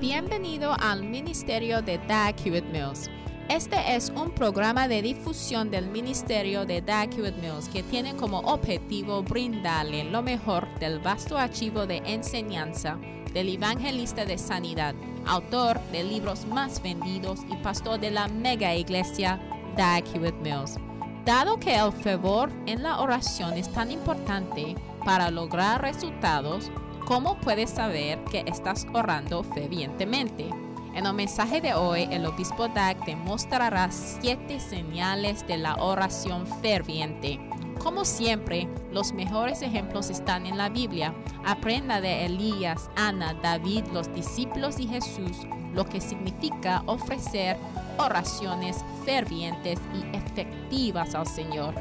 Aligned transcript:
Bienvenido 0.00 0.76
al 0.78 1.04
Ministerio 1.04 1.80
de 1.80 1.96
Dag 2.06 2.34
Hewitt 2.44 2.66
Mills. 2.66 3.08
Este 3.48 3.96
es 3.96 4.12
un 4.14 4.30
programa 4.30 4.88
de 4.88 5.00
difusión 5.00 5.70
del 5.70 5.88
Ministerio 5.88 6.66
de 6.66 6.82
Dag 6.82 7.08
Hewitt 7.14 7.36
Mills 7.36 7.70
que 7.70 7.82
tiene 7.82 8.14
como 8.14 8.40
objetivo 8.40 9.22
brindarle 9.22 10.04
lo 10.04 10.20
mejor 10.20 10.68
del 10.80 10.98
vasto 10.98 11.38
archivo 11.38 11.86
de 11.86 12.02
enseñanza 12.04 12.98
del 13.32 13.48
evangelista 13.48 14.26
de 14.26 14.36
sanidad, 14.36 14.94
autor 15.24 15.80
de 15.92 16.04
libros 16.04 16.46
más 16.46 16.82
vendidos 16.82 17.40
y 17.50 17.56
pastor 17.56 17.98
de 17.98 18.10
la 18.10 18.28
mega 18.28 18.74
iglesia 18.74 19.40
Dag 19.78 20.04
Hewitt 20.14 20.36
Mills. 20.42 20.76
Dado 21.24 21.58
que 21.58 21.74
el 21.74 21.90
fervor 21.90 22.50
en 22.66 22.82
la 22.82 23.00
oración 23.00 23.54
es 23.54 23.72
tan 23.72 23.90
importante 23.90 24.76
para 25.06 25.30
lograr 25.30 25.80
resultados, 25.80 26.70
¿cómo 27.06 27.36
puedes 27.38 27.70
saber 27.70 28.22
que 28.24 28.44
estás 28.46 28.86
orando 28.92 29.42
fervientemente? 29.42 30.50
En 30.94 31.06
el 31.06 31.14
mensaje 31.14 31.60
de 31.60 31.72
hoy, 31.72 32.08
el 32.10 32.26
obispo 32.26 32.68
Dag 32.68 33.02
te 33.04 33.14
mostrará 33.14 33.90
siete 33.90 34.58
señales 34.58 35.46
de 35.46 35.56
la 35.56 35.76
oración 35.76 36.46
ferviente. 36.60 37.38
Como 37.78 38.04
siempre, 38.04 38.68
los 38.90 39.12
mejores 39.12 39.62
ejemplos 39.62 40.10
están 40.10 40.46
en 40.46 40.58
la 40.58 40.68
Biblia. 40.68 41.14
Aprenda 41.44 42.00
de 42.00 42.24
Elías, 42.24 42.90
Ana, 42.96 43.34
David, 43.34 43.84
los 43.92 44.12
discípulos 44.12 44.80
y 44.80 44.88
Jesús 44.88 45.46
lo 45.76 45.84
que 45.84 46.00
significa 46.00 46.82
ofrecer 46.86 47.56
oraciones 47.98 48.78
fervientes 49.04 49.78
y 49.94 50.16
efectivas 50.16 51.14
al 51.14 51.26
Señor. 51.26 51.74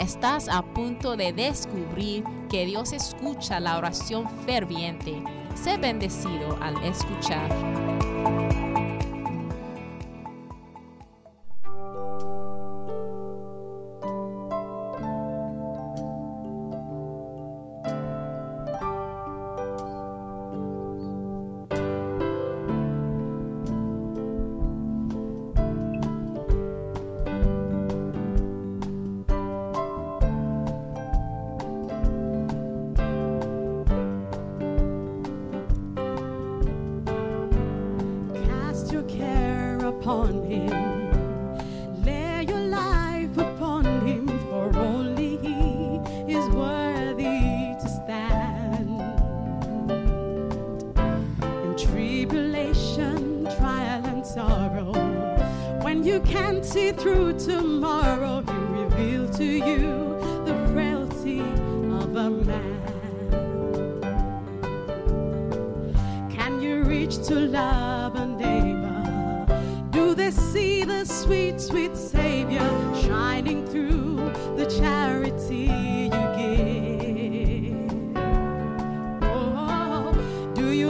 Estás 0.00 0.48
a 0.48 0.62
punto 0.62 1.14
de 1.14 1.34
descubrir 1.34 2.24
que 2.48 2.64
Dios 2.64 2.94
escucha 2.94 3.60
la 3.60 3.76
oración 3.76 4.26
ferviente. 4.46 5.22
Sé 5.54 5.76
bendecido 5.76 6.56
al 6.62 6.82
escuchar. 6.82 7.50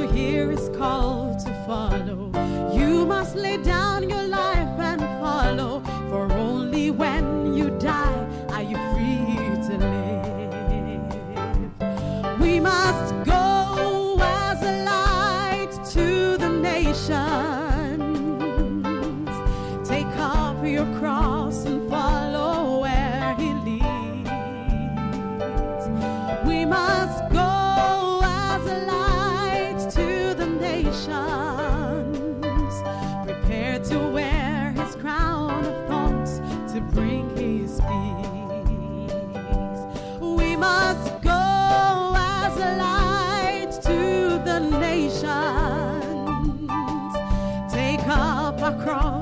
You 0.00 0.08
hear 0.08 0.50
his 0.50 0.70
call 0.78 1.38
to 1.44 1.52
follow? 1.66 2.30
You 2.74 3.04
must 3.04 3.36
lay 3.36 3.58
down 3.62 4.08
your 4.08 4.26
life 4.28 4.49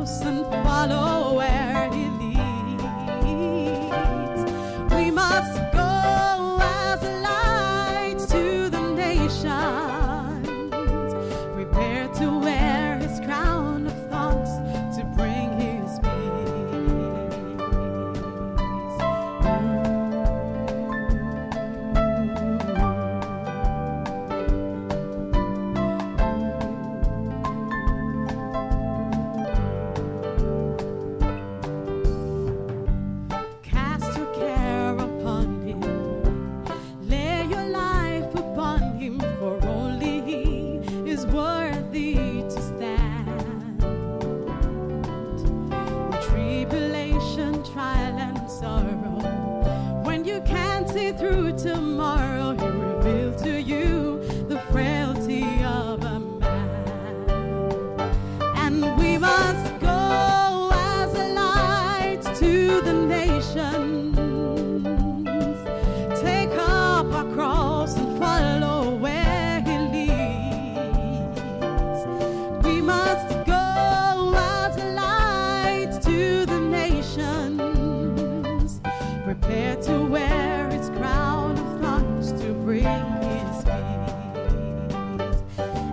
and 0.09 0.47
follow 0.65 1.28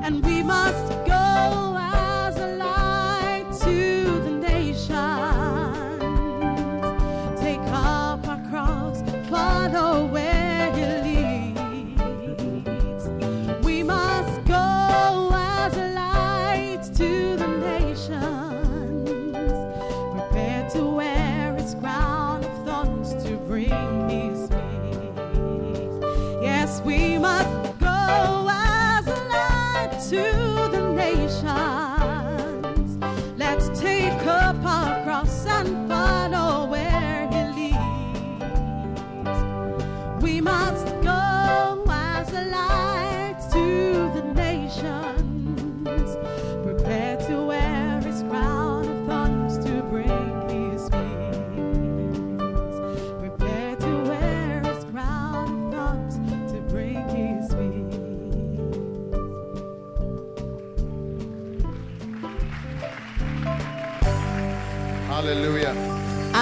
And 0.06 0.24
we 0.24 0.44
must 0.44 0.95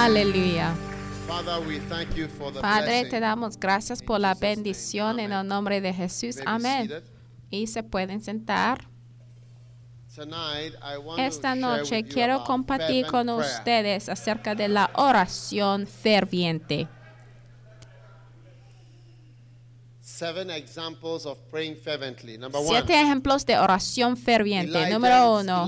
Aleluya. 0.04 0.74
Padre, 2.60 3.06
te 3.06 3.20
damos 3.20 3.58
gracias 3.58 4.02
por 4.02 4.20
la 4.20 4.34
bendición 4.34 5.18
en 5.18 5.32
el 5.32 5.46
nombre 5.48 5.80
de 5.80 5.94
Jesús. 5.94 6.36
Amén. 6.44 7.02
Y 7.48 7.66
se 7.68 7.82
pueden 7.82 8.20
sentar. 8.20 8.86
Esta 11.16 11.54
noche 11.54 12.04
quiero 12.04 12.44
compartir 12.44 13.06
con 13.06 13.30
ustedes 13.30 14.10
acerca 14.10 14.54
de 14.54 14.68
la 14.68 14.90
oración 14.94 15.86
ferviente. 15.86 16.86
Seven 20.02 20.50
examples 20.50 21.24
of 21.24 21.38
praying 21.50 21.76
fervently. 21.76 22.36
Number 22.36 22.60
one, 22.60 22.68
Siete 22.68 23.00
ejemplos 23.00 23.46
de 23.46 23.58
oración 23.58 24.18
ferviente. 24.18 24.90
Número 24.90 25.40
uno. 25.40 25.66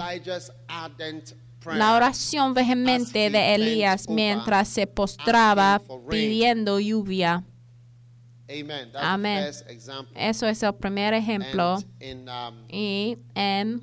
La 1.75 1.95
oración 1.95 2.55
vehemente 2.55 3.31
de 3.31 3.55
Elías 3.55 4.09
mientras 4.09 4.69
se 4.69 4.87
postraba 4.87 5.83
pidiendo 6.09 6.79
lluvia. 6.81 7.45
Amén. 8.95 9.51
Eso 10.15 10.47
es 10.47 10.63
el 10.63 10.75
primer 10.75 11.15
ejemplo. 11.15 11.77
Um, 11.77 12.67
Y 12.69 13.19
en 13.35 13.83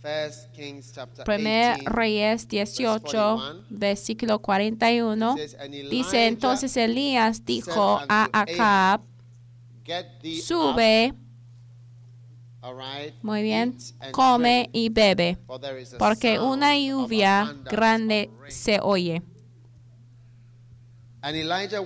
First 0.00 0.52
Kings 0.52 0.92
chapter 0.94 1.24
1 1.26 1.38
18, 1.38 1.90
Reyes 1.90 2.46
18, 2.46 3.00
41, 3.00 3.64
versículo 3.70 4.38
41, 4.38 5.32
it 5.32 5.38
says, 5.38 5.54
"And 5.58 5.74
Elijah 5.74 5.90
dice 5.90 6.26
entonces 6.26 6.76
Elías 6.76 7.44
dijo 7.44 8.00
a 8.08 8.28
Acab, 8.32 9.00
sube, 10.42 11.14
muy 13.22 13.42
bien, 13.42 13.76
come 14.12 14.70
y 14.72 14.88
bebe, 14.88 15.38
porque 15.98 16.38
una 16.38 16.76
lluvia 16.78 17.54
grande 17.64 18.30
of 18.32 18.40
rain." 18.40 18.52
se 18.52 18.80
oye. 18.80 19.22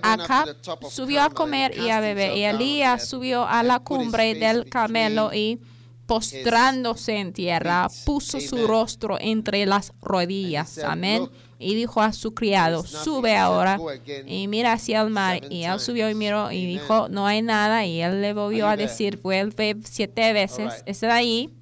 Acab 0.03 0.57
subió 0.91 1.23
a 1.23 1.31
comer 1.31 1.77
y 1.79 1.91
a 1.91 2.01
beber, 2.01 2.37
y 2.37 2.45
Elías 2.45 3.09
subió 3.09 3.47
a 3.47 3.63
la 3.63 3.79
cumbre 3.79 4.35
del 4.35 4.69
camelo 4.69 5.33
y 5.33 5.61
postrándose 6.09 7.19
en 7.19 7.33
tierra, 7.33 7.89
puso 8.05 8.41
su 8.41 8.67
rostro 8.67 9.19
entre 9.21 9.67
las 9.67 9.93
rodillas. 10.01 10.79
Amén. 10.79 11.23
"Look, 11.23 11.33
Y 11.61 11.75
dijo 11.75 12.01
a 12.01 12.13
su 12.13 12.35
criado, 12.35 12.83
there 12.83 12.89
is 12.89 12.95
nothing." 12.95 13.13
sube 13.13 13.37
ahora 13.37 13.77
"Go 13.77 13.91
again 13.91 14.29
y 14.29 14.49
mira 14.49 14.73
hacia 14.73 15.03
el 15.03 15.11
mar. 15.11 15.41
Y 15.51 15.65
él 15.65 15.79
subió 15.79 16.09
y 16.09 16.13
times." 16.13 16.19
miró 16.19 16.51
y 16.51 16.67
dijo, 16.67 17.09
no 17.09 17.27
hay 17.27 17.43
nada. 17.43 17.85
Y 17.85 18.01
él 18.01 18.21
le 18.23 18.33
volvió 18.33 18.69
a 18.69 18.77
decir, 18.77 19.21
vuelve 19.23 19.77
siete 19.85 20.33
veces. 20.33 20.83
Está 20.87 21.15
ahí. 21.15 21.55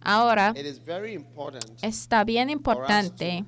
Ahora, 0.00 0.54
está 1.82 2.24
bien 2.24 2.50
importante 2.50 3.44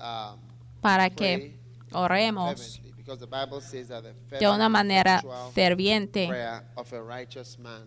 um, 0.00 0.38
para 0.80 1.10
que 1.10 1.58
oremos 1.92 2.81
de 4.38 4.48
una 4.48 4.68
manera 4.68 5.22
ferviente. 5.52 6.28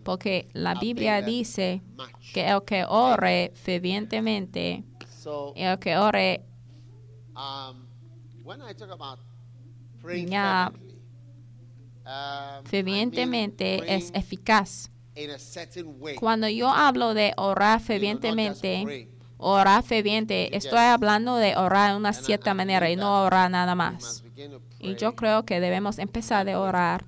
Porque 0.04 0.48
la 0.52 0.74
Biblia 0.74 1.22
dice 1.22 1.82
que 2.32 2.48
el 2.48 2.62
que 2.64 2.84
ore 2.84 3.52
fervientemente, 3.54 4.84
el 5.56 5.78
que 5.78 5.96
ore 5.96 6.44
um, 7.34 7.86
Ya. 10.28 10.72
um, 12.06 12.64
fervientemente 12.64 13.94
es 13.94 14.10
eficaz. 14.14 14.90
Cuando 16.20 16.48
yo 16.48 16.68
hablo 16.70 17.14
de 17.14 17.32
orar 17.36 17.80
fervientemente, 17.80 19.08
orar 19.38 19.82
ferviente, 19.82 20.56
estoy 20.56 20.78
hablando 20.78 21.36
de 21.36 21.56
orar 21.56 21.92
de 21.92 21.96
una 21.96 22.12
cierta 22.12 22.54
manera 22.54 22.88
y 22.90 22.96
no 22.96 23.24
orar 23.24 23.50
nada 23.50 23.74
más. 23.74 24.22
Y 24.78 24.94
yo 24.96 25.14
creo 25.16 25.44
que 25.44 25.60
debemos 25.60 25.98
empezar 25.98 26.44
de 26.46 26.56
orar 26.56 27.04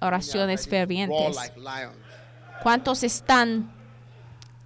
oraciones 0.00 0.68
fervientes. 0.68 1.36
¿Cuántos 2.62 3.02
están 3.02 3.72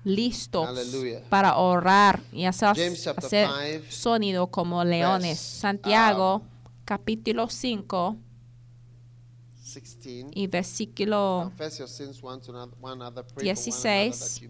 listos 0.05 0.67
Hallelujah. 0.67 1.23
para 1.29 1.57
orar 1.57 2.21
y 2.33 2.45
hacer, 2.45 2.69
hacer 2.69 3.49
five, 3.49 3.91
sonido 3.91 4.47
como 4.49 4.85
leones? 4.85 5.39
verse, 5.39 5.61
Santiago, 5.61 6.37
um, 6.37 6.43
capítulo 6.85 7.49
5 7.49 8.17
16. 9.75 10.27
y 10.33 10.47
versículo 10.47 11.53
another, 11.59 12.75
another, 12.85 13.25
one 13.35 13.43
16. 13.43 14.41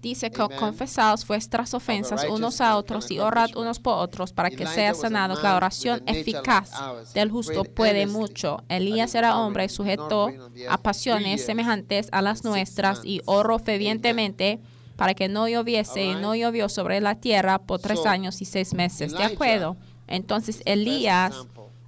Dice 0.00 0.30
que 0.30 0.46
confesaos 0.56 1.26
vuestras 1.26 1.74
ofensas 1.74 2.24
unos 2.28 2.60
a 2.60 2.76
otros 2.76 3.10
y 3.10 3.18
orad 3.18 3.50
unos 3.56 3.80
por 3.80 3.98
otros 3.98 4.32
para 4.32 4.50
que 4.50 4.62
Elijah 4.62 4.74
sean 4.74 4.90
was 4.90 4.98
a 4.98 5.02
sanados. 5.02 5.42
La 5.42 5.56
oración 5.56 6.02
eficaz 6.06 6.70
del 7.14 7.30
justo 7.30 7.64
puede 7.64 8.06
mucho. 8.06 8.62
Elías 8.68 9.14
era 9.14 9.38
hombre 9.38 9.68
sujeto 9.68 10.30
a 10.68 10.78
pasiones 10.78 11.44
semejantes 11.44 12.08
a 12.12 12.22
las 12.22 12.44
nuestras 12.44 13.04
y 13.04 13.20
oró 13.26 13.58
fervientemente 13.58 14.60
para 14.96 15.14
que 15.14 15.28
no 15.28 15.48
lloviese 15.48 16.04
y 16.04 16.14
no 16.14 16.34
llovió 16.34 16.68
sobre 16.68 17.00
la 17.00 17.14
tierra 17.16 17.60
por 17.60 17.80
tres 17.80 18.04
años 18.06 18.40
y 18.42 18.44
seis 18.44 18.74
meses. 18.74 19.12
¿De 19.12 19.24
acuerdo? 19.24 19.76
Entonces 20.06 20.62
Elías 20.64 21.34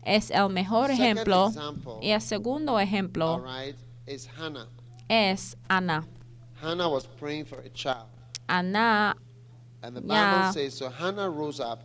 es 0.05 0.31
el 0.31 0.49
mejor 0.51 0.91
ejemplo 0.91 1.53
y 2.01 2.11
el 2.11 2.21
segundo 2.21 2.79
ejemplo 2.81 3.45
es 5.09 5.57
Ana. 5.69 6.07
Hannah 6.63 6.89
was 6.89 7.07
praying 7.07 7.47
for 7.47 7.59
a 7.61 7.69
child. 7.71 8.07
Ana 8.49 9.17
And 9.83 9.97
the 9.97 10.03
Ya. 10.03 10.07
Bible 10.41 10.53
says, 10.53 10.75
so 10.75 10.91
Hannah 10.91 11.31
rose 11.31 11.61
up. 11.61 11.85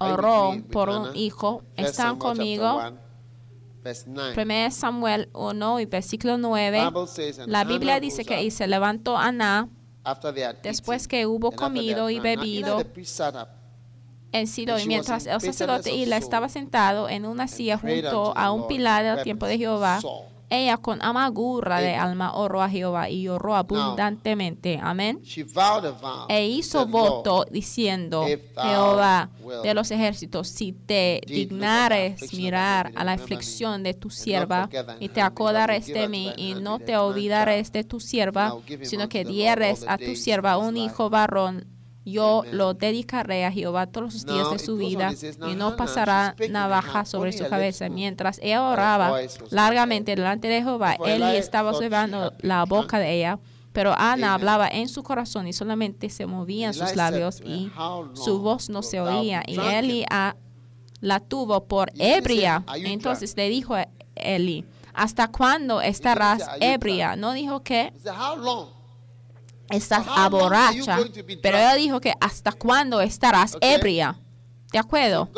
Oró 0.00 0.54
with 0.56 0.70
por 0.70 0.88
Hannah? 0.88 1.10
un 1.10 1.16
hijo. 1.16 1.62
First 1.76 1.90
¿Están 1.90 1.94
Samuel 1.94 2.18
chapter 2.18 2.36
conmigo? 2.36 2.74
one, 2.76 2.98
verse 3.82 4.04
9. 4.08 4.34
1 4.34 4.70
Samuel 4.72 5.28
1 5.32 5.80
y 5.80 5.84
versículo 5.86 6.36
9. 6.38 6.84
Bible 6.84 7.06
says, 7.06 7.38
and 7.38 7.52
La 7.52 7.64
Biblia 7.64 7.92
Hannah 7.94 8.00
dice 8.00 8.18
rose 8.18 8.28
que 8.28 8.42
y 8.42 8.50
se 8.50 8.66
levantó 8.66 9.16
Ana 9.16 9.68
after 10.04 10.32
they 10.34 10.42
had 10.42 10.56
después 10.62 11.02
eaten, 11.04 11.08
que 11.10 11.26
hubo 11.26 11.48
and 11.48 11.54
after 11.54 11.68
they 11.72 11.94
comido 11.94 12.10
y 12.10 12.14
drunk. 12.18 12.24
Now, 12.24 12.30
Eli 12.32 12.36
bebido 12.62 12.78
the 12.78 12.84
priest 12.86 13.16
sat 13.16 13.36
up 13.36 13.48
en 14.32 14.48
Silo 14.48 14.78
y 14.80 14.86
mientras 14.86 15.26
el 15.26 15.40
sacerdote 15.40 15.94
estaba 16.16 16.48
sentado 16.48 17.08
en 17.08 17.24
una 17.24 17.46
silla 17.46 17.78
junto 17.78 18.32
unto 18.32 18.36
a 18.36 18.50
un 18.50 18.66
pilar 18.66 19.04
del 19.04 19.22
tiempo 19.22 19.46
de 19.46 19.58
Jehová. 19.58 20.00
Ella 20.56 20.76
con 20.76 21.02
amargura 21.02 21.80
de 21.80 21.94
alma 21.94 22.34
oró 22.34 22.62
a 22.62 22.68
Jehová 22.68 23.10
y 23.10 23.28
oró 23.28 23.54
abundantemente. 23.54 24.78
Amén. 24.82 25.20
E 26.28 26.46
hizo 26.46 26.86
voto 26.86 27.38
"Lord, 27.38 27.50
diciendo, 27.50 28.26
Jehová 28.26 29.30
de 29.62 29.74
los 29.74 29.90
ejércitos, 29.90 30.48
si 30.48 30.72
te 30.72 31.20
dignares 31.26 32.32
mirar 32.34 32.92
a 32.94 33.04
la 33.04 33.12
aflicción 33.12 33.82
de 33.82 33.94
tu 33.94 34.10
sierva 34.10 34.68
y 35.00 35.08
te 35.08 35.20
acordares 35.20 35.86
de 35.86 36.08
mí 36.08 36.32
y 36.36 36.54
no 36.54 36.78
te 36.78 36.96
olvidares 36.96 37.72
de 37.72 37.84
tu 37.84 38.00
sierva, 38.00 38.56
sino 38.82 39.08
que 39.08 39.24
dieres 39.24 39.84
a 39.88 39.98
tu 39.98 40.14
sierva 40.16 40.58
un 40.58 40.76
hijo 40.76 41.10
varón. 41.10 41.73
Yo 42.04 42.40
Amen. 42.40 42.58
lo 42.58 42.74
dedicaré 42.74 43.46
a 43.46 43.50
Jehová 43.52 43.86
todos 43.86 44.12
los 44.12 44.26
días 44.26 44.50
de 44.50 44.58
su 44.58 44.76
vida 44.76 45.12
y 45.50 45.54
no 45.54 45.76
pasará 45.76 46.36
navaja 46.50 47.04
sobre 47.06 47.32
su 47.32 47.46
cabeza. 47.48 47.88
Mientras 47.88 48.38
ella 48.42 48.62
oraba 48.62 49.18
largamente 49.50 50.14
delante 50.14 50.48
de 50.48 50.62
Jehová, 50.62 50.96
Eli 51.04 51.36
estaba 51.36 51.70
observando 51.70 52.32
la 52.40 52.64
boca 52.64 52.98
de 52.98 53.16
ella, 53.18 53.38
pero 53.72 53.94
Ana 53.96 54.34
hablaba 54.34 54.68
en 54.68 54.88
su 54.88 55.02
corazón 55.02 55.46
y 55.46 55.52
solamente 55.52 56.10
se 56.10 56.26
movían 56.26 56.74
sus 56.74 56.94
labios 56.94 57.40
y 57.44 57.70
"How 57.76 58.14
su 58.14 58.38
voz 58.38 58.68
no 58.68 58.82
se 58.82 59.00
oía. 59.00 59.42
Y 59.46 59.54
drunken?" 59.54 59.74
Eli 59.74 60.06
ah, 60.10 60.36
la 61.00 61.20
tuvo 61.20 61.64
por 61.64 61.90
él 61.94 62.00
ebria. 62.00 62.64
"Are 62.66 62.80
you 62.80 62.88
Entonces 62.88 63.34
le 63.36 63.48
dijo 63.48 63.74
a 63.74 63.88
Eli, 64.14 64.64
¿hasta 64.92 65.28
cuándo 65.28 65.80
estarás 65.80 66.42
"Are 66.42 66.60
you 66.60 66.72
ebria? 66.74 67.16
No 67.16 67.32
dijo 67.32 67.62
que 67.62 67.92
He 67.94 67.98
said, 67.98 68.12
How 68.14 68.36
long? 68.36 68.68
Estás 69.76 70.06
you 70.06 70.30
borracha, 70.30 70.98
pero 71.42 71.58
ella 71.58 71.74
dijo 71.74 72.00
que 72.00 72.12
hasta 72.20 72.52
cuándo 72.52 73.00
estarás 73.00 73.54
Okay. 73.54 73.74
ebria. 73.74 74.18
¿De 74.72 74.78
acuerdo? 74.78 75.28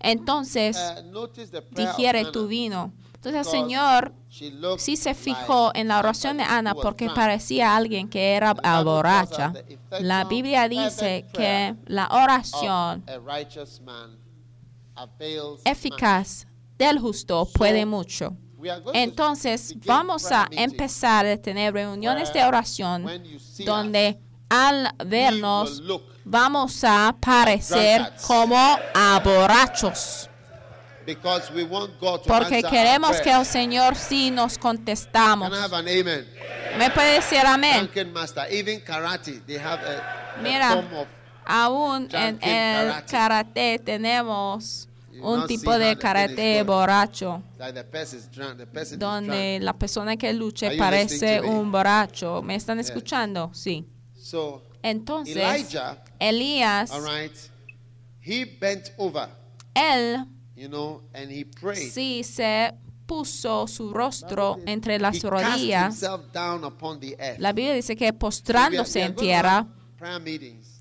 Entonces 0.00 0.76
uh, 1.12 1.26
digiere 1.72 2.24
tu 2.26 2.46
vino. 2.46 2.92
Entonces 3.14 3.46
el 3.46 3.52
Señor 3.52 4.14
sí 4.78 4.96
se 4.96 5.14
fijó 5.14 5.72
en 5.74 5.88
la 5.88 5.98
oración 5.98 6.38
de 6.38 6.44
Ana 6.44 6.74
porque 6.74 7.10
parecía 7.10 7.76
alguien 7.76 8.08
que 8.08 8.32
era 8.32 8.54
borracha. 8.82 9.52
La 10.00 10.24
Biblia 10.24 10.68
dice 10.68 11.26
que 11.32 11.76
la 11.86 12.08
oración 12.08 13.04
a 14.94 15.08
eficaz 15.64 16.46
del 16.78 16.98
justo 16.98 17.46
puede 17.52 17.84
mucho. 17.84 18.36
Entonces 18.92 19.74
vamos 19.84 20.30
a 20.30 20.48
empezar 20.50 21.26
a 21.26 21.36
tener 21.36 21.72
reuniones 21.74 22.32
de 22.32 22.44
oración 22.44 23.06
donde 23.64 24.18
al 24.48 24.94
vernos 25.06 25.82
vamos 26.24 26.82
a 26.84 27.14
parecer 27.20 28.12
como 28.26 28.56
a 28.94 29.20
borrachos. 29.24 30.28
Porque 32.26 32.62
queremos 32.62 33.20
que 33.20 33.32
el 33.32 33.46
Señor 33.46 33.96
sí 33.96 34.30
nos 34.30 34.58
contestamos. 34.58 35.50
¿Me 36.78 36.90
puede 36.90 37.14
decir 37.14 37.40
amén? 37.44 37.90
Mira, 40.42 40.84
aún 41.46 42.08
en 42.12 42.38
el 42.42 43.04
karate. 43.06 43.78
tenemos 43.78 44.89
un 45.22 45.46
tipo 45.46 45.76
de 45.78 45.96
karate 45.96 46.62
borracho, 46.62 47.42
donde 48.96 49.58
la 49.60 49.72
persona 49.72 50.16
que 50.16 50.32
you 50.32 50.52
parece 50.78 51.40
un 51.40 51.70
borracho. 51.72 52.42
¿Me 52.42 52.54
están 52.54 52.78
escuchando? 52.78 53.50
Sí. 53.52 53.86
Entonces, 54.82 55.76
Elías, 56.18 56.90
él 59.74 60.26
sí 61.92 62.22
se 62.24 62.74
puso 63.06 63.66
su 63.66 63.92
rostro 63.92 64.58
entre 64.66 64.98
las 64.98 65.20
rodillas. 65.22 66.00
La 67.38 67.52
Biblia 67.52 67.74
dice 67.74 67.96
que 67.96 68.12
postrándose 68.12 69.02
en 69.02 69.16
tierra. 69.16 69.66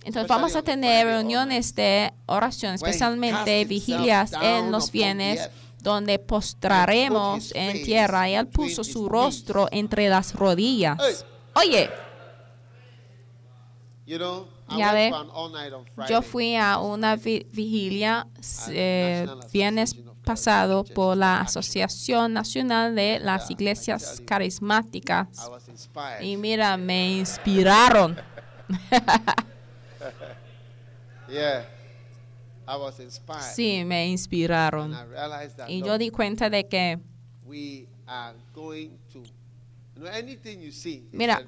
Entonces 0.04 0.24
especially 0.24 0.28
vamos 0.30 0.56
a 0.56 0.62
tener 0.62 1.06
reuniones 1.08 1.76
de 1.76 2.14
oración, 2.26 2.74
especialmente 2.76 3.66
vigilias 3.66 4.32
en 4.42 4.72
los 4.72 4.90
earth, 4.94 5.52
donde 5.82 6.20
postraremos 6.20 7.52
en 7.54 7.84
tierra 7.84 8.30
y 8.30 8.36
él 8.36 8.48
puso 8.48 8.84
su 8.84 9.08
rostro 9.10 9.68
entre 9.72 10.10
las 10.10 10.34
rodillas. 10.34 11.26
Oye, 11.56 11.90
Ya 14.78 14.94
ve, 14.94 15.12
yo 16.10 16.22
fui 16.22 16.56
a 16.56 16.78
una 16.80 17.16
vi- 17.16 17.46
vigilia 17.52 18.28
eh, 18.70 19.28
viernes 19.52 19.96
pasado 20.24 20.84
por 20.84 21.18
la. 21.18 21.42
Asociación 21.42 22.34
Nacional 22.34 22.96
de 22.96 23.20
las 23.20 23.50
Iglesias. 23.52 24.22
Carismáticas. 24.26 25.28
Y 26.22 26.38
mira, 26.38 26.78
me 26.78 27.14
inspiraron. 27.18 28.20
yeah. 31.30 31.66
I 32.68 32.78
was 32.78 33.00
inspired. 33.00 33.54
Sí, 33.56 33.84
me 33.84 34.08
inspiraron. 34.08 34.94
And 34.94 35.10
I 35.10 35.12
realized 35.12 35.58
that 35.58 35.70
Y 35.70 35.82
yo 35.82 35.98
di 35.98 36.10
cuenta 36.12 36.50
de 36.50 36.68
que 36.68 37.00
we 37.46 37.88
are 38.06 38.38
going 38.54 38.98
to 39.12 39.24
Mira. 41.12 41.46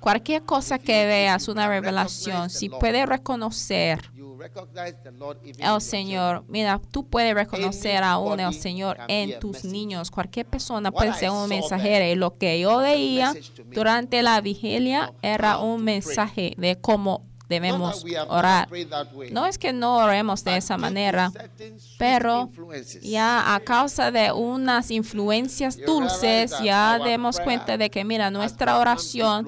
Cualquier 0.00 0.42
cosa 0.42 0.78
que 0.78 1.06
veas, 1.06 1.48
una 1.48 1.68
revelación, 1.68 2.50
si 2.50 2.68
puedes 2.68 3.08
reconocer 3.08 4.00
your 4.14 5.80
Señor, 5.80 6.44
mira, 6.48 6.80
tú 6.90 7.06
puedes 7.06 7.34
reconocer 7.34 8.02
aún 8.02 8.40
Anybody 8.40 8.60
Señor 8.60 8.98
en 9.08 9.38
tus 9.38 9.64
niños. 9.64 10.10
Cualquier 10.10 10.46
persona 10.46 10.90
puede 10.90 11.14
ser 11.14 11.30
un 11.30 11.48
mensajero. 11.48 12.04
Y 12.04 12.16
lo 12.16 12.36
que 12.36 12.58
yo 12.60 12.78
veía 12.78 13.34
durante 13.72 14.22
la 14.22 14.40
vigilia 14.40 15.12
era 15.22 15.58
un 15.58 15.84
mensaje 15.84 16.54
de 16.56 16.76
cómo 16.80 17.24
debemos 17.48 18.04
orar. 18.28 18.68
No 19.30 19.46
es 19.46 19.58
que 19.58 19.72
no 19.72 19.96
oremos 19.98 20.44
de 20.44 20.56
esa 20.56 20.76
manera, 20.76 21.32
pero 21.98 22.50
ya 23.02 23.54
a 23.54 23.60
causa 23.60 24.10
de 24.10 24.32
unas 24.32 24.90
influencias 24.90 25.78
dulces, 25.84 26.54
ya 26.62 26.98
demos 26.98 27.40
cuenta 27.40 27.76
de 27.76 27.90
que, 27.90 28.04
mira, 28.04 28.30
nuestra 28.30 28.78
oración 28.78 29.46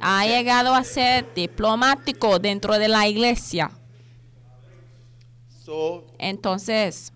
ha 0.00 0.26
llegado 0.26 0.74
a 0.74 0.84
ser 0.84 1.32
diplomático 1.34 2.38
dentro 2.38 2.78
de 2.78 2.88
la 2.88 3.08
iglesia. 3.08 3.70
So, 5.64 6.06
Entonces, 6.18 7.12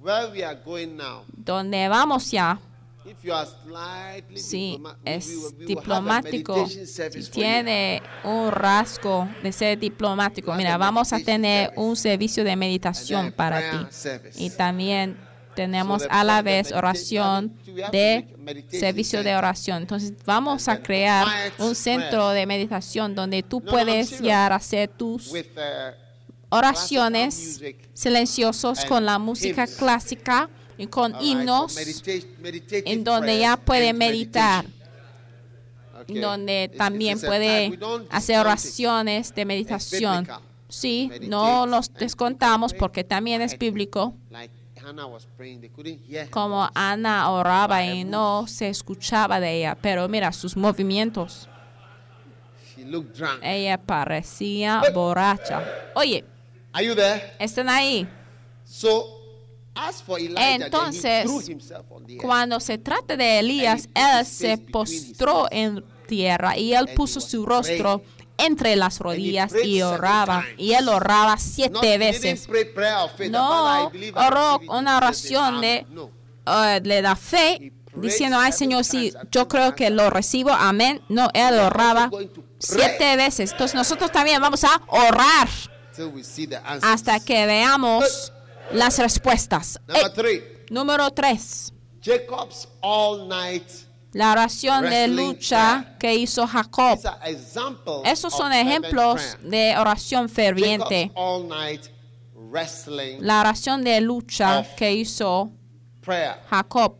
where 0.00 0.30
we 0.30 0.42
are 0.42 0.58
going 0.64 0.96
now, 0.96 1.24
donde 1.28 1.88
vamos 1.88 2.30
ya, 2.30 2.58
we- 3.04 4.80
es 5.04 5.30
a 5.34 5.64
diplomático, 5.66 6.68
si 6.68 7.30
tiene 7.30 8.02
un 8.24 8.50
rasgo 8.50 9.28
de 9.42 9.52
ser 9.52 9.78
diplomático, 9.78 10.52
mira, 10.54 10.74
a 10.74 10.78
vamos 10.78 11.12
a 11.12 11.18
tener 11.18 11.72
un 11.76 11.96
servicio 11.96 12.44
de 12.44 12.56
meditación 12.56 13.26
a 13.26 13.30
para 13.30 13.70
ti. 13.70 13.86
Y 14.36 14.50
también 14.50 15.16
tenemos 15.54 16.06
a 16.08 16.24
la 16.24 16.42
vez 16.42 16.72
oración 16.72 17.54
de 17.90 18.26
a 18.70 18.70
servicio 18.70 19.22
de 19.22 19.34
oración. 19.34 19.78
Entonces 19.82 20.12
vamos 20.24 20.68
a 20.68 20.80
crear 20.80 21.26
un 21.58 21.74
centro 21.74 22.30
de 22.30 22.46
meditación 22.46 23.14
donde 23.14 23.42
tú 23.42 23.60
puedes 23.60 24.08
serious. 24.08 24.26
ya 24.26 24.46
hacer 24.46 24.88
tus 24.88 25.32
uh, 25.32 25.36
oraciones 26.50 27.60
silenciosos 27.94 28.84
con 28.84 29.04
la 29.04 29.18
música 29.18 29.66
clásica 29.66 30.48
con 30.88 31.14
himnos 31.20 31.76
en 32.70 33.04
donde 33.04 33.38
ya 33.38 33.56
puede 33.56 33.92
meditar, 33.92 34.64
donde 36.08 36.70
también 36.76 37.20
puede 37.20 37.78
hacer 38.10 38.38
oraciones 38.38 39.34
de 39.34 39.44
meditación. 39.44 40.26
Sí, 40.68 41.10
no 41.22 41.66
los 41.66 41.92
descontamos 41.92 42.72
porque 42.74 43.02
también 43.02 43.42
es 43.42 43.58
bíblico. 43.58 44.14
Como. 46.30 46.70
Ana 46.74 47.30
oraba 47.30 47.84
y 47.84 48.04
no 48.04 48.46
se 48.46 48.68
escuchaba 48.68 49.40
de 49.40 49.58
ella, 49.58 49.76
pero 49.80 50.08
mira 50.08 50.32
sus 50.32 50.56
movimientos. 50.56 51.48
Ella 53.42 53.78
parecía 53.78 54.82
borracha. 54.94 55.62
Oye, 55.94 56.24
están 57.38 57.68
ahí. 57.68 58.08
So, 58.64 59.19
Entonces. 60.36 61.30
Cuando 62.20 62.60
se 62.60 62.78
trata 62.78 63.16
de 63.16 63.38
Elías, 63.38 63.88
él 63.94 64.26
se 64.26 64.58
postró 64.58 65.48
en 65.50 65.84
tierra 66.06 66.56
y 66.56 66.74
él 66.74 66.88
puso 66.94 67.20
su 67.20 67.46
rostro 67.46 68.02
entre 68.36 68.74
las 68.76 68.98
rodillas 68.98 69.52
y 69.64 69.82
oraba. 69.82 70.44
Y 70.56 70.72
él 70.72 70.88
oraba 70.88 71.36
siete 71.36 71.98
veces. 71.98 72.48
No 73.30 73.92
oró 74.14 74.60
una 74.68 74.96
oración 74.96 75.60
de, 75.60 75.86
eh, 76.46 76.80
le 76.82 77.02
da 77.02 77.16
fe, 77.16 77.72
diciendo, 77.94 78.38
ay 78.38 78.52
Señor, 78.52 78.84
sí, 78.84 79.12
yo 79.30 79.48
creo 79.48 79.74
que 79.74 79.90
lo 79.90 80.10
recibo, 80.10 80.50
amén. 80.50 81.00
No, 81.08 81.28
él 81.34 81.58
oraba 81.58 82.10
siete 82.58 83.16
veces. 83.16 83.52
Entonces 83.52 83.74
nosotros 83.74 84.10
también 84.10 84.40
vamos 84.40 84.64
a 84.64 84.80
orar 84.88 85.48
hasta 86.82 87.20
que 87.20 87.46
veamos 87.46 88.32
las 88.72 88.98
respuestas. 88.98 89.80
Number 89.86 90.06
Eh, 90.06 90.10
three, 90.14 90.42
número 90.70 91.10
tres. 91.10 91.72
Jacob's 92.02 92.68
all 92.80 93.28
night. 93.28 93.64
La 94.12 94.32
oración 94.32 94.90
de 94.90 95.06
lucha 95.06 95.96
que 95.98 96.14
hizo 96.16 96.46
Jacob. 96.46 96.98
Esos 98.04 98.32
son 98.34 98.52
ejemplos 98.52 99.36
de 99.42 99.76
oración 99.78 100.28
ferviente. 100.28 101.12
La 103.20 103.40
oración 103.40 103.84
de 103.84 104.00
lucha 104.00 104.66
que 104.76 104.92
hizo. 104.92 105.50
Jacob. 106.48 106.96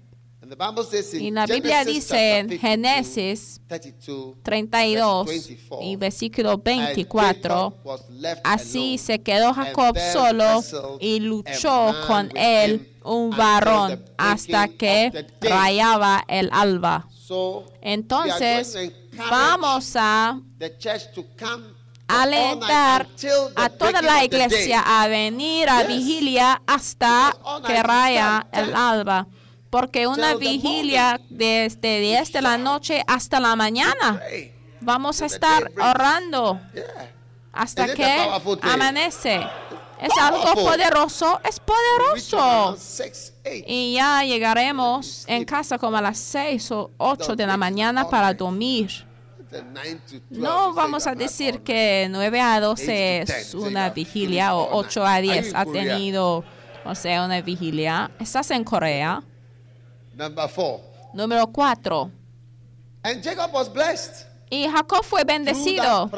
And 0.50 0.59
the 0.59 0.66
Bible 0.66 0.83
says 0.83 1.14
in 1.14 1.23
Y 1.23 1.30
la 1.30 1.47
Biblia 1.47 1.85
Genesis 1.85 2.09
dice 2.09 2.38
en 2.38 2.49
52, 2.49 2.61
Génesis 2.61 3.61
32, 3.69 4.37
32 4.42 5.26
verse 5.26 5.49
24, 5.49 5.83
y 5.83 5.97
versículo 5.97 6.52
and 6.54 6.64
24. 6.64 7.71
Jacob 7.71 7.75
was 7.85 8.11
left 8.11 8.40
Así 8.42 8.99
se 8.99 9.21
quedó 9.21 9.54
Jacob 9.54 9.97
solo 10.12 10.61
y 10.99 11.21
luchó 11.21 11.95
con 12.09 12.37
él 12.37 12.90
un 13.04 13.30
varón 13.30 14.04
hasta 14.19 14.66
que 14.66 15.25
rayaba 15.40 16.25
el 16.26 16.50
alba. 16.52 17.07
Entonces, 17.80 18.76
vamos 19.30 19.95
a 19.95 20.40
alentar 22.09 23.07
a 23.54 23.69
toda 23.69 24.02
la 24.02 24.25
iglesia 24.25 24.83
a 24.85 25.07
venir 25.07 25.69
a 25.69 25.85
vigilia 25.85 26.61
hasta 26.66 27.37
que 27.64 27.80
raya 27.85 28.49
el 28.52 28.75
alba. 28.75 29.28
Porque 29.71 30.07
una 30.07 30.35
vigilia 30.35 31.21
desde 31.31 32.00
10 32.00 32.33
de 32.33 32.43
la 32.43 32.59
noche 32.59 33.05
hasta 33.07 33.39
la 33.39 33.55
mañana. 33.57 34.21
Vamos 34.81 35.23
a 35.23 35.27
estar 35.27 35.71
orando 35.79 36.61
hasta 37.53 37.95
que 37.95 38.29
amanece. 38.62 39.41
Es 40.00 40.17
algo 40.19 40.55
poderoso, 40.55 41.41
es 41.45 41.61
poderoso. 41.61 42.77
Y 43.67 43.95
ya 43.95 44.25
llegaremos 44.25 45.25
en 45.27 45.45
casa 45.45 45.79
como 45.79 45.99
a 45.99 46.03
las 46.03 46.19
6 46.19 46.71
o 46.73 46.91
8 46.97 47.37
de 47.37 47.47
la 47.47 47.57
mañana 47.57 48.09
para 48.09 48.33
dormir. 48.33 49.07
The 49.50 49.62
nine 49.62 50.00
to 50.09 50.21
12, 50.21 50.23
you 50.31 50.41
No 50.41 50.73
vamos 50.75 51.09
a 51.09 51.15
decir 51.15 51.62
que 51.62 52.07
9 52.09 52.41
a 52.41 52.61
12 52.61 53.19
Eight 53.19 53.27
to 53.27 53.33
es 53.35 53.55
una 53.55 53.91
vigilia 53.91 54.55
o 54.55 54.79
all 54.79 54.87
8 54.87 55.05
a 55.05 55.21
night. 55.21 55.31
Are 55.31 55.37
you 55.37 55.43
10 55.43 55.49
in 55.49 55.57
ha 55.57 55.65
tenido, 55.67 56.45
o 56.85 56.95
sea, 56.95 57.25
una 57.25 57.41
vigilia. 57.43 58.11
Estás 58.21 58.50
en 58.53 58.62
Corea. 58.62 59.23
Number 60.21 60.49
four. 60.50 60.81
Número 61.15 61.47
4. 61.47 62.11
And 63.05 63.23
Jacob 63.25 63.55
was 63.55 63.73
blessed. 63.73 64.27
Y 64.50 64.69
Jacob 64.69 65.03
fue 65.03 65.25
bendecido 65.25 66.11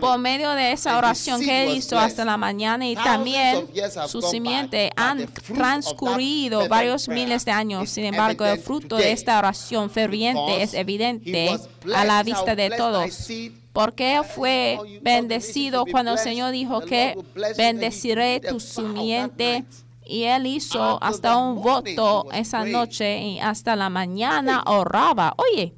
por 0.00 0.18
medio 0.18 0.52
de 0.52 0.72
esa 0.72 0.96
oración 0.96 1.42
que 1.42 1.64
él 1.64 1.76
hizo 1.76 1.98
hasta 1.98 2.24
la 2.24 2.36
mañana 2.36 2.88
y 2.88 2.94
también 2.94 3.68
su 4.06 4.22
simiente 4.22 4.90
han 4.96 5.26
transcurrido 5.26 6.68
varios 6.68 7.08
miles 7.08 7.44
de 7.44 7.50
años. 7.50 7.90
Sin 7.90 8.04
embargo, 8.04 8.46
el 8.46 8.58
fruto 8.60 8.96
de 8.96 9.12
esta 9.12 9.36
oración 9.36 9.90
ferviente 9.90 10.62
es 10.62 10.72
evidente 10.72 11.50
a 11.92 12.04
la 12.04 12.22
vista 12.22 12.54
de 12.54 12.70
todos. 12.70 13.28
Porque 13.74 14.16
él 14.16 14.24
fue 14.24 14.78
bendecido 15.02 15.84
cuando 15.84 16.12
el 16.12 16.18
Señor 16.18 16.52
dijo 16.52 16.80
que 16.80 17.18
bendeciré 17.56 18.40
tu 18.40 18.60
simiente. 18.60 19.66
Y 20.04 20.24
él 20.24 20.46
hizo 20.46 20.94
Until 20.94 21.08
hasta 21.08 21.36
un 21.36 21.56
morning 21.56 21.96
voto 21.96 22.32
esa 22.32 22.64
noche 22.64 23.20
y 23.20 23.40
hasta 23.40 23.76
la 23.76 23.88
mañana 23.88 24.62
oraba. 24.66 25.34
Oye, 25.36 25.74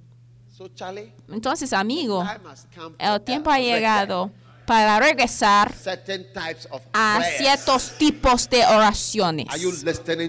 entonces 1.31 1.73
amigo, 1.73 2.25
el 2.99 3.21
tiempo 3.23 3.51
ha 3.51 3.59
llegado 3.59 4.31
para 4.67 4.99
regresar 4.99 5.75
a 6.93 7.21
ciertos 7.37 7.93
tipos 7.99 8.49
de 8.49 8.65
oraciones. 8.65 9.47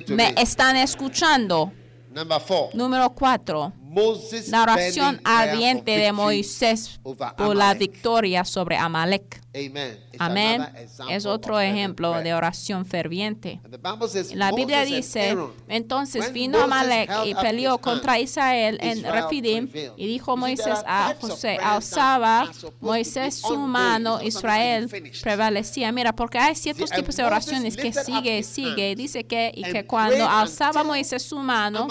Me 0.10 0.34
están 0.38 0.76
escuchando. 0.76 1.72
Número 2.74 3.10
cuatro. 3.12 3.74
La 4.48 4.64
oración 4.64 5.22
ardiente 5.24 5.98
de 5.98 6.12
Moisés 6.12 7.00
por 7.38 7.56
la 7.56 7.74
victoria 7.74 8.44
sobre 8.44 8.78
Amalek. 8.78 9.42
Amén. 10.20 10.66
Es 11.10 11.26
otro 11.26 11.60
ejemplo 11.60 12.14
de 12.22 12.34
oración 12.34 12.86
ferviente. 12.86 13.60
La 14.34 14.52
Biblia 14.52 14.84
dice, 14.86 15.38
entonces 15.68 16.32
vino 16.34 16.62
Amalek 16.62 17.10
y 17.26 17.36
peleó 17.36 17.78
contra 17.78 18.20
Israel 18.20 18.78
en 18.82 19.04
Refidim 19.04 19.70
y 19.98 20.08
dijo 20.08 20.36
Moisés 20.38 20.80
a 20.86 21.16
José, 21.20 21.58
alzaba 21.62 22.50
Moisés 22.80 23.36
su 23.36 23.58
mano, 23.58 24.22
Israel 24.22 24.90
prevalecía. 25.22 25.92
Mira, 25.92 26.16
porque 26.16 26.38
hay 26.38 26.56
ciertos 26.56 26.92
tipos 26.92 27.16
de 27.16 27.24
oraciones 27.24 27.76
que 27.78 27.94
sigue, 27.94 28.44
sigue. 28.44 28.96
Dice 28.96 29.26
que, 29.26 29.52
y 29.56 29.64
que 29.64 29.86
cuando 29.86 30.28
alzaba 30.28 30.84
Moisés 30.84 31.24
su 31.24 31.40
mano. 31.40 31.88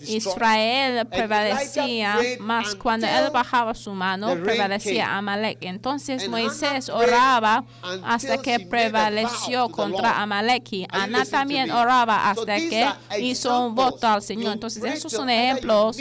Israel 0.00 1.06
prevalecía, 1.06 2.18
más 2.40 2.74
cuando 2.74 3.06
él 3.06 3.30
bajaba 3.32 3.74
su 3.74 3.92
mano, 3.92 4.34
prevalecía. 4.42 5.16
Amalek. 5.16 5.58
Entonces 5.62 6.28
Moisés 6.28 6.90
oraba 6.98 7.64
hasta 8.04 8.38
que 8.38 8.60
prevaleció 8.60 9.68
contra 9.68 10.10
Lord. 10.10 10.22
Amalek. 10.22 10.72
Y 10.72 10.86
Are 10.90 11.10
you 11.10 11.16
Ana 11.16 11.24
también 11.24 11.70
oraba 11.70 12.30
hasta 12.30 12.56
que 12.56 12.88
hizo 13.20 13.66
un 13.66 13.74
voto 13.74 14.06
al 14.06 14.22
Señor. 14.22 14.54
Entonces 14.54 14.82
esos 14.84 15.12
son 15.12 15.30
ejemplos 15.30 15.96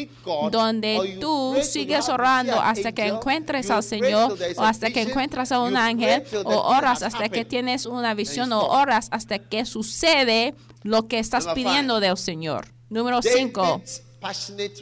donde 0.51 1.17
tú 1.19 1.55
sigues 1.61 2.09
orando 2.09 2.59
hasta 2.59 2.91
que 2.91 3.07
encuentres 3.07 3.69
al 3.69 3.83
Señor 3.83 4.37
o 4.57 4.63
hasta 4.63 4.87
que 4.87 4.99
vision, 4.99 5.09
encuentres 5.09 5.51
a 5.51 5.59
un 5.59 5.77
ángel 5.77 6.23
o 6.43 6.55
oras 6.55 7.01
has 7.03 7.13
hasta 7.13 7.29
que 7.29 7.45
tienes 7.45 7.85
una 7.85 8.13
visión 8.13 8.51
o 8.51 8.65
oras 8.65 9.07
hasta 9.11 9.39
que 9.39 9.65
sucede 9.65 10.55
lo 10.83 11.07
que 11.07 11.19
estás 11.19 11.47
pidiendo 11.53 11.99
del 11.99 12.17
Señor. 12.17 12.67
Número 12.89 13.21
5. 13.21 13.81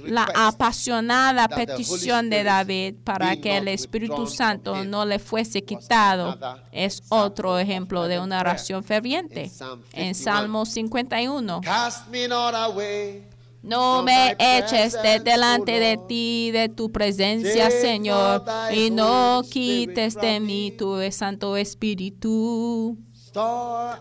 La 0.05 0.27
apasionada 0.33 1.47
petición 1.47 2.29
de 2.29 2.43
David 2.43 2.95
para 3.03 3.35
que 3.35 3.57
el 3.57 3.67
Espíritu 3.67 4.27
Santo 4.27 4.83
no 4.85 5.05
le 5.05 5.19
fuese 5.19 5.63
quitado 5.63 6.37
es 6.71 7.03
otro 7.09 7.59
ejemplo 7.59 8.07
de 8.07 8.19
una 8.19 8.39
oración 8.39 8.83
ferviente. 8.83 9.51
En 9.93 10.13
51. 10.13 10.13
Salmo 10.13 10.65
51. 10.65 11.61
Cast 11.61 12.07
me 12.09 12.27
not 12.27 12.53
away. 12.55 13.23
No 13.65 14.03
me 14.03 14.35
eches 14.37 14.93
de 15.01 15.19
delante 15.19 15.79
de 15.79 15.97
ti, 16.07 16.51
de 16.51 16.69
tu 16.69 16.91
presencia, 16.91 17.71
Señor, 17.71 18.43
y 18.71 18.91
no 18.91 19.41
quites 19.49 20.13
de 20.13 20.39
mí 20.39 20.71
tu 20.77 20.99
Santo 21.11 21.57
Espíritu. 21.57 22.95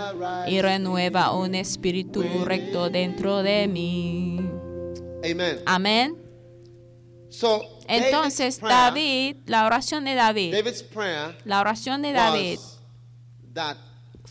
y 0.49 0.61
renueva 0.61 1.33
un 1.33 1.55
espíritu 1.55 2.25
recto 2.45 2.91
dentro 2.91 3.43
de 3.43 3.69
mí. 3.69 4.41
Amén. 5.67 6.17
So 7.31 7.63
Entonces 7.87 8.61
David, 8.61 9.37
la 9.47 9.65
oración 9.67 10.05
de 10.05 10.15
David, 10.15 10.55
la 11.45 11.61
oración 11.61 12.03
de 12.03 12.13
David 12.13 12.59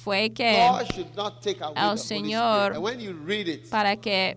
fue 0.04 0.32
que 0.32 0.68
el 1.76 1.98
Señor- 1.98 2.82
para 3.70 3.96
que 3.98 4.36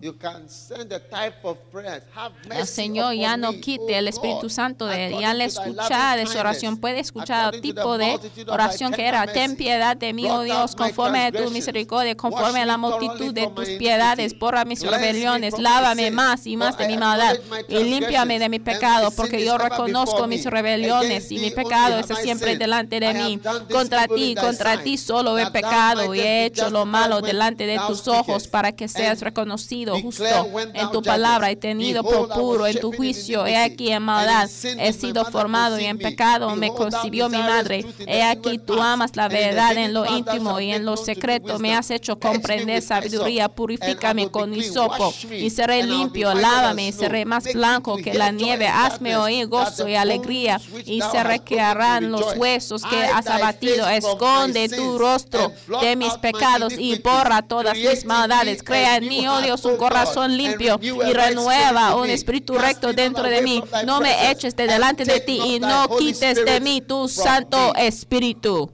el 2.51 2.67
Señor 2.67 3.13
ya 3.15 3.37
no 3.37 3.51
quite 3.53 3.95
O 3.95 3.97
el 3.97 4.07
Espíritu 4.07 4.49
Santo 4.49 4.85
de 4.85 5.09
to 5.09 5.17
thy 5.19 5.41
escuchar 5.41 6.17
de 6.19 6.25
su 6.27 6.37
oración 6.37 6.77
puede 6.77 6.99
escuchar 6.99 7.55
el 7.55 7.61
tipo 7.61 7.97
de 7.97 8.19
oración 8.47 8.93
que 8.93 9.05
era 9.05 9.25
ten 9.25 9.55
piedad 9.55 9.97
de 9.97 10.13
mí 10.13 10.29
oh 10.29 10.41
Dios 10.41 10.75
conforme 10.75 11.25
a 11.25 11.31
tu 11.31 11.49
misericordia 11.51 12.15
conforme 12.15 12.61
a 12.61 12.65
la 12.65 12.77
multitud 12.77 13.33
de 13.33 13.47
tus 13.47 13.69
piedades 13.69 14.37
borra 14.37 14.65
mis 14.65 14.81
rebeliones 14.81 15.57
lávame 15.57 16.11
más 16.11 16.45
y 16.45 16.57
más 16.57 16.77
de 16.77 16.87
mi 16.87 16.97
maldad 16.97 17.37
y 17.67 17.83
límpiame 17.83 18.39
de 18.39 18.49
mi 18.49 18.59
pecado 18.59 19.11
porque 19.11 19.43
yo 19.43 19.57
reconozco 19.57 20.27
mis 20.27 20.45
rebeliones 20.45 21.31
y 21.31 21.39
mi 21.39 21.51
pecado 21.51 21.99
está 21.99 22.15
siempre 22.15 22.57
delante 22.57 22.99
de 22.99 23.13
mí 23.13 23.39
contra 23.71 24.07
ti 24.07 24.35
contra 24.35 24.83
ti 24.83 24.97
solo 24.97 25.37
he 25.39 25.54
pecado 25.55 26.13
y 26.13 26.19
he 26.19 26.45
hecho 26.45 26.69
lo 26.69 26.85
malo 26.85 27.21
delante 27.21 27.65
de 27.65 27.79
tus 27.87 28.07
ojos 28.07 28.47
para 28.47 28.71
que 28.73 28.87
seas 28.87 29.21
reconocido 29.21 29.99
justo 30.01 30.25
en 30.73 30.91
tu 30.91 31.01
palabra 31.01 31.51
y 31.51 31.55
tenido 31.55 32.03
por 32.03 32.29
puro 32.29 32.67
en 32.67 32.79
tu 32.79 32.91
juicio. 32.91 33.45
He 33.45 33.57
aquí 33.57 33.91
en 33.91 34.03
maldad 34.03 34.49
he 34.63 34.93
sido 34.93 35.25
formado 35.25 35.79
y 35.79 35.85
en 35.85 35.97
pecado 35.97 36.55
me 36.55 36.69
concibió 36.69 37.29
mi 37.29 37.37
madre. 37.37 37.85
He 38.07 38.23
aquí 38.23 38.57
tú 38.57 38.81
amas 38.81 39.15
la 39.15 39.27
verdad 39.27 39.77
en 39.77 39.93
lo 39.93 40.05
íntimo 40.05 40.59
y 40.59 40.71
en 40.71 40.85
lo 40.85 40.97
secreto. 40.97 41.59
Me 41.59 41.75
has 41.75 41.89
hecho 41.91 42.19
comprender 42.19 42.81
sabiduría. 42.81 43.49
Purifícame 43.49 44.29
con 44.29 44.53
hisopo 44.53 45.13
y 45.31 45.49
seré 45.49 45.83
limpio. 45.83 46.33
Lávame 46.33 46.87
y 46.87 46.91
seré 46.91 47.25
más 47.25 47.45
blanco 47.53 47.97
que 47.97 48.13
la 48.13 48.31
nieve. 48.31 48.67
Hazme 48.67 49.15
oír 49.15 49.47
gozo 49.47 49.87
y 49.87 49.95
alegría 49.95 50.59
y 50.85 51.01
se 51.01 51.23
requearán 51.23 52.11
los 52.11 52.35
huesos 52.35 52.83
que 52.83 52.97
has 52.97 53.27
abatido. 53.27 53.87
Esconde 53.87 54.69
tu 54.69 54.97
rostro 54.97 55.44
de 55.81 55.95
mis 55.95 56.13
pecados 56.13 56.73
y 56.77 56.99
borra 56.99 57.41
todas 57.41 57.77
mis 57.77 58.05
maldades. 58.05 58.63
Crea 58.63 58.97
en 58.97 59.07
mí, 59.07 59.27
oh 59.27 59.41
Dios, 59.41 59.63
un 59.65 59.73
God, 59.73 59.79
corazón 59.79 60.37
limpio 60.37 60.79
y 60.81 61.13
renueva 61.13 61.95
un 61.95 62.09
espíritu 62.09 62.55
recto 62.55 62.93
dentro 62.93 63.23
de 63.23 63.41
mí. 63.41 63.63
No 63.85 63.99
me 63.99 64.31
eches 64.31 64.55
de 64.55 64.67
delante 64.67 65.05
de 65.05 65.19
ti 65.19 65.39
y 65.43 65.59
no 65.59 65.87
quites 65.97 66.43
de 66.43 66.59
mí 66.59 66.81
tu 66.81 67.07
Santo. 67.07 67.73
Espíritu. 67.75 68.71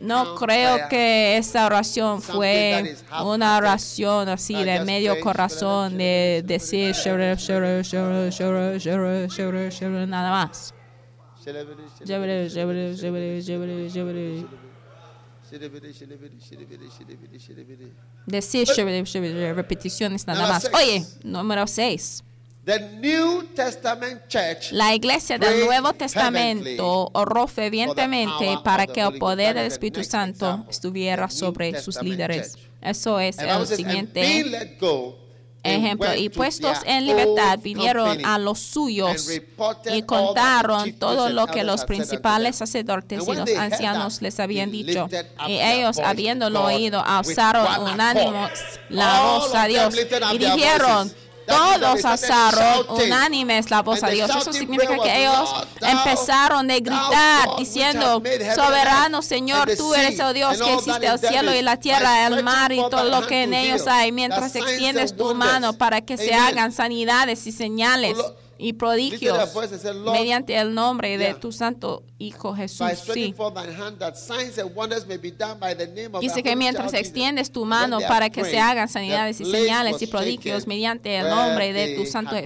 No 0.00 0.34
creo 0.36 0.88
que 0.88 1.36
esta 1.36 1.66
oración 1.66 2.22
fue 2.22 2.96
una 3.24 3.56
oración 3.56 4.28
así 4.28 4.62
de 4.62 4.84
medio 4.84 5.18
corazón, 5.20 5.98
de 5.98 6.42
decir 6.46 6.94
nada 10.06 10.30
más. 10.30 10.74
Decir 18.26 18.66
repeticiones 19.54 20.26
nada 20.26 20.48
más. 20.48 20.70
Oye, 20.74 21.04
número 21.22 21.66
6. 21.66 22.24
The 22.64 22.78
New 22.98 23.42
Testament 23.54 24.26
church 24.26 24.72
La 24.72 24.94
iglesia 24.94 25.38
del 25.38 25.66
Nuevo 25.66 25.92
Testamento 25.92 27.10
oró 27.12 27.46
fervientemente 27.46 28.58
para 28.64 28.86
que 28.86 29.02
el 29.02 29.18
poder 29.18 29.54
del 29.54 29.66
Espíritu 29.66 30.02
Santo 30.02 30.64
estuviera 30.70 31.28
sobre 31.28 31.78
sus 31.80 32.00
líderes. 32.02 32.56
Eso 32.80 33.20
es 33.20 33.38
el 33.38 33.66
siguiente 33.66 34.44
ejemplo. 35.64 36.08
went 36.08 36.20
Y 36.20 36.28
to 36.28 36.34
puestos 36.36 36.78
en 36.84 37.06
libertad 37.06 37.58
vinieron 37.62 38.24
a 38.24 38.38
los 38.38 38.58
suyos 38.58 39.28
y 39.92 40.02
contaron 40.02 40.92
todo 40.94 41.28
lo 41.30 41.46
que 41.46 41.64
los 41.64 41.84
principales 41.84 42.56
sacerdotes 42.56 43.26
y 43.26 43.34
los 43.34 43.50
ancianos 43.56 44.22
les 44.22 44.38
habían 44.40 44.70
dicho. 44.70 45.08
Y 45.46 45.58
ellos, 45.58 45.98
habiéndolo 45.98 46.64
oído, 46.64 47.02
alzaron 47.04 47.66
one 47.66 47.92
un 47.92 48.00
accord. 48.00 48.18
ánimo, 48.18 48.48
la 48.90 49.20
voz 49.22 49.54
a 49.54 49.66
Dios 49.66 49.94
y 50.32 50.38
dijeron, 50.38 51.12
todos 51.46 52.04
alzaron 52.04 52.86
unánimes 53.06 53.70
la 53.70 53.82
voz 53.82 54.02
a 54.02 54.08
Dios. 54.08 54.30
Eso 54.30 54.52
significa 54.52 54.96
que 55.02 55.20
ellos 55.22 55.34
"Lord, 55.52 55.68
thou- 55.80 55.88
empezaron 55.90 56.70
a 56.70 56.74
thou 56.74 56.80
gritar 56.80 57.48
diciendo, 57.58 58.22
soberano 58.54 59.22
Señor, 59.22 59.68
tú 59.76 59.94
eres, 59.94 60.16
sea, 60.16 60.28
oh 60.28 60.32
Dios, 60.32 60.58
que 60.60 60.74
existe 60.74 61.06
el 61.06 61.18
cielo 61.18 61.54
y 61.54 61.62
la 61.62 61.76
tierra, 61.78 62.26
el 62.26 62.42
mar 62.42 62.72
y 62.72 62.76
todo 62.90 63.04
lo 63.04 63.26
que 63.26 63.42
en 63.44 63.54
ellos 63.54 63.86
hay, 63.86 64.12
mientras 64.12 64.54
extiendes 64.56 65.16
tu 65.16 65.34
mano 65.34 65.72
para 65.74 66.00
que 66.00 66.16
se 66.16 66.34
hagan 66.34 66.72
sanidades 66.72 67.46
y 67.46 67.52
señales 67.52 68.16
Lo- 68.16 68.43
y 68.58 68.74
prodigios 68.74 69.54
mediante 70.04 70.56
el 70.56 70.74
nombre 70.74 71.18
de 71.18 71.34
tu 71.34 71.52
santo 71.52 72.02
Hijo 72.16 72.54
Jesús. 72.54 72.86
Sí. 73.12 73.34
Dice 76.20 76.42
que 76.42 76.56
mientras 76.56 76.94
extiendes 76.94 77.50
tu 77.50 77.64
mano 77.64 77.98
para 78.00 78.30
que 78.30 78.44
se 78.44 78.58
hagan 78.58 78.88
sanidades 78.88 79.40
y 79.40 79.44
señales 79.44 80.00
y 80.00 80.06
prodigios 80.06 80.66
mediante 80.66 81.16
el 81.16 81.28
nombre 81.28 81.72
de 81.72 81.96
tu 81.96 82.06
santo 82.06 82.36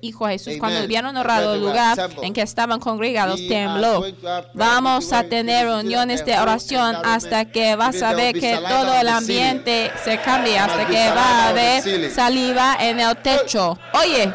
Hijo 0.00 0.26
Jesús. 0.26 0.54
Cuando 0.58 0.84
hubieron 0.84 1.04
And 1.04 1.18
honrado 1.18 1.54
el 1.54 1.60
lugar 1.60 2.10
en 2.22 2.32
que 2.32 2.42
estaban 2.42 2.80
congregados, 2.80 3.40
tembló. 3.46 4.04
Vamos 4.54 5.12
a 5.12 5.24
tener 5.24 5.66
reuniones 5.66 6.24
de 6.24 6.38
oración 6.38 6.96
hasta 7.04 7.44
que 7.44 7.76
vas 7.76 8.02
a 8.02 8.14
ver 8.14 8.34
que 8.34 8.56
todo 8.56 8.94
el 8.94 9.08
ambiente 9.08 9.90
se 10.02 10.18
cambie, 10.20 10.58
hasta 10.58 10.86
que 10.86 11.10
va 11.10 11.44
a 11.44 11.48
haber 11.50 12.10
saliva 12.10 12.76
en 12.80 13.00
el 13.00 13.16
techo. 13.18 13.78
Oye, 13.92 14.32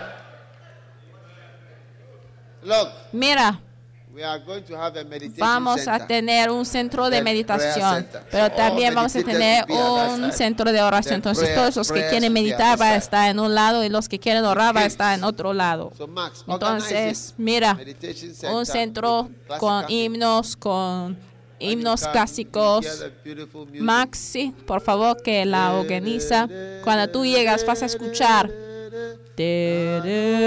Look, 2.63 2.89
mira. 3.13 3.59
we 4.19 4.23
are 4.23 4.39
going 4.39 4.63
to 4.63 4.75
have 4.75 4.97
a 4.97 5.03
meditation 5.03 5.39
Vamos 5.39 5.87
a 5.87 6.05
tener 6.05 6.49
un 6.49 6.65
centro 6.65 7.09
de 7.09 7.21
meditación, 7.21 8.05
pero 8.29 8.47
So 8.47 8.55
también 8.55 8.93
vamos 8.93 9.15
a 9.15 9.23
tener 9.23 9.65
un 9.69 10.31
centro 10.33 10.71
de 10.71 10.81
oración. 10.81 11.15
Entonces 11.15 11.55
todos 11.55 11.75
los 11.75 11.91
que 11.91 12.07
quieren 12.09 12.33
meditar 12.33 12.77
van 12.77 12.93
a 12.93 12.95
estar 12.95 13.29
en 13.29 13.39
un 13.39 13.55
lado 13.55 13.83
y 13.83 13.89
los 13.89 14.09
que 14.09 14.19
quieren 14.19 14.43
orar 14.43 14.73
van 14.73 14.83
a 14.83 14.87
estar 14.87 15.17
en 15.17 15.23
otro 15.23 15.53
lado. 15.53 15.91
So 15.97 16.07
Max, 16.07 16.43
Entonces, 16.47 17.33
mira, 17.37 17.77
un 18.51 18.65
centro 18.65 19.29
con 19.59 19.85
himnos, 19.87 20.55
con 20.57 21.17
himnos 21.59 22.05
clásicos. 22.07 22.85
Maxi, 23.79 24.53
por 24.65 24.81
favor, 24.81 25.21
que 25.21 25.45
la 25.45 25.73
organiza. 25.73 26.49
Cuando 26.83 27.09
tú 27.09 27.25
llegas 27.25 27.65
vas 27.65 27.83
a 27.83 27.85
escuchar. 27.85 28.68
Da, 28.89 30.01
da, 30.03 30.39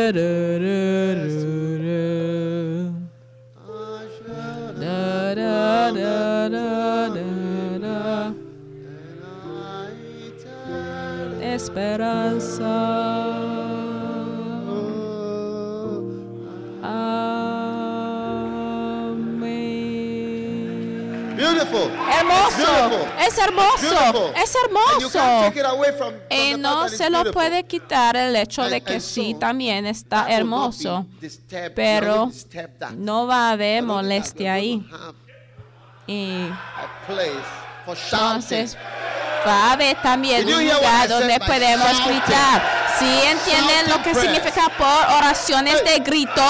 Beautiful. 21.52 21.90
Hermoso, 22.10 23.08
es 23.20 23.38
hermoso, 23.38 24.32
es 24.34 24.54
hermoso. 24.64 25.52
Y 26.30 26.52
the 26.52 26.58
no 26.58 26.88
se 26.88 27.10
lo 27.10 27.30
puede 27.30 27.64
quitar 27.64 28.16
el 28.16 28.34
hecho 28.36 28.64
de 28.64 28.80
que 28.80 29.00
sí 29.00 29.36
también 29.38 29.86
está 29.86 30.26
hermoso, 30.28 31.06
pero 31.74 32.30
no 32.96 33.26
va 33.26 33.48
a 33.48 33.52
haber 33.52 33.82
molestia 33.82 34.54
ahí. 34.54 34.84
Y 36.06 36.48
entonces 37.86 38.76
va 39.46 39.68
a 39.68 39.72
haber 39.72 40.00
también 40.00 40.46
un 40.46 40.64
lugar 40.64 41.08
donde 41.08 41.38
podemos 41.40 42.06
gritar. 42.06 42.62
Si 42.98 43.06
entienden 43.06 43.90
lo 43.90 44.02
que 44.02 44.14
significa 44.14 44.70
por 44.78 45.16
oraciones 45.16 45.84
de 45.84 45.98
grito, 45.98 46.42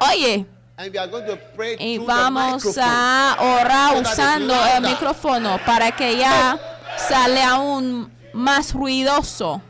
oye, 0.00 0.46
And 0.76 0.92
we 0.92 0.98
are 0.98 1.06
going 1.06 1.26
to 1.26 1.36
pray 1.54 1.76
y 1.78 1.98
vamos 1.98 2.64
a 2.78 3.36
orar 3.38 4.00
usando 4.00 4.54
el 4.54 4.82
micrófono 4.82 5.58
para 5.64 5.92
que 5.92 6.16
ya 6.16 6.58
sale 6.96 7.42
aún 7.42 8.10
más 8.32 8.72
ruidoso. 8.72 9.60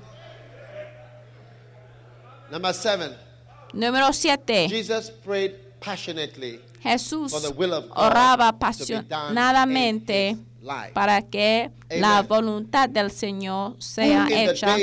Número 3.73 4.13
7. 4.13 4.69
Jesus 4.69 5.11
prayed 5.11 5.55
passionately 5.81 6.61
Jesús 6.83 7.33
oraba 7.95 8.49
apasionadamente. 8.49 10.37
Para 10.95 11.23
que 11.23 11.71
la 11.91 12.19
Amen. 12.19 12.29
voluntad 12.29 12.89
del 12.89 13.11
Señor 13.11 13.77
sea 13.79 14.27
In 14.31 14.51
hecha 14.51 14.77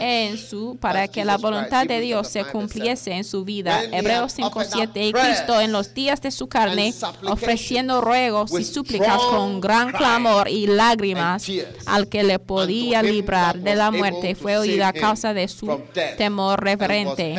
en 0.00 0.38
su 0.38 0.76
para 0.80 1.06
que 1.08 1.24
la 1.24 1.34
Jesus 1.34 1.42
Christ, 1.42 1.54
voluntad 1.54 1.86
de 1.86 1.94
Hebrews 1.94 2.06
Dios 2.06 2.26
se 2.28 2.32
5 2.40 2.44
verse 2.44 2.52
cumpliese 2.52 3.12
en 3.12 3.24
su 3.24 3.44
vida. 3.44 3.82
Hebreos 3.84 4.34
had 4.38 4.46
offered 4.46 4.68
5:7 4.68 5.08
y 5.08 5.12
Cristo 5.12 5.60
en 5.60 5.72
los 5.72 5.94
días 5.94 6.20
de 6.20 6.30
su 6.30 6.48
carne 6.48 6.94
ofreciendo 7.26 8.00
ruegos 8.00 8.52
y 8.58 8.64
súplicas 8.64 9.18
con 9.18 9.60
gran 9.60 9.92
clamor 9.92 10.48
y 10.48 10.66
lágrimas 10.66 11.46
al 11.86 12.08
que 12.08 12.22
le 12.22 12.38
podía 12.38 13.02
librar 13.02 13.58
de 13.58 13.74
la 13.74 13.90
muerte 13.90 14.34
fue 14.34 14.56
oída 14.56 14.88
a 14.88 14.92
causa 14.92 15.34
de 15.34 15.48
su 15.48 15.80
temor 16.16 16.62
reverente 16.62 17.36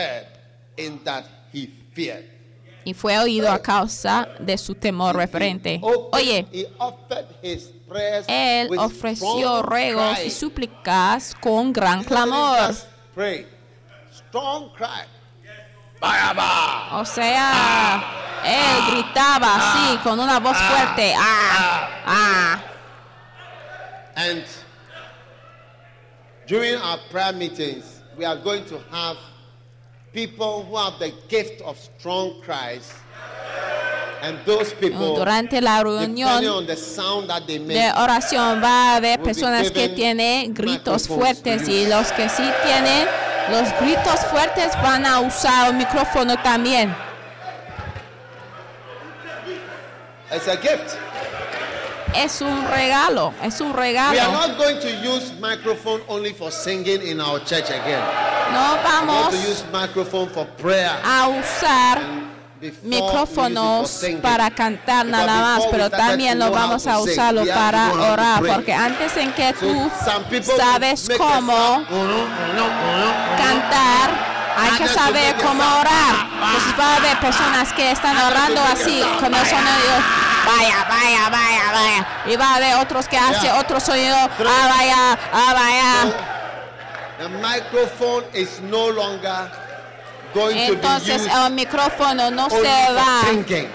y 2.85 2.93
fue 2.93 3.17
oído 3.17 3.51
a 3.51 3.61
causa 3.61 4.27
de 4.39 4.57
su 4.57 4.75
temor 4.75 5.15
referente. 5.15 5.79
Oye, 6.11 6.47
él 8.27 8.69
ofreció 8.77 9.61
ruegos 9.61 10.19
y 10.25 10.29
súplicas 10.29 11.35
con 11.39 11.71
gran 11.73 12.03
clamor. 12.03 12.73
O 16.91 17.05
sea, 17.05 18.03
él 18.43 18.91
gritaba 18.91 19.55
así, 19.55 19.97
con 20.03 20.19
una 20.19 20.39
voz 20.39 20.57
fuerte. 20.57 21.13
¡Ah! 21.17 21.89
¡Ah! 22.05 22.63
And 24.15 24.43
during 26.47 26.75
our 26.75 26.99
prayer 27.09 27.33
meetings, 27.33 28.01
we 28.17 28.25
are 28.25 28.35
going 28.35 28.63
to 28.65 28.79
have 28.91 29.17
people 30.13 30.63
who 30.63 30.77
have 30.77 30.99
the 30.99 31.11
gift 31.27 31.61
of 31.61 31.77
strong 31.77 32.39
cries. 32.41 32.93
And 34.21 34.37
those 34.45 34.73
people, 34.73 35.15
Durante 35.15 35.59
la 35.59 35.83
reunión 35.83 36.47
on 36.47 36.65
the 36.65 36.77
sound 36.77 37.29
that 37.29 37.45
they 37.45 37.59
make, 37.59 37.77
de 37.77 37.91
oración 37.91 38.61
va 38.63 38.93
a 38.93 38.95
haber 38.95 39.21
personas 39.21 39.69
que 39.69 39.89
tienen 39.89 40.53
gritos 40.53 41.09
fuertes 41.09 41.67
y 41.67 41.85
los 41.87 42.09
que 42.13 42.29
sí 42.29 42.49
tienen 42.63 43.05
los 43.51 43.69
gritos 43.81 44.21
fuertes 44.31 44.71
van 44.81 45.05
a 45.05 45.19
usar 45.19 45.71
el 45.71 45.73
micrófono 45.73 46.37
también. 46.41 46.95
it's 50.31 50.47
a 50.47 50.57
gift. 50.57 50.97
Es 52.15 52.41
un 52.41 52.67
regalo, 52.67 53.33
es 53.43 53.59
un 53.59 53.71
We 53.75 53.97
are 53.97 54.15
regalo. 54.15 54.31
not 54.31 54.57
going 54.57 54.79
to 54.79 54.89
use 55.03 55.33
microphone 55.39 56.01
only 56.07 56.33
for 56.33 56.51
singing 56.51 57.01
in 57.01 57.19
our 57.19 57.39
church 57.39 57.69
again. 57.69 58.03
No 58.53 58.77
vamos 58.83 59.29
to 59.29 59.37
use 59.49 59.63
microphone 59.71 60.29
for 60.29 60.45
prayer. 60.57 60.91
a 61.03 61.27
usar 61.27 61.99
micrófonos 62.83 64.01
para 64.21 64.49
cantar 64.51 65.05
nada 65.05 65.41
más, 65.41 65.63
pero 65.71 65.89
también 65.89 66.39
lo 66.39 66.51
vamos 66.51 66.87
a 66.87 66.99
usarlo 66.99 67.45
para 67.45 67.91
orar, 67.93 68.43
porque 68.45 68.73
antes 68.73 69.17
en 69.17 69.33
que 69.33 69.53
tú 69.53 69.91
sabes 70.55 71.09
cómo 71.17 71.83
cantar, 73.37 74.11
hay 74.55 74.71
que 74.77 74.87
saber 74.87 75.35
cómo 75.43 75.63
orar. 75.63 76.13
Entonces 76.45 76.79
va 76.79 76.93
a 76.93 76.95
haber 76.97 77.19
personas 77.19 77.73
que 77.73 77.91
están 77.91 78.17
orando 78.17 78.61
así, 78.61 79.01
con 79.19 79.33
el 79.33 79.45
sonido, 79.45 79.95
vaya, 80.45 80.85
vaya, 80.89 81.29
vaya, 81.29 81.71
vaya. 81.73 82.07
Y 82.27 82.35
va 82.35 82.51
a 82.51 82.55
haber 82.55 82.75
otros 82.75 83.07
que 83.07 83.17
hacen 83.17 83.43
Yeah. 83.43 83.59
otro 83.59 83.79
sonido, 83.79 84.15
ah, 84.17 84.67
vaya, 84.69 85.17
ah, 85.33 85.53
vaya. 85.53 86.13
The 87.19 87.29
microphone 87.29 88.25
is 88.33 88.59
no 88.61 88.89
longer 88.89 89.49
going 90.33 90.57
Entonces 90.57 91.23
to 91.23 91.23
be 91.23 91.29
used. 91.29 91.45
el 91.45 91.51
micrófono 91.53 92.31
no 92.31 92.49
se 92.49 92.61
va 92.93 93.21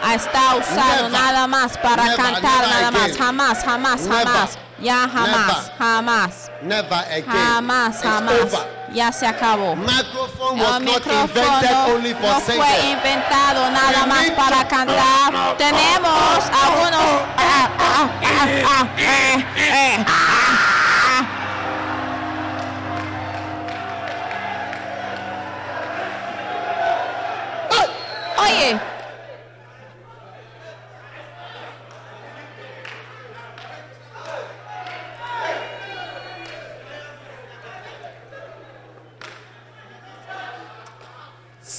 a 0.03 0.15
estar 0.15 0.57
usado 0.57 1.09
Never. 1.09 1.11
nada 1.13 1.47
más 1.47 1.79
para 1.79 2.03
Never, 2.05 2.17
cantar, 2.17 2.61
never 2.63 2.69
nada 2.69 2.91
más, 2.91 3.17
jamás, 3.17 3.65
jamás, 3.65 4.01
jamás, 4.09 4.59
ya 4.81 5.09
jamás, 5.09 5.71
jamás, 5.79 6.48
Never 6.61 6.93
again. 6.93 7.25
jamás, 7.25 8.03
jamás, 8.03 8.33
over. 8.43 8.67
ya 8.93 9.13
se 9.13 9.27
acabó. 9.27 9.77
Microphone 9.77 10.59
El 10.59 10.65
was 10.65 10.81
not 10.81 11.07
invented 11.07 11.37
micrófono 11.37 11.95
only 11.95 12.13
for 12.15 12.23
no 12.23 12.41
fue 12.41 12.91
inventado 12.91 13.71
nada 13.71 14.03
We 14.03 14.09
más 14.09 14.31
para 14.33 14.63
to- 14.65 14.69
cantar. 14.69 15.57
Tenemos 15.57 16.51
algunos. 16.51 17.29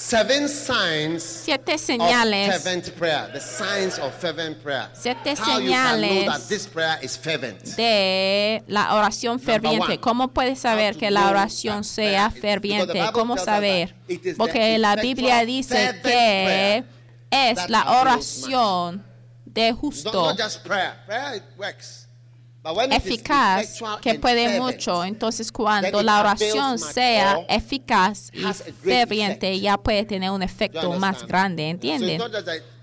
Seven 0.10 0.50
signs 0.50 1.24
siete 1.24 1.76
of 1.76 1.82
señales, 1.82 2.48
fervent 2.52 2.92
prayer. 2.98 3.32
The 3.32 3.40
signs 3.40 4.00
of 4.00 4.14
fervent 4.16 4.62
prayer. 4.64 4.90
Siete 4.94 5.36
How 5.38 5.60
you 5.60 5.70
can 5.70 6.02
know 6.02 6.08
señales 6.08 6.26
that 6.26 6.48
this 6.50 6.68
prayer 6.68 6.98
is 7.02 7.18
fervent. 7.18 7.64
de 7.76 8.64
la 8.68 8.96
oración 8.96 9.40
ferviente. 9.40 10.00
¿Cómo 10.00 10.30
puedes 10.30 10.60
saber 10.60 10.98
que 10.98 11.12
la 11.12 11.30
oración 11.30 11.84
sea 11.84 12.32
ferviente? 12.32 13.00
¿Cómo 13.14 13.38
saber? 13.38 13.96
Porque 14.38 14.78
la 14.80 14.96
Biblia 14.96 15.46
dice 15.46 16.00
que 16.02 16.84
es 17.30 17.70
la 17.70 18.02
oración 18.02 19.04
de 19.46 19.74
justo, 19.74 20.12
not 20.12 20.40
just 20.40 20.64
prayer. 20.64 20.94
Prayer 21.06 21.36
it 21.36 21.44
works 21.58 22.09
eficaz 22.92 23.80
que 24.02 24.16
puede 24.16 24.60
mucho. 24.60 25.04
Entonces, 25.04 25.52
cuando 25.52 26.02
la 26.02 26.20
oración 26.20 26.78
sea 26.80 27.40
eficaz 27.48 28.32
y 28.34 28.44
ferviente, 28.84 29.60
ya 29.60 29.78
puede 29.78 30.04
tener 30.06 30.32
un 30.32 30.42
efecto 30.42 30.94
más 30.94 31.26
grande, 31.26 31.70
¿entienden? 31.70 32.22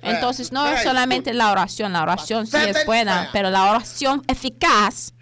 Entonces, 0.03 0.53
no 0.53 0.69
es 0.69 0.83
solamente 0.83 1.35
la 1.35 1.51
oración, 1.51 1.93
la 1.93 2.03
oración 2.03 2.47
sí 2.47 2.57
es 2.57 2.87
buena, 2.87 3.29
pero 3.33 3.51
la 3.51 3.71
oración 3.71 4.23
eficaz 4.29 5.13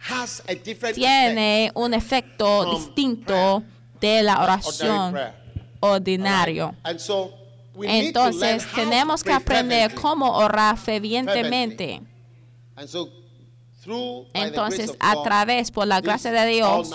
tiene 0.95 1.71
un 1.75 1.95
efecto 1.95 2.77
distinto 2.77 3.63
de 4.01 4.23
la 4.23 4.43
oración 4.43 5.17
ordinario. 5.81 6.75
Entonces, 7.83 8.67
tenemos 8.75 9.25
que 9.25 9.33
aprender 9.33 9.95
cómo 9.95 10.31
orar 10.37 10.77
fervientemente. 10.77 12.03
Entonces, 14.33 14.95
a 15.01 15.23
través, 15.23 15.71
por 15.71 15.87
la 15.87 16.01
gracia 16.01 16.33
de 16.33 16.47
Dios, 16.47 16.91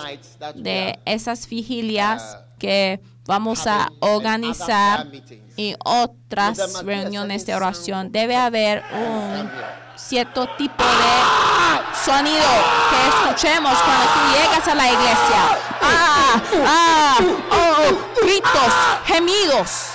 de 0.55 0.99
esas 1.05 1.47
vigilias 1.47 2.37
uh, 2.37 2.59
que 2.59 2.99
vamos 3.25 3.67
a 3.67 3.89
organizar 3.99 5.07
y 5.55 5.75
otras 5.83 6.83
reuniones 6.83 7.45
de 7.45 7.55
oración, 7.55 8.11
debe 8.11 8.35
haber 8.35 8.83
un 8.93 9.49
cierto 9.95 10.47
tipo 10.57 10.83
de 10.83 11.99
sonido 12.03 12.47
que 12.89 13.07
escuchemos 13.07 13.77
cuando 13.77 14.05
tú 14.13 14.19
llegas 14.33 14.67
a 14.67 14.75
la 14.75 14.87
iglesia. 14.91 15.57
Ah, 15.81 16.41
ah, 16.65 17.17
oh, 17.51 18.23
gritos, 18.23 18.73
gemidos. 19.05 19.89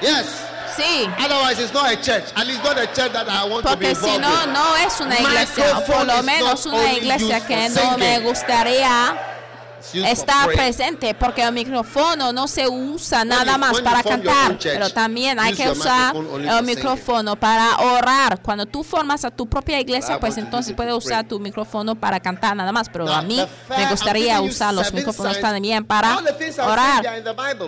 Yes. 0.00 0.45
Sí, 0.76 1.08
Otherwise, 1.18 1.58
it's 1.58 1.72
not 1.72 1.90
a 1.90 1.96
church. 1.96 2.24
At 2.36 2.46
least 2.46 2.62
not 2.62 2.76
a 2.78 2.86
church 2.86 3.12
that 3.12 3.28
I 3.28 3.44
want 3.48 3.66
to 3.66 3.76
be 3.76 3.86
porque 3.86 3.94
si 3.94 4.18
no, 4.18 4.44
in. 4.44 4.52
no 4.52 4.76
es 4.76 5.00
una 5.00 5.18
iglesia, 5.18 5.82
por 5.86 6.04
lo 6.04 6.22
menos 6.22 6.66
una 6.66 6.92
iglesia 6.92 7.40
que 7.46 7.68
no 7.70 7.96
me 7.96 8.18
gustaría 8.20 9.35
está 9.94 10.46
presente 10.46 11.14
porque 11.14 11.42
el 11.42 11.52
micrófono 11.52 12.32
no 12.32 12.48
se 12.48 12.68
usa 12.68 13.24
nada 13.24 13.58
más 13.58 13.80
para 13.80 14.02
cantar, 14.02 14.58
pero 14.60 14.90
también 14.90 15.38
hay 15.38 15.54
que 15.54 15.70
usar 15.70 16.14
el 16.16 16.62
micrófono 16.64 17.36
para 17.36 17.76
orar. 17.76 18.40
Cuando 18.42 18.66
tú 18.66 18.82
formas 18.82 19.24
a 19.24 19.30
tu 19.30 19.46
propia 19.46 19.80
iglesia, 19.80 20.18
pues 20.18 20.36
entonces 20.38 20.74
puedes 20.74 20.94
usar 20.94 21.26
tu 21.26 21.38
micrófono 21.40 21.94
para 21.94 22.20
cantar 22.20 22.56
nada 22.56 22.72
más, 22.72 22.88
pero 22.88 23.12
a 23.12 23.22
mí 23.22 23.40
me 23.68 23.90
gustaría 23.90 24.40
usar 24.40 24.74
los 24.74 24.92
micrófonos 24.92 25.40
también 25.40 25.84
para 25.84 26.18
orar. 26.64 27.04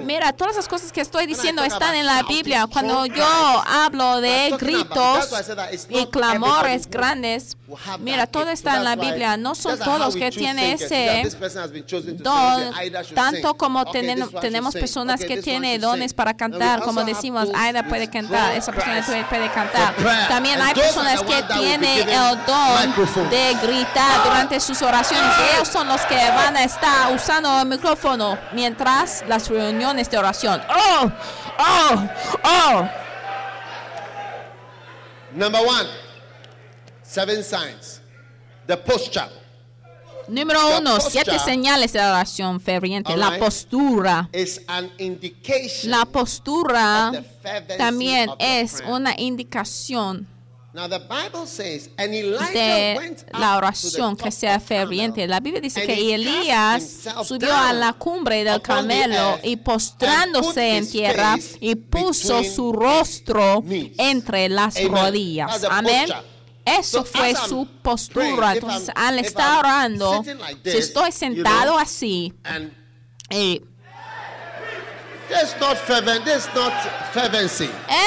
Mira, 0.05 0.33
todas 0.33 0.57
las 0.57 0.69
cosas 0.69 0.93
que 0.93 1.01
estoy 1.01 1.27
diciendo 1.27 1.63
están 1.63 1.95
en 1.95 2.07
la 2.07 2.23
Biblia. 2.23 2.67
Cuando 2.71 3.07
yo 3.07 3.25
hablo 3.67 4.21
de 4.21 4.55
gritos 4.59 5.31
y 5.91 6.07
clamores 6.07 6.89
grandes, 6.89 7.57
mira, 8.01 8.27
todo 8.27 8.51
está 8.51 8.77
en 8.77 8.85
la 8.85 8.97
Biblia. 8.97 9.37
No 9.37 9.55
son 9.55 9.79
todos 9.79 10.17
que 10.17 10.31
tienen 10.31 10.75
ese 10.75 11.23
don, 12.17 12.73
tanto 13.15 13.55
como 13.55 13.85
tenemos 13.91 14.75
personas 14.75 15.21
que 15.25 15.43
tienen 15.43 15.81
dones 15.81 16.15
para 16.15 16.35
cantar, 16.35 16.81
como 16.81 17.05
decimos, 17.05 17.49
Aida 17.55 17.83
puede 17.85 18.09
cantar, 18.09 18.55
esa 18.57 18.73
persona 18.73 19.05
puede 19.29 19.51
cantar. 19.51 19.95
También 20.29 20.61
hay 20.61 20.75
personas 20.75 21.23
que 21.23 21.43
tienen 21.55 22.09
el 22.09 22.39
don 22.47 23.31
de 23.31 23.57
gritar 23.63 24.25
durante 24.25 24.61
sus 24.61 24.81
oraciones. 24.83 25.31
Ellos 25.55 25.69
son 25.69 25.89
los 25.89 26.01
que 26.03 26.17
van 26.17 26.57
a 26.57 26.65
estar 26.65 27.15
usando 27.15 27.61
el 27.61 27.67
micrófono 27.67 28.39
mientras 28.53 29.25
las 29.29 29.49
reuniones 29.49 30.11
de 30.11 30.19
oración. 30.19 30.61
Oh, 30.69 31.11
oh, 31.59 32.09
oh. 32.45 32.89
Number 35.33 35.61
one, 35.61 35.89
seven 37.03 37.43
signs. 37.43 38.01
The 38.67 38.77
posture. 38.77 39.29
Número 40.29 40.79
uno, 40.79 41.01
siete 41.01 41.39
señales 41.39 41.93
de 41.93 42.01
oración 42.01 42.61
ferviente. 42.61 43.13
Right, 43.13 43.21
la 43.21 43.39
postura. 43.39 44.29
Is 44.33 44.61
an 44.67 44.91
indication 44.99 45.91
la 45.91 46.05
postura 46.05 47.13
también 47.79 48.31
es 48.39 48.83
una 48.87 49.15
indicación 49.19 50.27
de 52.53 53.17
la 53.33 53.57
oración 53.57 54.17
que 54.17 54.31
sea 54.31 54.61
ferviente. 54.61 55.27
La 55.27 55.41
Biblia 55.41 55.61
dice 55.61 55.85
que 55.87 56.15
Elías 56.15 57.09
subió 57.25 57.55
a 57.55 57.73
la 57.73 57.95
cumbre 57.95 58.45
del 58.45 58.61
Carmelo 58.61 59.39
y 59.43 59.57
postrándose 59.57 60.77
en 60.77 60.91
tierra 60.91 61.37
y 61.61 61.75
puso 61.75 62.45
su 62.45 62.73
rostro 62.73 63.65
entre 63.99 64.49
las 64.49 64.83
rodillas. 64.85 65.65
Amén. 65.65 66.09
Eso 66.77 67.05
fue 67.05 67.35
su 67.49 67.67
postura. 67.83 68.55
Entonces, 68.55 68.91
al 68.95 69.19
estar 69.19 69.59
orando, 69.59 70.23
si 70.65 70.77
estoy 70.77 71.13
sentado 71.13 71.79
así, 71.79 72.33
eh, 73.31 73.61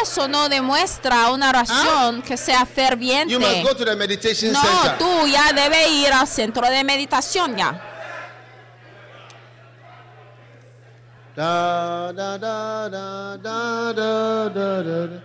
eso 0.01 0.27
no 0.27 0.49
demuestra 0.49 1.29
una 1.31 1.49
oración 1.49 2.21
que 2.23 2.35
sea 2.37 2.65
ferviente. 2.65 3.33
no, 4.53 4.61
tú 4.97 5.27
ya 5.27 5.53
debes 5.53 5.87
ir 5.89 6.11
al 6.11 6.27
centro 6.27 6.67
de 6.67 6.83
meditación 6.83 7.55
ya. 7.55 7.87
da, 12.11 12.37
da, 12.37 13.37
da, 13.37 13.37
da, 13.93 14.49
da, 14.49 15.07
da. 15.07 15.23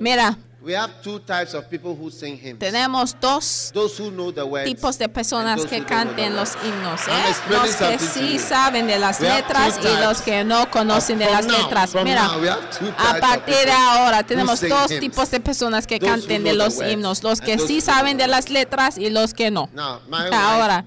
Mira. 0.00 0.36
We 0.60 0.74
have 0.74 1.00
two 1.02 1.20
types 1.20 1.54
of 1.54 1.70
people 1.70 1.94
who 1.94 2.10
sing 2.10 2.36
hymns. 2.36 2.58
Tenemos 2.58 3.14
dos 3.20 3.70
Those 3.72 4.02
who 4.02 4.10
know 4.10 4.32
the 4.32 4.44
words 4.44 4.64
tipos 4.64 4.98
de 4.98 5.08
personas 5.08 5.64
que 5.64 5.84
canten 5.84 6.34
los 6.34 6.56
hymnos. 6.56 7.00
Eh? 7.06 7.34
Los 7.48 7.76
que 7.76 7.98
sí 8.00 8.38
saben 8.40 8.88
de 8.88 8.98
las 8.98 9.20
we 9.20 9.28
letras 9.28 9.78
y 9.80 10.04
los 10.04 10.20
que 10.20 10.42
no 10.42 10.68
conocen 10.68 11.20
de 11.20 11.26
las 11.26 11.46
now, 11.46 11.58
letras. 11.58 11.94
Mira, 12.02 12.26
a 12.26 13.20
partir 13.20 13.54
de 13.54 13.70
ahora 13.70 14.24
tenemos 14.24 14.60
dos 14.60 14.90
hymns. 14.90 15.00
tipos 15.00 15.30
de 15.30 15.38
personas 15.38 15.86
que 15.86 16.00
Those 16.00 16.10
canten 16.12 16.42
de 16.42 16.54
los 16.54 16.80
himnos. 16.80 17.22
Los 17.22 17.40
que 17.40 17.58
sí 17.58 17.80
saben 17.80 18.16
de 18.16 18.26
las 18.26 18.50
letras 18.50 18.98
y 18.98 19.10
los 19.10 19.34
que 19.34 19.52
no. 19.52 19.70
Now, 19.72 20.00
ahora, 20.32 20.84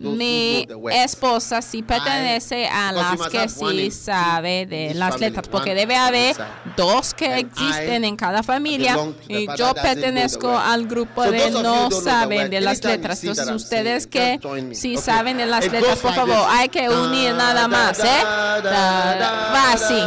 mi 0.00 0.68
esposa 0.92 1.62
sí 1.62 1.82
pertenece 1.82 2.64
I, 2.64 2.68
a 2.70 2.92
las 2.92 3.28
que 3.28 3.48
sí 3.48 3.90
sabe 3.90 4.66
de 4.66 4.92
las 4.92 5.18
letras, 5.18 5.48
porque 5.48 5.74
debe 5.74 5.96
haber 5.96 6.36
dos 6.76 7.14
que 7.14 7.38
existen 7.38 8.04
en 8.04 8.16
cada 8.16 8.42
familia 8.42 8.98
y 9.28 9.46
yo 9.56 9.74
pertenezco 9.74 10.56
al 10.56 10.86
grupo 10.86 11.22
de 11.22 11.50
no 11.50 11.90
saben 11.90 12.50
de 12.50 12.60
las 12.60 12.82
letras. 12.84 13.22
Entonces 13.22 13.50
ustedes 13.50 14.06
que 14.06 14.40
sí 14.72 14.96
saben 14.96 15.36
de 15.38 15.46
las 15.46 15.70
letras, 15.70 15.98
por 15.98 16.14
favor, 16.14 16.46
hay 16.48 16.68
que 16.68 16.88
unir 16.88 17.34
nada 17.34 17.68
más, 17.68 17.98
¿eh? 18.00 18.24
Va 18.24 19.72
así. 19.72 20.00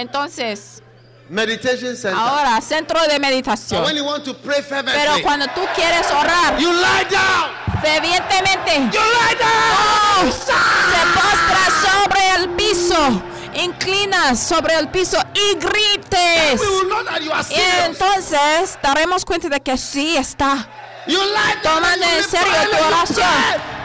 Entonces, 0.00 0.82
meditation 1.28 1.96
center. 1.96 2.14
ahora, 2.18 2.60
centro 2.60 3.00
de 3.02 3.08
when 3.14 3.20
meditación. 3.22 3.96
you 3.96 4.04
want 4.04 4.24
to 4.24 4.34
pray 4.34 4.62
Pero 4.68 5.22
cuando 5.22 5.46
tú 5.48 5.62
quieres 5.74 6.06
orar 6.10 6.58
you 6.58 6.72
lie 6.72 7.04
down. 7.10 7.50
fervientemente, 7.82 8.76
You 8.92 9.00
lie 9.00 9.36
down. 9.38 10.32
se 10.32 11.02
postra 11.14 11.90
sobre 11.90 12.34
el 12.36 12.48
piso, 12.50 13.22
inclinas 13.54 14.38
sobre 14.38 14.74
el 14.74 14.88
piso 14.88 15.18
y 15.34 15.54
grites. 15.56 16.60
We 16.60 16.68
will 16.68 16.88
know 16.88 17.04
that 17.04 17.20
you 17.20 17.32
are 17.32 17.44
Y 17.50 17.60
entonces 17.86 18.78
daremos 18.82 19.24
cuenta 19.24 19.48
de 19.48 19.60
que 19.60 19.76
sí 19.76 20.16
está 20.16 20.68
You 21.06 21.20
tomando 21.62 22.04
en 22.04 22.24
serio 22.24 22.52
tu 22.70 22.84
oración. 22.84 23.28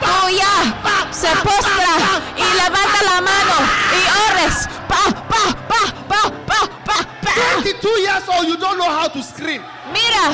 Tú 0.00 0.36
ya 0.36 1.08
se 1.12 1.28
postra 1.36 2.20
y 2.36 2.42
levanta 2.56 3.02
la 3.04 3.20
mano 3.20 3.54
y 3.92 4.32
ores. 4.32 4.68
Pa, 4.92 5.04
pa, 5.32 5.44
pa, 5.70 5.82
pa, 6.10 6.22
pa, 6.46 6.60
pa, 6.84 6.98
pa. 7.24 7.32
22 7.64 7.88
years 8.04 8.26
old, 8.28 8.46
you 8.46 8.56
don't 8.56 8.76
know 8.76 8.92
how 8.92 9.08
to 9.08 9.22
scream. 9.22 9.62
Mira, 9.88 10.26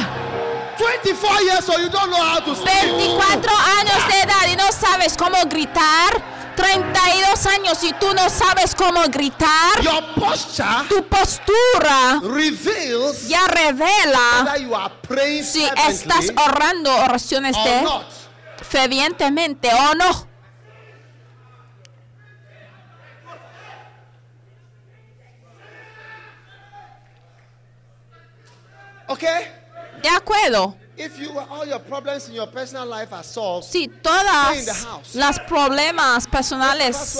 24 0.77 1.43
years 1.43 1.69
old, 1.71 1.81
you 1.81 1.91
don't 1.91 2.11
know 2.11 2.23
how 2.23 2.41
to 2.41 2.55
scream. 2.55 2.99
24 2.99 3.53
años 3.79 4.01
de 4.11 4.21
edad 4.21 4.45
y 4.53 4.57
no 4.57 4.71
sabes 4.73 5.17
cómo 5.17 5.39
gritar. 5.49 6.39
32 6.59 7.47
años 7.47 7.85
y 7.85 7.93
tú 8.01 8.13
no 8.15 8.29
sabes 8.29 8.75
cómo 8.75 9.03
gritar. 9.09 9.81
Your 9.81 10.03
posture 10.17 10.89
Tu 10.89 11.05
postura 11.05 12.21
reveals 12.21 13.29
ya 13.29 13.47
revela 13.47 14.57
you 14.59 14.75
are 14.75 14.91
si 15.45 15.65
estás 15.65 16.33
orando 16.37 16.93
oraciones 16.93 17.57
or 17.57 17.65
de 17.65 18.65
fervientemente 18.65 19.71
o 19.73 19.95
no. 19.95 20.28
Okay? 29.09 29.49
De 30.03 30.09
acuerdo. 30.09 30.77
If 30.97 31.17
you 31.17 31.31
all 31.39 31.65
your 31.65 31.79
problems 31.79 32.29
in 32.29 32.35
your 32.35 32.49
personal 32.49 32.85
life 32.85 33.13
are 33.13 33.23
solved, 33.23 33.69
Si 33.71 33.87
todas 33.87 34.67
las 35.15 35.39
problemas 35.41 36.27
personales 36.27 37.17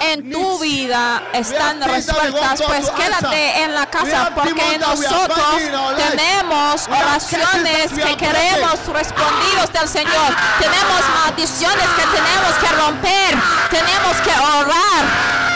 en 0.00 0.30
tu 0.32 0.58
vida 0.58 1.22
están 1.34 1.82
resueltas, 1.82 2.62
pues 2.62 2.90
quédate 2.90 3.64
en 3.64 3.74
la 3.74 3.84
casa 3.84 4.32
porque 4.34 4.78
nosotros 4.78 5.60
tenemos 5.98 6.88
oraciones 6.88 7.92
que 7.92 8.16
queremos 8.16 8.86
respondidos 8.86 9.72
del 9.74 9.88
Señor. 9.88 10.34
Tenemos 10.58 11.00
maldiciones 11.22 11.86
que 11.96 12.06
tenemos 12.16 12.54
que 12.62 12.76
romper. 12.76 13.38
Tenemos 13.70 14.16
que 14.22 14.30
orar. 14.30 15.47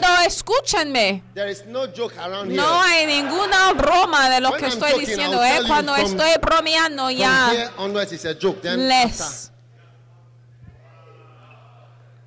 Me, 0.00 0.26
escúchenme. 0.26 1.22
there 1.34 1.50
is 1.50 1.64
no 1.66 1.86
joke 1.86 2.16
around 2.18 2.50
here. 2.50 2.56
No 2.56 2.82
hay 2.82 3.06
ninguna 3.06 3.72
broma 3.74 4.30
de 4.30 4.40
lo 4.40 4.52
que 4.52 4.66
estoy 4.66 5.00
diciendo, 5.00 5.42
¿eh? 5.42 5.60
Cuando 5.66 5.94
estoy 5.96 6.30
bromeando 6.40 7.10
ya 7.10 7.72
les 8.76 9.52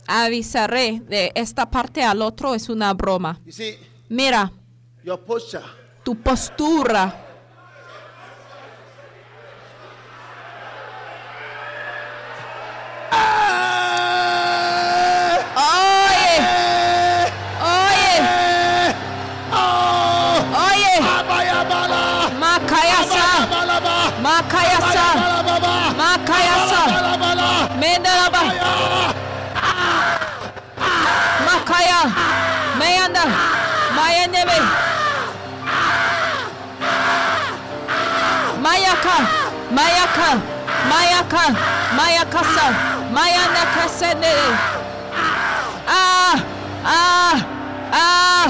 avisaré 0.07 1.01
de 1.01 1.31
esta 1.35 1.69
parte 1.69 2.03
al 2.03 2.21
otro 2.21 2.55
es 2.55 2.67
una 2.69 2.93
broma. 2.93 3.39
you 3.45 3.51
see, 3.51 3.77
Mira, 4.09 4.51
your 5.03 5.19
posture. 5.19 5.63
tu 6.03 6.15
postura. 6.15 7.28
Mayaka. 39.79 40.29
Mayaka. 40.91 41.43
Mayakasa. 41.97 42.65
Mayanda 43.15 43.63
kasene. 43.75 44.35
Ah. 45.87 46.35
Ah. 46.83 47.37
Ah. 47.91 48.47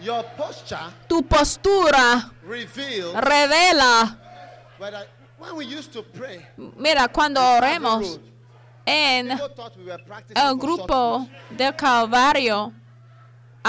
Your 0.00 0.22
posture 0.36 0.78
Tu 1.08 1.22
postura 1.22 2.30
reveals 2.46 3.14
revela. 3.14 4.16
whether 4.78 5.06
when 5.38 5.56
we 5.56 5.64
used 5.64 5.92
to 5.92 6.02
pray, 6.02 6.40
Mira, 6.76 7.08
cuando 7.08 7.40
oremos 7.40 8.18
en 8.86 9.30
el 10.36 10.54
grupo 10.56 11.26
del 11.50 11.74
Calvario, 11.74 12.72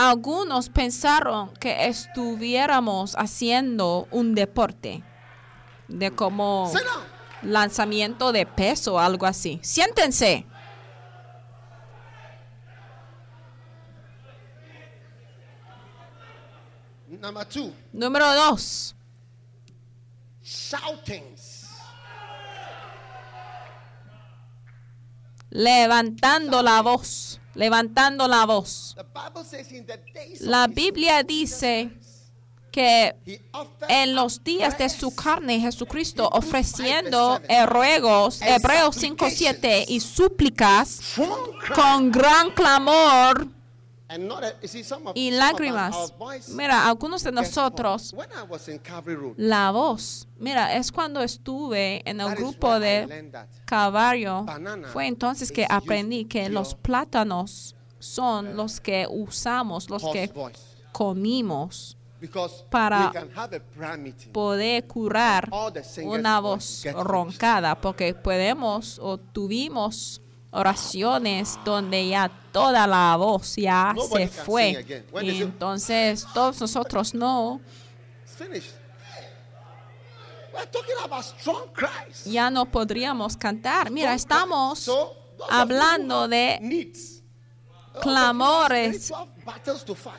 algunos 0.08 0.70
pensaron 0.70 1.54
que 1.56 1.88
estuviéramos 1.88 3.16
haciendo 3.16 4.08
un 4.12 4.34
deporte 4.34 5.04
de 5.88 6.12
como 6.12 6.72
lanzamiento 7.42 8.32
de 8.32 8.46
peso 8.46 8.96
o 8.96 9.00
algo 9.00 9.26
así. 9.26 9.60
Siéntense. 9.62 10.46
Two, 17.50 17.74
Número 17.92 18.34
dos, 18.34 18.96
shoutings. 20.42 21.68
levantando 25.50 26.62
la 26.62 26.82
voz, 26.82 27.39
levantando 27.60 28.26
la 28.26 28.46
voz. 28.46 28.96
La 30.40 30.68
Biblia 30.68 31.24
dice 31.24 31.92
que 32.72 33.14
en 33.90 34.16
los 34.16 34.42
días 34.44 34.78
de 34.78 34.88
su 34.88 35.14
carne 35.14 35.60
Jesucristo 35.60 36.30
ofreciendo 36.32 37.42
ruegos, 37.68 38.42
Hebreos 38.42 39.04
5.7 39.04 39.86
y 39.90 40.00
súplicas 40.00 41.02
con 41.76 42.12
gran 42.12 42.52
clamor 42.52 43.59
y 45.14 45.32
lágrimas. 45.32 46.14
Mira, 46.50 46.88
algunos 46.88 47.24
de 47.24 47.32
nosotros, 47.32 48.16
la 49.38 49.72
voz, 49.72 50.28
mira, 50.38 50.76
es 50.76 50.92
cuando 50.92 51.22
estuve 51.22 52.02
en 52.10 52.20
el 52.22 52.36
grupo 52.36 52.80
de 52.80 53.32
Banana 53.70 54.88
fue 54.92 55.08
entonces 55.08 55.52
que 55.52 55.66
aprendí 55.70 56.26
que 56.26 56.50
los 56.50 56.74
plátanos 56.76 57.76
son 58.00 58.56
los 58.56 58.80
que 58.80 59.06
usamos, 59.10 59.90
los 59.90 60.04
que 60.12 60.32
comimos 60.92 61.98
para 62.70 63.12
poder 64.34 64.88
curar 64.88 65.50
una 66.04 66.40
voz 66.40 66.86
roncada, 66.96 67.80
porque 67.80 68.14
podemos 68.14 69.00
o 69.00 69.18
tuvimos 69.18 70.22
oraciones 70.52 71.60
donde 71.64 72.08
ya 72.08 72.30
toda 72.52 72.88
la 72.88 73.16
voz 73.18 73.56
ya 73.56 73.94
Nobody 73.96 74.24
se 74.28 74.30
fue. 74.44 74.86
Y 75.22 75.42
entonces 75.42 76.26
todos 76.34 76.60
nosotros 76.62 77.14
no, 77.14 77.62
ya 82.26 82.50
no 82.50 82.66
podríamos 82.66 83.38
cantar. 83.38 83.92
Mira, 83.92 84.14
estamos 84.14 84.80
So, 84.80 85.16
hablando 85.50 86.28
de 86.28 86.58
needs, 86.62 87.22
clamores. 88.02 89.12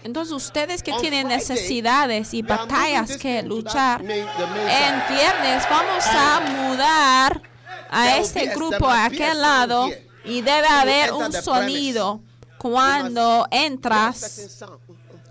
Entonces 0.03 0.33
ustedes 0.33 0.83
que 0.83 0.93
On 0.93 1.01
tienen 1.01 1.27
Friday, 1.27 1.39
necesidades 1.39 2.35
y 2.35 2.43
batallas 2.43 3.17
que 3.17 3.43
luchar, 3.43 4.03
main- 4.03 4.27
en 4.27 5.03
viernes 5.09 5.65
vamos 5.69 6.05
a 6.07 6.41
mudar 6.41 7.43
a 7.91 8.05
There 8.05 8.21
este 8.21 8.47
grupo 8.55 8.89
a 8.89 9.05
aquel 9.07 9.41
lado 9.41 9.87
here. 9.89 10.10
Y 10.25 10.43
debe 10.43 10.67
haber 10.67 11.13
un 11.13 11.33
sonido 11.33 12.21
cuando 12.59 13.47
entras. 13.51 14.65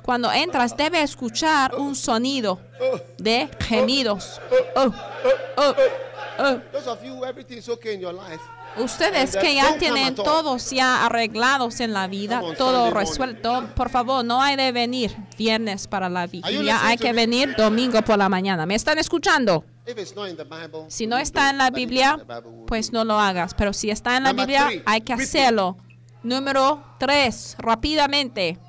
Cuando 0.02 0.32
entras, 0.32 0.76
debe 0.76 1.04
escuchar 1.04 1.76
un 1.76 1.96
sonido 1.96 2.60
de 3.18 3.50
gemidos. 3.60 4.42
Oh, 4.76 4.92
oh, 5.58 5.76
oh. 6.38 6.60
Ustedes 8.78 9.36
que 9.36 9.56
ya 9.56 9.78
tienen 9.78 10.16
todos 10.16 10.70
ya 10.70 11.06
arreglados 11.06 11.80
en 11.80 11.92
la 11.94 12.08
vida, 12.08 12.42
todo 12.58 12.92
resuelto, 12.92 13.68
por 13.76 13.90
favor, 13.90 14.24
no 14.24 14.42
hay 14.42 14.56
de 14.56 14.72
venir 14.72 15.16
viernes 15.38 15.88
para 15.88 16.08
la 16.08 16.28
vigilia, 16.28 16.80
hay 16.86 16.98
que 16.98 17.12
venir 17.12 17.56
domingo 17.58 18.02
por 18.02 18.18
la 18.18 18.30
mañana. 18.30 18.66
¿Me 18.66 18.76
están 18.76 18.98
escuchando? 18.98 19.66
Si 20.90 21.08
no 21.08 21.18
está 21.18 21.50
en 21.50 21.58
la 21.58 21.70
Biblia, 21.70 22.18
pues 22.68 22.92
no 22.92 23.04
lo 23.04 23.20
hagas. 23.20 23.54
Pero 23.54 23.74
si 23.74 23.90
está 23.90 24.18
en 24.18 24.24
la 24.24 24.34
Biblia, 24.34 24.70
hay 24.86 25.02
que 25.02 25.14
hacerlo. 25.14 25.78
Número 26.24 26.84
tres, 27.00 27.56
rápidamente. 27.60 28.60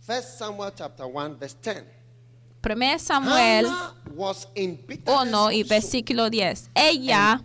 First 0.00 0.38
Samuel 0.38 0.72
chapter 0.76 1.06
1, 1.06 1.36
verse 1.36 1.56
10. 1.60 1.96
1 2.62 2.98
Samuel 2.98 3.66
Hannah 3.66 3.94
was 4.14 4.48
in 4.54 4.76
bitterness 4.86 5.32
1 5.32 5.52
y 5.52 5.62
versículo 5.62 6.30
10. 6.30 6.70
Ella 6.74 7.42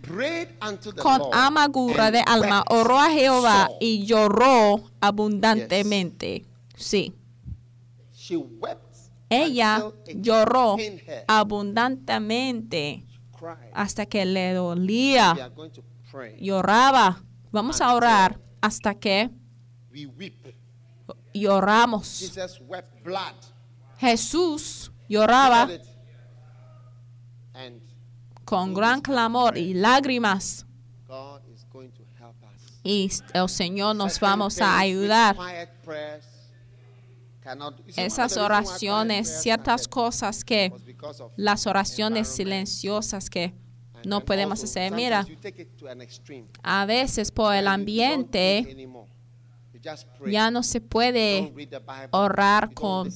con 1.00 1.22
amargura 1.32 2.10
de 2.10 2.22
alma 2.26 2.64
oró 2.68 2.98
a 2.98 3.10
Jehová 3.10 3.68
y 3.80 4.04
lloró 4.04 4.82
abundantemente. 5.00 6.44
Sí. 6.76 7.14
She 8.12 8.36
wept 8.36 8.91
Ella 9.32 9.90
lloró 10.14 10.76
abundantemente 11.26 13.06
hasta 13.72 14.06
que 14.06 14.24
le 14.24 14.52
dolía. 14.52 15.52
Lloraba. 16.38 17.22
Vamos 17.50 17.80
a 17.80 17.94
orar. 17.94 18.40
Hasta 18.60 18.94
que 18.94 19.30
lloramos. 21.32 22.32
Jesús 23.98 24.92
lloraba 25.08 25.68
con 28.44 28.74
gran 28.74 29.00
clamor 29.00 29.56
y 29.56 29.74
lágrimas. 29.74 30.66
Y 32.84 33.10
el 33.32 33.48
Señor 33.48 33.94
nos 33.96 34.18
vamos 34.18 34.60
a 34.60 34.78
ayudar. 34.78 35.36
quiet 35.36 35.68
prayers 35.84 36.24
cannot 36.24 36.32
do. 36.34 36.42
You 36.82 36.88
see, 36.92 37.00
one 37.12 37.28
of 37.28 37.31
Esas 37.96 38.36
oraciones, 38.36 39.42
ciertas 39.42 39.88
cosas 39.88 40.44
que 40.44 40.72
las 41.36 41.66
oraciones 41.66 42.28
silenciosas 42.28 43.28
que 43.28 43.54
no 44.04 44.24
podemos 44.24 44.62
hacer. 44.62 44.92
Mira, 44.92 45.26
a 46.62 46.86
veces 46.86 47.30
por 47.30 47.54
el 47.54 47.68
ambiente 47.68 48.66
anymore. 48.70 49.10
You 49.71 49.71
just 49.71 49.71
pray. 49.71 49.71
Ya 50.26 50.50
no 50.50 50.62
se 50.62 50.80
puede 50.80 51.52
orar 52.10 52.72
con 52.74 53.08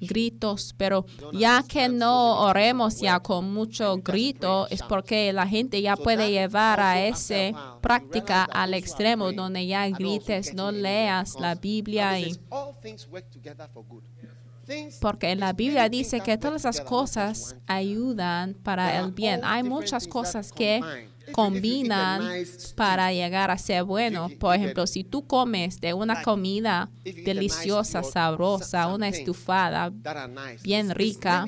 gritos, 0.00 0.74
pero 0.76 1.04
ya 1.32 1.64
que 1.66 1.88
no 1.88 2.40
oremos 2.42 3.00
ya 3.00 3.20
con 3.20 3.52
mucho 3.52 3.98
grito 3.98 4.66
es 4.70 4.82
porque 4.82 5.32
la 5.32 5.46
gente 5.46 5.82
ya 5.82 5.96
puede 5.96 6.30
llevar 6.30 6.80
a 6.80 7.04
esa 7.04 7.78
práctica 7.80 8.44
al 8.44 8.74
extremo 8.74 9.32
donde 9.32 9.66
ya 9.66 9.88
grites, 9.88 10.54
no 10.54 10.70
leas 10.70 11.36
la 11.40 11.54
Biblia 11.54 12.18
y 12.20 12.38
porque 15.00 15.30
en 15.30 15.40
la 15.40 15.52
Biblia 15.52 15.88
dice 15.88 16.20
que 16.20 16.36
todas 16.36 16.64
las 16.64 16.80
cosas 16.80 17.56
ayudan 17.66 18.54
para 18.54 18.98
el 18.98 19.12
bien. 19.12 19.40
Hay 19.42 19.62
muchas 19.62 20.06
cosas 20.06 20.52
que 20.52 21.08
a 21.28 21.32
combinan 21.32 22.22
para 22.74 23.12
llegar 23.12 23.50
a 23.50 23.58
ser 23.58 23.84
bueno. 23.84 24.28
Por 24.38 24.54
ejemplo, 24.54 24.86
si 24.86 25.04
tú 25.04 25.26
comes 25.26 25.80
de 25.80 25.94
una 25.94 26.22
comida 26.22 26.82
a 26.82 26.90
deliciosa, 27.24 28.02
sabrosa, 28.02 28.88
una 28.88 29.08
estufada 29.08 29.92
bien 30.62 30.90
rica, 30.90 31.46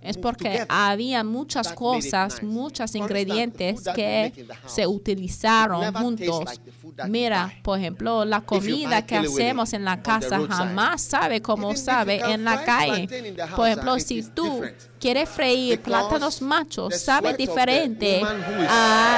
es 0.00 0.16
porque 0.16 0.64
había 0.68 1.24
muchas 1.24 1.72
cosas, 1.72 2.42
muchos 2.42 2.94
ingredientes 2.94 3.82
que 3.94 4.46
se 4.66 4.86
utilizaron 4.86 5.92
juntos. 5.94 6.60
Mira, 7.08 7.52
por 7.62 7.78
ejemplo, 7.78 8.24
la 8.24 8.42
comida 8.42 9.04
que 9.06 9.16
hacemos 9.16 9.72
en 9.72 9.84
la 9.84 10.02
casa 10.02 10.40
jamás 10.48 11.02
sabe 11.02 11.40
como 11.40 11.74
sabe 11.76 12.20
en 12.20 12.44
la 12.44 12.64
calle. 12.64 13.08
Por 13.56 13.68
ejemplo, 13.68 13.98
si 13.98 14.22
tú 14.22 14.62
quieres 14.98 15.28
freír 15.28 15.80
plátanos 15.80 16.42
machos, 16.42 17.00
sabe 17.00 17.34
diferente 17.34 18.20
is 18.20 18.68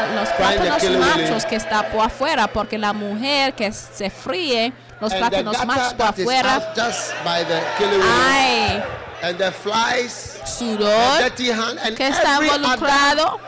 a 0.04 0.14
los 0.14 0.28
the 0.28 0.34
plátanos 0.36 0.82
machos 0.98 1.44
que 1.46 1.56
está 1.56 1.90
por 1.90 2.00
afuera, 2.02 2.46
porque 2.46 2.78
la 2.78 2.92
mujer 2.92 3.54
que 3.54 3.72
se 3.72 4.10
fríe 4.10 4.72
los 5.00 5.12
And 5.12 5.22
the 5.22 5.28
plátanos 5.28 5.66
machos 5.66 5.94
por 5.94 6.06
afuera, 6.06 6.74
the 6.74 8.00
hay 8.02 8.82
and 9.22 9.38
the 9.38 9.50
flies, 9.52 10.38
the 10.40 10.46
sudor 10.46 11.18
dirty 11.18 11.50
hand, 11.50 11.78
and 11.82 11.96
que 11.96 12.06
está 12.06 12.38
involucrado. 12.42 13.40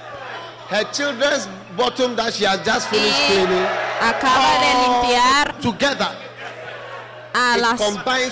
Her 0.70 0.84
children's 0.90 1.48
bottom 1.76 2.16
that 2.16 2.32
she 2.34 2.44
has 2.44 2.60
just 2.64 2.88
finished 2.88 3.26
cleaning, 3.28 3.66
acaba 4.00 4.58
de 4.58 4.72
limpiar. 4.82 5.60
together. 5.60 6.16
A 7.36 7.56
las, 7.58 7.78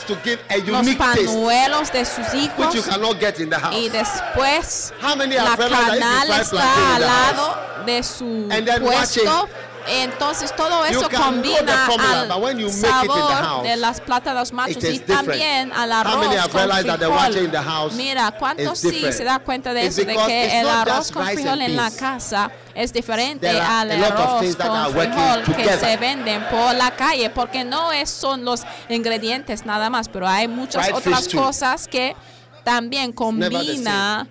to 0.06 0.16
give 0.24 0.40
a 0.48 0.56
los 0.58 0.86
panuelos 0.96 1.92
de 1.92 2.04
sus 2.06 2.26
which 2.32 2.74
you 2.74 2.80
hijos 2.80 2.86
cannot 2.86 3.20
get 3.20 3.38
in 3.38 3.50
the 3.50 3.58
house. 3.58 3.74
y 3.74 3.90
después 3.90 4.92
How 5.02 5.14
many 5.14 5.34
la 5.34 5.56
canal 5.56 6.30
está 6.40 6.96
al 6.96 7.02
lado 7.02 7.84
de 7.84 8.02
su 8.02 8.48
And 8.50 8.66
then 8.66 8.82
watch 8.82 9.18
puesto. 9.18 9.48
Entonces 9.86 10.54
todo 10.56 10.84
eso 10.86 11.08
combina 11.10 11.86
al 11.86 12.28
sabor 12.70 13.62
de 13.62 13.76
las 13.76 14.00
plátanos 14.00 14.52
machos 14.52 14.82
y 14.84 14.98
también 15.00 15.72
al 15.72 15.92
arroz 15.92 16.48
con 16.48 16.68
frijol. 16.70 17.92
Mira, 17.92 18.30
¿cuántos 18.38 18.78
sí 18.78 18.90
different? 18.90 19.16
se 19.16 19.24
da 19.24 19.38
cuenta 19.38 19.72
de 19.72 19.86
eso? 19.86 20.04
De 20.04 20.16
que 20.16 20.60
el 20.60 20.68
arroz 20.68 21.10
con 21.12 21.26
frijol 21.26 21.60
en 21.62 21.76
la 21.76 21.90
casa 21.90 22.50
es 22.74 22.92
diferente 22.92 23.48
al 23.48 23.90
arroz 23.90 24.56
con 24.56 24.92
frijol 24.92 25.56
que 25.56 25.78
se 25.78 25.96
venden 25.96 26.44
por 26.48 26.74
la 26.74 26.90
calle, 26.92 27.30
porque 27.30 27.64
no 27.64 27.92
es, 27.92 28.10
son 28.10 28.44
los 28.44 28.62
ingredientes 28.88 29.64
nada 29.66 29.90
más, 29.90 30.08
pero 30.08 30.26
hay 30.26 30.48
muchas 30.48 30.90
otras 30.92 31.28
cosas 31.28 31.88
que 31.88 32.16
también 32.64 33.12
combina 33.12 34.26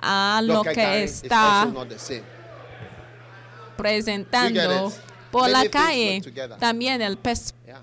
a 0.00 0.40
lo 0.42 0.62
que 0.62 1.04
está 1.04 1.62
also 1.62 1.72
not 1.72 1.88
the 1.88 1.98
same. 1.98 2.22
Presentando 3.76 4.92
por 5.30 5.50
Many 5.50 5.52
la 5.64 5.70
calle. 5.70 6.22
También 6.58 7.02
el 7.02 7.16
pez 7.16 7.54
Yeah. 7.66 7.80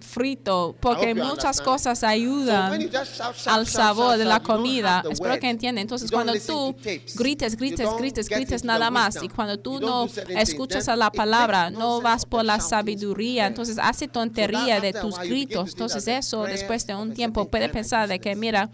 frito, 0.00 0.74
porque 0.80 1.14
muchas 1.14 1.58
understand. 1.58 1.64
cosas 1.64 2.02
ayudan 2.02 2.80
just 2.82 3.18
shout, 3.18 3.36
shout, 3.36 3.46
al 3.46 3.66
sabor 3.66 4.06
shout, 4.08 4.18
de 4.18 4.24
la 4.24 4.40
comida. 4.40 5.04
Espero 5.08 5.38
que 5.38 5.48
entiendan. 5.50 5.82
Entonces, 5.82 6.10
cuando 6.10 6.32
tú 6.34 6.74
grites, 7.14 7.56
grites, 7.56 7.88
grites, 7.98 8.28
grites 8.28 8.64
nada 8.64 8.90
más, 8.90 9.22
y 9.22 9.28
cuando 9.28 9.58
tú 9.58 9.80
no 9.80 10.06
escuchas 10.28 10.88
a 10.88 10.96
la 10.96 11.10
palabra, 11.10 11.70
no 11.70 12.00
vas 12.00 12.24
por 12.24 12.44
la 12.44 12.58
sabiduría, 12.60 13.46
entonces 13.46 13.78
hace 13.78 14.08
tontería 14.08 14.80
de 14.80 14.92
tus 14.92 15.18
gritos. 15.18 15.70
Entonces, 15.70 16.08
eso 16.08 16.44
después 16.44 16.86
de 16.86 16.94
un 16.94 17.12
tiempo 17.14 17.48
puede 17.48 17.68
pensar 17.68 18.08
de 18.08 18.18
que, 18.18 18.34
mira? 18.34 18.70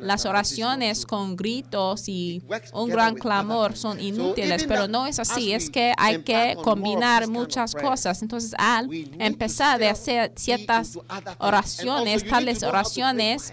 Las 0.00 0.24
oraciones 0.24 1.06
con 1.06 1.36
gritos 1.36 2.08
y 2.08 2.42
un 2.72 2.90
gran 2.90 3.14
clamor 3.14 3.76
son 3.76 4.00
inútiles, 4.00 4.64
pero 4.64 4.88
no 4.88 5.06
es 5.06 5.18
así, 5.18 5.52
as 5.52 5.64
es 5.64 5.70
que 5.70 5.92
hay 5.96 6.22
que 6.22 6.56
combinar 6.62 7.28
muchas 7.28 7.74
cosas. 7.74 8.22
Entonces, 8.22 8.54
al 8.58 8.88
empezar 9.18 9.78
de 9.78 9.88
hacer 9.88 10.32
ciertas 10.36 10.98
oraciones, 11.38 12.26
tales 12.28 12.62
oraciones, 12.62 13.52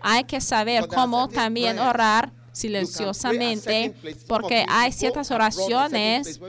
hay 0.00 0.24
que 0.24 0.40
saber 0.40 0.86
cómo 0.88 1.28
también 1.28 1.78
orar 1.78 2.32
silenciosamente, 2.52 3.94
porque 4.26 4.64
hay 4.68 4.92
ciertas 4.92 5.30
oraciones 5.30 6.40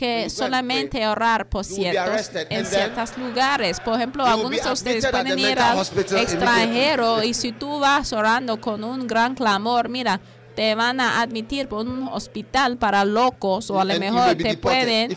que 0.00 0.30
solamente 0.30 1.06
orar 1.06 1.46
por 1.50 1.62
ciertos 1.62 2.30
en 2.48 2.64
ciertos 2.64 3.18
lugares. 3.18 3.78
Por 3.80 3.96
ejemplo, 3.96 4.24
algunos 4.24 4.64
de 4.64 4.72
ustedes 4.72 5.06
pueden 5.06 5.38
ir 5.38 5.58
al 5.58 5.78
extranjero 5.78 7.22
y 7.22 7.34
si 7.34 7.52
tú 7.52 7.80
vas 7.80 8.10
orando 8.14 8.58
con 8.62 8.82
un 8.82 9.06
gran 9.06 9.34
clamor, 9.34 9.90
mira, 9.90 10.18
te 10.56 10.74
van 10.74 11.00
a 11.00 11.20
admitir 11.20 11.68
por 11.68 11.86
un 11.86 12.08
hospital 12.08 12.78
para 12.78 13.04
locos 13.04 13.70
o 13.70 13.78
a 13.78 13.84
lo 13.84 13.98
mejor 14.00 14.36
te 14.36 14.56
pueden 14.56 15.14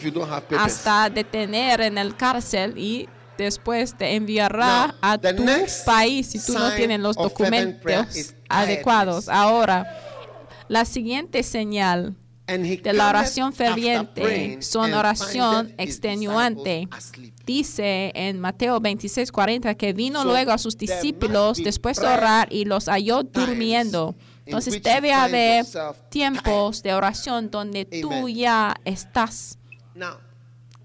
hasta 0.59 1.09
detener 1.09 1.79
en 1.79 1.97
el 1.97 2.17
cárcel 2.17 2.77
y 2.77 3.07
después 3.38 3.97
te 3.97 4.15
enviará 4.15 4.95
a 4.99 5.17
tu 5.17 5.45
país 5.86 6.27
si 6.27 6.45
tú 6.45 6.59
no 6.59 6.73
tienes 6.73 6.99
los 6.99 7.15
documentos 7.15 8.34
adecuados. 8.49 9.29
Ahora, 9.29 9.97
la 10.67 10.84
siguiente 10.84 11.41
señal 11.41 12.17
de 12.47 12.93
la 12.93 13.09
oración 13.09 13.53
ferviente 13.53 14.61
son 14.61 14.93
oración 14.93 15.73
extenuante. 15.77 16.87
Dice 17.45 18.11
en 18.15 18.39
Mateo 18.39 18.79
26, 18.79 19.31
40 19.31 19.75
que 19.75 19.93
vino 19.93 20.23
luego 20.23 20.51
a 20.51 20.57
sus 20.57 20.77
discípulos 20.77 21.57
después 21.57 21.97
de 21.97 22.07
orar 22.07 22.51
y 22.51 22.65
los 22.65 22.85
halló 22.85 23.23
durmiendo. 23.23 24.15
Entonces 24.45 24.81
debe 24.83 25.13
haber 25.13 25.65
tiempos 26.09 26.83
de 26.83 26.93
oración 26.93 27.49
donde 27.49 27.85
tú 27.85 28.27
ya 28.27 28.75
estás 28.85 29.57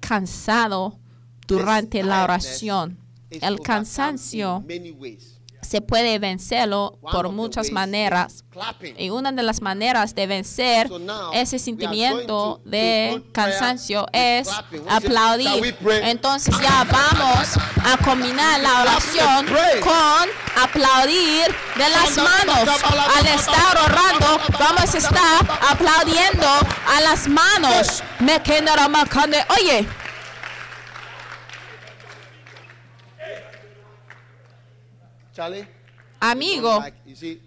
cansado, 0.00 0.98
durante 1.48 2.02
la 2.04 2.22
oración. 2.22 2.98
El 3.30 3.59
cansancio. 3.61 4.64
Se 5.61 5.80
puede 5.80 6.18
vencerlo 6.18 6.98
por 7.12 7.30
muchas 7.30 7.70
maneras. 7.72 8.44
Y 8.96 9.11
una 9.11 9.32
de 9.32 9.42
las 9.42 9.61
maneras 9.61 10.14
de 10.14 10.26
vencer 10.26 10.90
ese 11.32 11.59
sentimiento 11.59 12.61
de 12.64 13.22
cansancio 13.32 14.06
es 14.12 14.48
aplaudir. 14.88 15.76
Entonces 16.02 16.54
ya 16.61 16.84
vamos 16.90 17.48
a 17.84 17.96
combinar 18.04 18.61
la 18.61 18.82
oración 18.82 19.46
con 19.82 20.28
aplaudir 20.62 21.46
de 21.76 21.88
las 21.90 22.16
manos. 22.16 22.82
Al 23.16 23.26
estar 23.26 23.76
orando, 23.76 24.40
vamos 24.59 24.94
a 24.94 24.98
estar 24.98 25.59
aplaudiendo 25.70 26.46
a 26.46 27.00
las 27.02 27.28
manos. 27.28 28.02
Oye, 29.61 29.86
Charlie? 35.39 35.64
amigo, 36.18 36.80
Like, 36.80 36.97
you 37.07 37.14
see, 37.14 37.41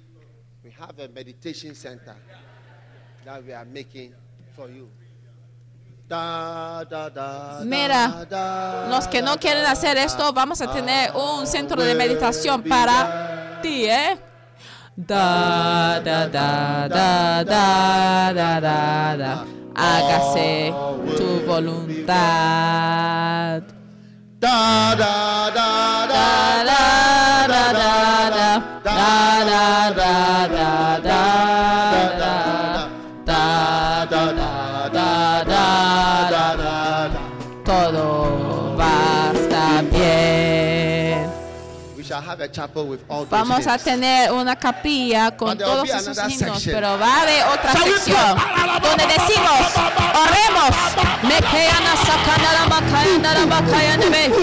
we 0.64 0.72
have 0.80 0.98
a 0.98 1.10
meditation 1.10 1.76
center 1.76 2.16
that 3.26 3.44
we 3.46 3.52
are 3.52 3.66
making 3.66 4.14
for 4.56 4.70
you. 4.70 4.88
Da, 6.08 6.86
da, 6.86 7.10
da, 7.10 7.60
Mira, 7.66 8.26
los 8.90 9.10
que 9.10 9.22
no 9.22 9.36
quieren 9.38 9.66
hacer 9.66 9.98
esto, 9.98 10.32
vamos 10.32 10.62
a 10.62 10.72
tener 10.72 11.12
un 11.16 11.46
centro 11.46 11.84
de 11.84 11.94
meditación 11.94 12.64
para 12.64 13.60
ti, 13.62 13.84
¿eh? 13.86 14.18
Da, 14.96 16.00
da, 16.00 16.28
da, 16.30 16.88
da, 16.88 17.44
da, 17.44 18.34
da, 18.34 18.62
da, 18.62 19.18
da. 19.18 19.46
Hágase 19.76 20.74
tu 21.18 21.42
voluntad. 21.46 22.08
Da, 24.40 24.96
Da, 24.96 24.96
da, 24.96 25.52
da, 25.52 26.08
da, 26.08 27.21
have 42.32 42.40
a 42.40 42.48
chapel 42.48 42.88
with 42.88 43.02
all 43.10 43.26
those 43.26 43.30
Vamos 43.30 43.68
a 43.68 43.72
hymns. 43.72 43.84
tener 43.84 44.32
una 44.32 44.56
capilla 44.56 45.32
con 45.36 45.50
But 45.50 45.58
there 45.58 45.68
will 45.68 45.76
todos 45.84 45.90
be 45.92 45.98
esos 45.98 46.18
another 46.18 46.32
himnos, 46.32 46.54
section. 46.64 46.74
pero 46.74 46.98
va 46.98 47.16
a 47.18 47.22
haber 47.22 47.44
otra 47.44 47.72
Shall 47.74 47.84
we 47.84 47.92
sección 47.92 48.38
donde 48.82 49.06
decimos, 49.06 49.62
oremos, 50.16 50.74
me 51.24 51.38
quedan 51.52 51.86
sacando 52.08 52.50
la 52.58 52.66
macaya, 52.72 53.34
la 53.34 53.46
macaya, 53.46 53.98
de 53.98 54.10
me, 54.10 54.24
oh, 54.32 54.40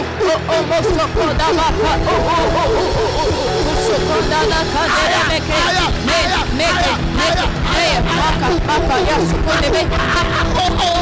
oh, 0.53 0.63
mozo, 0.69 1.05
coda, 1.17 1.49
vaca, 1.59 1.93
oh, 2.07 2.13
oh, 2.13 2.21
oh, 2.21 2.45
oh, 2.45 2.61
oh, 2.61 2.93
oh, 2.99 3.25
oh, 3.25 3.65
mozo, 3.65 3.97
coda, 4.09 4.41
la 4.53 4.61
cadera, 4.73 5.21
me 5.29 5.39
que, 5.41 5.59
me, 6.05 6.19
me 6.59 6.69
que, 6.69 6.93
me 7.17 7.27
que, 7.37 7.49
me, 9.71 10.98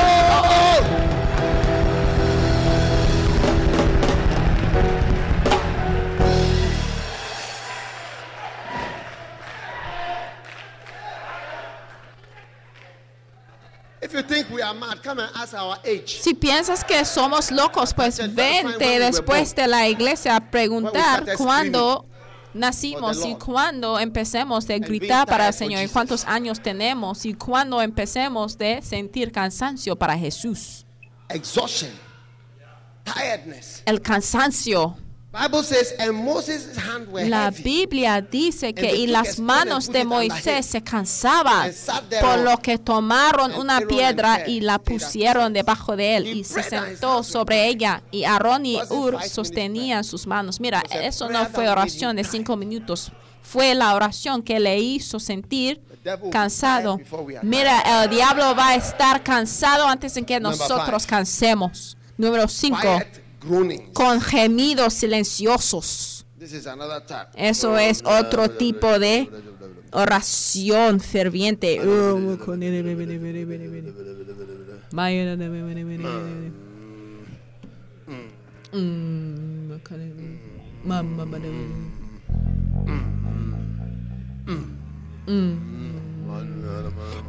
Si 16.07 16.35
piensas 16.35 16.85
que 16.85 17.05
somos 17.05 17.51
locos, 17.51 17.95
pues 17.95 18.19
vente 18.35 18.99
después 18.99 19.55
de 19.55 19.67
la 19.67 19.89
iglesia 19.89 20.37
a 20.37 20.51
preguntar 20.51 21.25
cuándo 21.37 22.07
nacimos 22.57 23.25
y 23.25 23.35
cuándo 23.35 23.99
empecemos 23.99 24.67
de 24.67 24.79
gritar 24.79 25.27
para 25.27 25.49
el 25.49 25.55
Señor 25.55 25.83
y 25.85 25.89
cuántos 25.89 26.25
años 26.25 26.61
tenemos 26.61 27.25
y 27.27 27.35
cuándo 27.35 27.83
empecemos 27.83 28.59
de 28.59 28.81
sentir 28.83 29.31
cansancio 29.31 29.97
para 29.97 30.17
Jesús. 30.17 30.85
Exhaustion, 31.29 31.91
tiredness. 33.05 33.83
El 33.85 34.01
cansancio. 34.01 34.97
La. 37.29 37.51
Biblia 37.51 38.21
dice 38.21 38.73
que 38.75 38.97
y 38.97 39.07
las 39.07 39.39
manos 39.39 39.89
de 39.89 40.05
Moisés 40.05 40.67
se 40.67 40.83
cansaban, 40.83 41.73
por 42.21 42.39
lo 42.39 42.59
que 42.59 42.79
tomaron 42.79 43.55
una 43.55 43.81
piedra 43.81 44.47
y 44.47 44.61
la 44.61 44.79
pusieron 44.79 45.53
debajo 45.53 45.97
de 45.97 46.17
él 46.17 46.27
y 46.27 46.45
se 46.45 46.63
sentó 46.63 47.23
sobre 47.23 47.69
ella. 47.69 48.03
Y 48.11 48.25
Aarón 48.25 48.67
y 48.67 48.79
Ur 48.91 49.23
sostenían 49.23 50.05
sus 50.05 50.27
manos. 50.27 50.61
Mira, 50.61 50.83
eso 50.91 51.29
no 51.29 51.47
fue 51.47 51.69
oración 51.69 52.17
de 52.17 52.25
cinco 52.25 52.57
minutos, 52.57 53.13
fue 53.43 53.75
la 53.75 53.95
oración 53.95 54.43
que 54.43 54.59
le 54.59 54.79
hizo 54.79 55.21
sentir 55.21 55.81
cansado. 56.31 57.01
Mira, 57.43 58.05
el 58.05 58.11
diablo 58.11 58.55
va 58.55 58.71
a 58.71 58.75
estar 58.77 59.23
cansado 59.23 59.87
antes 59.87 60.15
de 60.15 60.25
que 60.25 60.41
Number 60.41 60.59
nosotros 60.59 61.07
cansemos. 61.07 61.97
Número 62.17 62.49
cinco, 62.49 63.01
groanings. 63.47 63.91
con 63.93 64.21
gemidos 64.21 64.95
silenciosos. 64.95 66.27
This 66.39 66.53
is 66.53 66.67
another 66.67 67.01
type. 67.01 67.31
Eso 67.35 67.79
es 67.79 68.03
otro 68.05 68.51
tipo 68.51 68.99
de 68.99 69.31
oración 69.93 71.01
ferviente. 71.01 71.81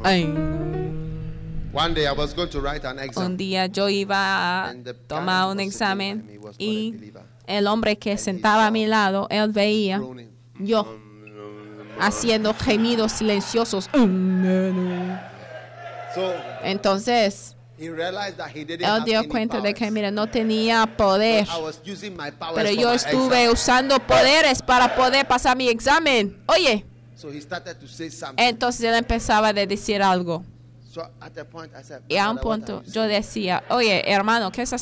Ay, 0.04 0.26
One 1.78 1.94
day 1.94 2.08
I 2.08 2.12
was 2.12 2.34
going 2.34 2.50
to 2.50 2.60
write 2.60 2.84
an 2.86 2.98
un 2.98 3.04
exam. 3.04 3.38
día 3.38 3.68
yo 3.68 3.88
iba 3.88 4.66
a 4.66 4.74
tomar 5.08 5.48
un 5.52 5.60
examen 5.60 6.28
y 6.58 7.14
el 7.46 7.68
hombre 7.68 7.98
que 8.00 8.18
sentaba 8.18 8.66
a 8.66 8.72
mi 8.72 8.88
lado, 8.88 9.28
él 9.30 9.52
veía 9.52 10.02
yo 10.60 10.88
haciendo 12.00 12.56
gemidos 12.56 13.12
silenciosos. 13.12 13.90
So 16.16 16.34
Entonces, 16.64 17.56
he 17.78 17.92
realized 17.92 18.38
that 18.38 18.50
he 18.50 18.66
didn't 18.66 18.82
él 18.82 19.02
have 19.02 19.06
dio 19.06 19.30
cuenta 19.30 19.62
de 19.62 19.76
que, 19.76 19.92
mira, 19.92 20.10
no 20.10 20.26
tenía 20.26 20.88
poder. 20.98 21.46
I 21.48 21.62
was 21.62 21.80
using 21.86 22.18
my 22.18 22.32
powers 22.32 22.56
Pero 22.56 22.72
yo 22.72 22.92
estuve 22.92 23.52
usando 23.52 24.00
poderes 24.00 24.64
para 24.64 24.96
poder 24.96 25.28
pasar 25.28 25.56
mi 25.56 25.70
examen. 25.70 26.42
Oye, 26.48 26.84
So 27.16 27.30
he 27.30 27.40
started 27.40 27.80
to 27.80 27.88
say 27.88 28.10
something. 28.10 28.44
entonces 28.44 28.84
él 28.84 28.96
empezaba 28.96 29.50
a 29.50 29.54
decir 29.54 30.02
algo. 30.02 30.44
So 30.98 31.12
at 31.22 31.34
the 31.34 31.46
point 31.46 31.72
I 31.76 31.84
said, 31.84 32.02
Y 32.10 32.18
a 32.18 32.30
un 32.30 32.38
"Brother, 32.38 32.48
what 32.48 32.58
punto 32.60 32.84
yo 32.86 33.04
saying?" 33.04 33.10
decía, 33.10 33.64
oye, 33.70 34.04
hermano, 34.12 34.52
¿qué 34.52 34.64
estás 34.64 34.82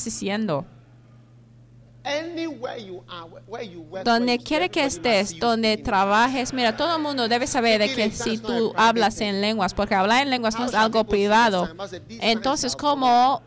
where 3.47 4.03
Donde 4.03 4.37
quiera 4.37 4.69
que 4.69 4.85
estés, 4.85 5.39
donde 5.39 5.77
trabajes, 5.77 6.53
mira, 6.53 6.77
todo 6.77 6.97
el 6.97 7.01
mundo 7.01 7.27
debe 7.27 7.47
saber 7.47 7.79
de 7.79 7.93
que 7.93 8.11
si 8.11 8.37
tú 8.37 8.73
hablas 8.77 9.19
en 9.21 9.41
lenguas, 9.41 9.73
porque 9.73 9.95
hablar 9.95 10.21
en 10.21 10.29
lenguas 10.29 10.57
no 10.59 10.65
es 10.65 10.75
algo 10.75 11.03
privado. 11.05 11.67
Entonces, 12.09 12.75
¿cómo. 12.75 13.41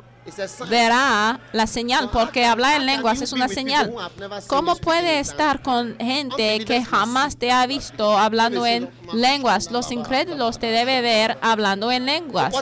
Verá 0.69 1.41
la 1.53 1.67
señal? 1.67 2.11
Porque 2.11 2.45
hablar 2.45 2.81
en 2.81 2.87
lenguas 2.87 3.23
es 3.23 3.33
una 3.33 3.49
señal. 3.49 3.93
¿Cómo 4.47 4.77
puede 4.77 5.21
estar 5.21 5.63
con 5.63 5.97
gente 5.99 6.65
que 6.65 6.85
jamás 6.85 7.37
te 7.37 7.51
ha 7.51 7.67
visto 7.67 8.17
hablando 8.17 8.67
en 8.67 8.91
lenguas? 9.13 9.71
Los 9.71 9.91
incrédulos 9.93 10.59
te 10.59 10.67
debe 10.67 11.01
ver 11.01 11.39
hablando 11.41 11.91
en 11.93 12.07
lenguas. 12.07 12.55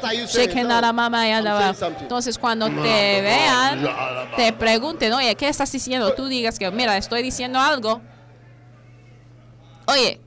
Entonces, 2.01 2.39
cuando 2.39 2.67
te 2.67 3.21
vean, 3.23 3.89
te 4.37 4.53
pregunten, 4.53 5.13
oye, 5.13 5.35
¿qué 5.35 5.49
estás 5.49 5.71
diciendo? 5.73 6.15
Tú 6.15 6.27
digas 6.27 6.59
que, 6.59 6.71
mira, 6.71 6.97
estoy 6.97 7.23
diciendo 7.23 7.59
algo. 7.59 8.01
Oye, 9.89 10.21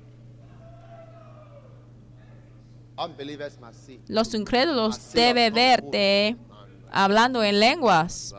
los 4.08 4.34
incrédulos 4.34 5.14
deben 5.14 5.54
verte 5.54 6.38
hablando 6.92 7.44
en 7.44 7.60
lenguas. 7.60 8.34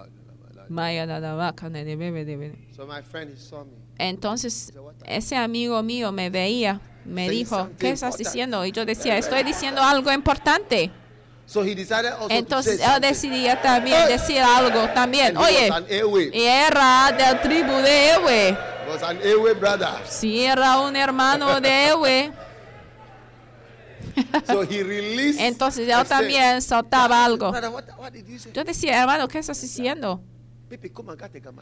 Entonces, 3.98 4.72
ese 5.04 5.36
amigo 5.36 5.82
mío 5.82 6.12
me 6.12 6.30
veía, 6.30 6.80
me 7.04 7.28
dijo, 7.28 7.70
¿qué 7.78 7.90
estás 7.90 8.16
diciendo? 8.16 8.64
Y 8.64 8.72
yo 8.72 8.84
decía, 8.84 9.18
estoy 9.18 9.42
diciendo 9.42 9.82
algo 9.82 10.12
importante. 10.12 10.90
Entonces, 12.28 12.80
él 12.80 13.00
decidía 13.00 13.60
también 13.60 14.06
decir 14.06 14.40
algo 14.40 14.88
también. 14.94 15.36
Oye, 15.36 15.68
y 16.32 16.42
era 16.42 17.10
del 17.10 17.40
tribu 17.40 17.72
de 17.72 18.10
Ewe. 18.12 18.58
Sí, 20.08 20.44
era 20.44 20.78
un 20.80 20.94
hermano 20.94 21.60
de 21.60 21.88
Ewe. 21.88 22.32
So 24.46 24.62
he 24.62 24.82
released. 24.82 25.40
Entonces, 25.40 25.86
said, 26.04 26.18
también 26.18 26.62
soltaba 26.62 27.24
algo. 27.24 27.52
Yo 28.52 28.64
decía, 28.64 29.00
hermano, 29.00 29.28
¿qué 29.28 29.38
estás 29.38 29.60
diciendo? 29.60 30.22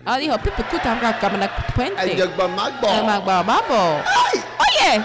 Ah, 0.05 0.19
dijo, 0.19 0.37
pipi 0.39 0.63
puente. 1.75 2.03
Oye, 4.83 5.01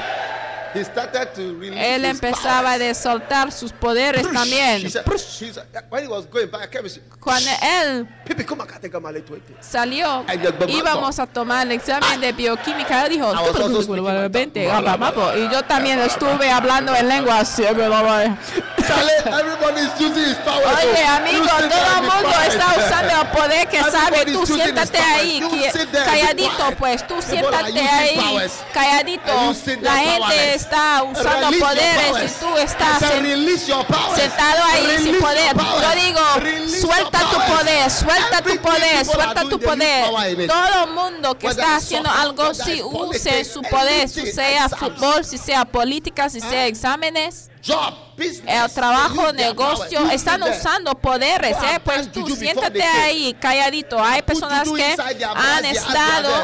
He 0.73 0.83
started 0.83 1.33
to 1.35 1.53
release 1.59 1.95
él 1.95 2.05
empezaba 2.05 2.77
de 2.77 2.93
soltar 2.95 3.51
sus 3.51 3.71
poderes 3.71 4.23
también. 4.31 4.81
He 4.81 4.89
said, 4.89 5.05
he 5.05 5.51
said, 5.51 5.65
when 5.89 6.03
he 6.03 6.07
was 6.07 6.25
going 6.25 6.49
back, 6.49 6.63
I 6.63 6.67
kept 6.67 6.89
saying, 6.89 7.05
Cuando 7.19 7.49
él 7.61 8.07
salió, 9.61 10.25
íbamos 10.67 11.19
a 11.19 11.27
tomar 11.27 11.67
el 11.67 11.73
examen 11.73 12.19
de 12.19 12.31
bioquímica. 12.31 13.05
Él 13.05 13.13
dijo, 13.13 13.31
y 15.37 15.49
yo 15.51 15.63
también 15.63 15.99
estuve 15.99 16.49
hablando 16.49 16.95
en 16.95 17.07
lengua. 17.07 17.43
Oye, 20.83 21.05
amigo, 21.05 21.45
todo 21.45 21.95
el 21.97 22.01
mundo 22.01 22.41
está 22.47 22.75
usando 22.77 23.21
el 23.21 23.27
poder 23.27 23.67
que 23.67 23.79
sabe. 23.83 24.25
Tú 24.25 24.45
siéntate 24.45 24.97
ahí, 24.97 25.41
calladito, 26.05 26.71
pues. 26.77 27.07
Tú 27.07 27.21
siéntate 27.21 27.79
ahí, 27.79 28.49
calladito. 28.73 29.53
La 29.81 29.97
gente. 29.97 30.62
Está 30.63 31.03
usando 31.03 31.47
Release 31.49 31.65
poderes 31.65 32.31
y 32.31 32.39
tú 32.39 32.57
estás 32.57 32.99
sentado 32.99 34.63
ahí 34.71 34.97
sin 35.03 35.19
poder. 35.19 35.55
Yo 35.55 35.91
digo, 36.01 36.19
suelta 36.81 37.19
tu 37.19 37.53
poder, 37.53 37.91
suelta 37.91 38.41
tu 38.41 38.57
poder, 38.61 39.05
suelta 39.05 39.41
tu 39.41 39.59
poder. 39.59 40.47
Todo 40.47 40.87
mundo 40.87 41.37
que 41.37 41.47
está 41.47 41.75
haciendo 41.75 42.09
algo, 42.09 42.53
si 42.53 42.81
use 42.81 43.45
su 43.45 43.61
poder, 43.61 44.09
si 44.09 44.31
sea 44.31 44.69
fútbol, 44.69 45.25
si 45.25 45.37
sea 45.37 45.65
política, 45.65 46.29
si 46.29 46.39
sea 46.39 46.67
exámenes. 46.67 47.49
El 47.65 48.71
trabajo, 48.73 49.31
negocio, 49.33 50.09
están 50.11 50.43
usando 50.43 50.93
poderes, 50.95 51.57
¿eh? 51.57 51.79
Pues 51.83 52.11
tú 52.11 52.27
siéntate 52.35 52.83
ahí, 52.83 53.33
calladito. 53.39 54.03
Hay 54.03 54.21
personas 54.21 54.69
que 54.69 54.95
han 55.35 55.65
estado 55.65 56.43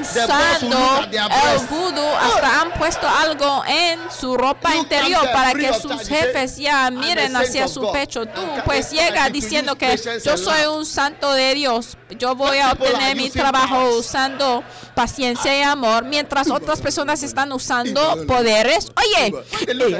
usando 0.00 0.78
el 1.10 1.66
voodoo, 1.68 2.16
hasta 2.16 2.60
han 2.62 2.72
puesto 2.72 3.06
algo 3.08 3.62
en 3.66 4.00
su 4.10 4.36
ropa 4.36 4.74
interior 4.74 5.30
para 5.32 5.52
que 5.52 5.72
sus 5.74 6.08
jefes 6.08 6.56
ya 6.56 6.86
"I'm 6.88 6.98
a 6.98 7.00
miren 7.00 7.36
hacia 7.36 7.68
su 7.68 7.80
God." 7.80 7.92
pecho. 7.92 8.26
Tú 8.26 8.40
pues 8.64 8.90
llega 8.90 9.28
diciendo 9.28 9.76
que 9.76 10.00
yo 10.24 10.36
soy 10.36 10.66
un 10.66 10.86
santo 10.86 11.32
de 11.32 11.54
Dios. 11.54 11.96
Yo 12.18 12.34
voy 12.34 12.58
a 12.58 12.72
obtener 12.72 13.14
mi 13.16 13.28
trabajo 13.28 13.90
usando 13.98 14.64
paciencia 14.94 15.56
y 15.56 15.62
amor, 15.62 16.04
mientras 16.04 16.50
otras 16.50 16.80
personas 16.80 17.22
están 17.22 17.52
usando 17.52 18.24
poderes. 18.26 18.90
Oye, 18.96 19.32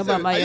mamá, 0.05 0.38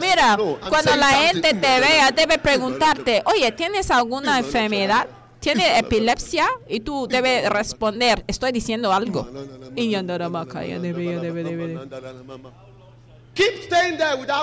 Mira, 0.00 0.38
cuando 0.68 0.96
la 0.96 1.08
gente 1.08 1.54
te 1.54 1.80
vea, 1.80 2.10
debe 2.10 2.38
preguntarte, 2.38 3.22
oye, 3.26 3.52
¿tienes 3.52 3.90
alguna 3.90 4.38
enfermedad? 4.38 5.08
¿Tienes 5.40 5.78
epilepsia? 5.78 6.48
Y 6.68 6.80
tú 6.80 7.06
debes 7.08 7.48
responder, 7.48 8.24
estoy 8.26 8.52
diciendo 8.52 8.92
algo. 8.92 9.28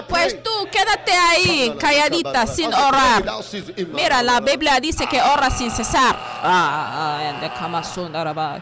Pues 0.07 0.41
tú 0.41 0.49
quédate 0.71 1.11
ahí, 1.11 1.75
calladita, 1.77 2.47
sin 2.47 2.73
orar. 2.73 3.23
Mira, 3.93 4.23
la 4.23 4.39
Biblia 4.39 4.79
dice 4.79 5.05
que 5.07 5.21
ora 5.21 5.49
sin 5.49 5.69
cesar. 5.69 6.15
Ah, 6.17 7.19
ah, 7.19 7.39
de 7.41 7.49
Kama 7.53 7.83
Sundara 7.83 8.31
ba. 8.33 8.61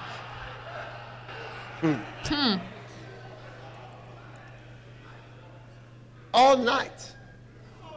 All 6.34 6.58
night. 6.58 6.92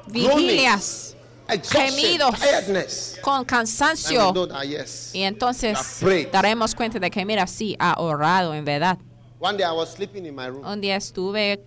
Vigilias 0.09 1.17
Gemidos. 1.49 2.35
tiredness. 2.39 3.19
con 3.23 3.45
cansancio. 3.45 4.33
know 4.33 4.47
that, 4.47 4.65
yes. 4.65 5.11
Y 5.15 5.23
entonces 5.23 6.01
daremos 6.33 6.75
cuenta 6.75 6.99
de 6.99 7.11
que, 7.11 7.25
mira, 7.25 7.47
sí, 7.47 7.77
ha 7.79 8.01
orado 8.01 8.55
en 8.55 8.65
verdad. 8.65 8.99
One 9.39 9.57
day 9.59 9.65
I 9.67 9.73
was 9.73 9.93
sleeping 9.93 10.27
in 10.27 10.35
my 10.35 10.49
room. 10.49 10.65
Un 10.65 10.81
día 10.81 10.97
estuve 10.97 11.65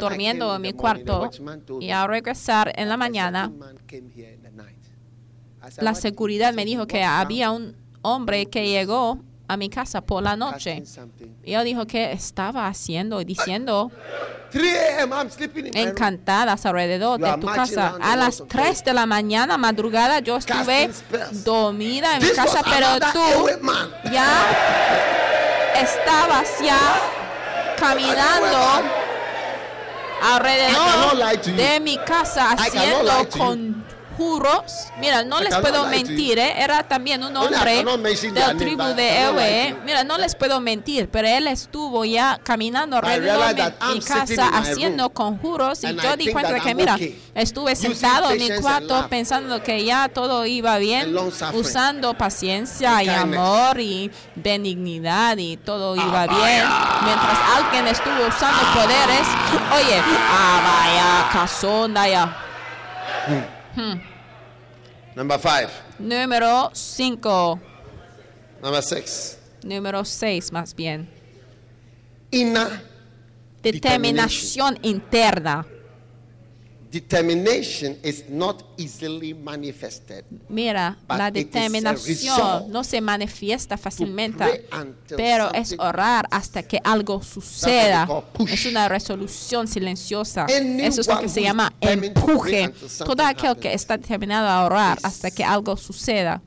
durmiendo 0.00 0.50
en 0.54 0.56
in 0.56 0.62
mi 0.62 0.72
cuarto 0.72 1.30
y 1.80 1.90
al 1.90 2.08
regresar 2.08 2.72
en 2.76 2.88
la 2.88 2.94
"A 2.94 2.98
mañana, 2.98 3.44
certain 3.44 3.58
man 3.58 3.78
came 3.86 4.10
here 4.14 4.34
in 4.34 4.42
the 4.42 4.50
night." 4.50 4.76
I 5.62 5.70
said, 5.70 5.82
la 5.82 5.90
"What 5.90 5.96
did 5.96 6.04
he 6.04 6.08
seguridad 6.10 6.48
say?" 6.48 6.56
me 6.56 6.64
dijo 6.64 6.86
que 6.86 7.00
"What 7.00 7.20
había 7.20 7.46
now?" 7.48 7.56
un 7.56 7.76
hombre 8.02 8.46
que 8.46 8.68
llegó 8.68 9.20
a 9.48 9.56
mi 9.56 9.70
casa 9.70 10.02
por 10.02 10.22
la 10.22 10.36
noche. 10.36 10.82
Y 11.42 11.52
yo 11.52 11.64
dijo 11.64 11.86
que 11.86 12.12
estaba 12.12 12.66
haciendo 12.66 13.20
y 13.20 13.24
diciendo 13.24 13.90
3 14.50 14.98
a.m. 14.98 15.14
I'm 15.14 15.30
sleeping 15.30 15.66
in 15.66 15.72
my 15.72 15.80
room. 15.80 15.88
encantadas 15.88 16.66
alrededor 16.66 17.18
de 17.18 17.32
tu 17.38 17.46
casa. 17.46 17.96
A 18.00 18.16
las 18.16 18.40
of 18.40 18.48
3 18.48 18.84
de 18.84 18.92
la 18.92 19.06
mañana, 19.06 19.56
madrugada, 19.56 20.20
yo 20.20 20.36
estuve 20.36 20.90
dormida 21.44 22.16
en 22.16 22.22
mi 22.22 22.30
casa, 22.30 22.62
pero 22.62 22.98
tú 23.12 23.48
ya 24.12 24.46
estabas 25.80 26.48
ya 26.62 26.78
caminando 27.78 28.58
alrededor 30.22 31.16
de 31.56 31.80
mi 31.80 31.96
casa 31.98 32.50
haciendo 32.52 33.02
lie 33.02 33.87
Mira, 35.00 35.22
no 35.24 35.40
les 35.40 35.54
puedo 35.56 35.86
mentir, 35.86 36.38
¿eh? 36.38 36.54
era 36.62 36.82
también 36.82 37.22
un 37.22 37.36
hombre 37.36 37.84
de 37.84 38.30
la 38.40 38.46
tribu 38.58 38.82
de 38.94 39.20
Ewe. 39.22 39.76
Mira, 39.84 40.04
no 40.04 40.18
les 40.18 40.34
puedo 40.34 40.60
mentir, 40.60 41.08
pero 41.08 41.28
él 41.28 41.46
estuvo 41.46 42.04
ya 42.04 42.38
caminando 42.42 42.96
alrededor 42.96 43.54
de 43.54 43.72
mi 43.94 44.00
casa 44.00 44.48
haciendo 44.58 45.10
conjuros 45.10 45.82
y 45.84 45.94
yo 45.94 46.16
di 46.16 46.32
cuenta 46.32 46.58
que, 46.60 46.74
mira, 46.74 46.96
estuve 47.34 47.76
sentado 47.76 48.30
en 48.30 48.38
mi 48.38 48.50
cuarto 48.60 49.06
pensando 49.08 49.62
que 49.62 49.84
ya 49.84 50.08
todo 50.08 50.44
iba 50.46 50.78
bien, 50.78 51.14
usando 51.54 52.14
paciencia 52.14 53.02
y 53.02 53.08
amor 53.08 53.78
y 53.80 54.10
benignidad 54.34 55.36
y 55.38 55.56
todo 55.56 55.94
iba 55.96 56.22
Ah, 56.22 56.26
bien. 56.26 56.40
vaya. 56.40 56.68
Mientras 57.04 57.38
alguien 57.56 57.86
estuvo 57.86 58.26
usando 58.26 58.58
poderes, 58.74 59.26
oye, 59.76 60.02
ah, 60.30 60.60
vaya, 60.64 61.28
casonda 61.32 62.08
ya. 62.08 62.36
Number 65.18 65.36
five. 65.40 65.68
Número 65.98 66.70
5, 66.72 67.60
Number 68.62 68.82
six. 68.84 69.36
número 69.64 70.04
6 70.04 70.52
más 70.52 70.76
bien. 70.76 71.10
Inner 72.30 72.68
Determinación 73.60 74.78
interna. 74.82 75.66
Determination 76.90 77.96
is 78.02 78.24
not 78.28 78.62
easily 78.76 79.34
manifested. 79.34 80.24
Mira, 80.48 80.96
But 81.06 81.18
la 81.18 81.30
determinación 81.30 82.70
no 82.70 82.82
se 82.84 83.00
manifiesta 83.00 83.76
fácilmente, 83.76 84.66
pero 85.16 85.52
es 85.52 85.74
orar 85.78 86.26
hasta 86.30 86.62
que 86.62 86.80
algo 86.82 87.22
suceda. 87.22 88.08
Es 88.48 88.66
una 88.66 88.88
resolución 88.88 89.68
silenciosa. 89.68 90.46
Eso 90.48 91.00
es 91.00 91.06
lo 91.08 91.20
que 91.20 91.28
se 91.28 91.42
llama 91.42 91.72
empuje. 91.80 92.72
Todo 92.98 93.24
aquel 93.24 93.56
que 93.56 93.68
happens 93.68 93.74
está 93.74 93.96
determinado 93.96 94.48
a 94.48 94.64
orar 94.64 94.98
hasta 95.02 95.30
que 95.30 95.44
algo 95.44 95.76
suceda 95.76 96.42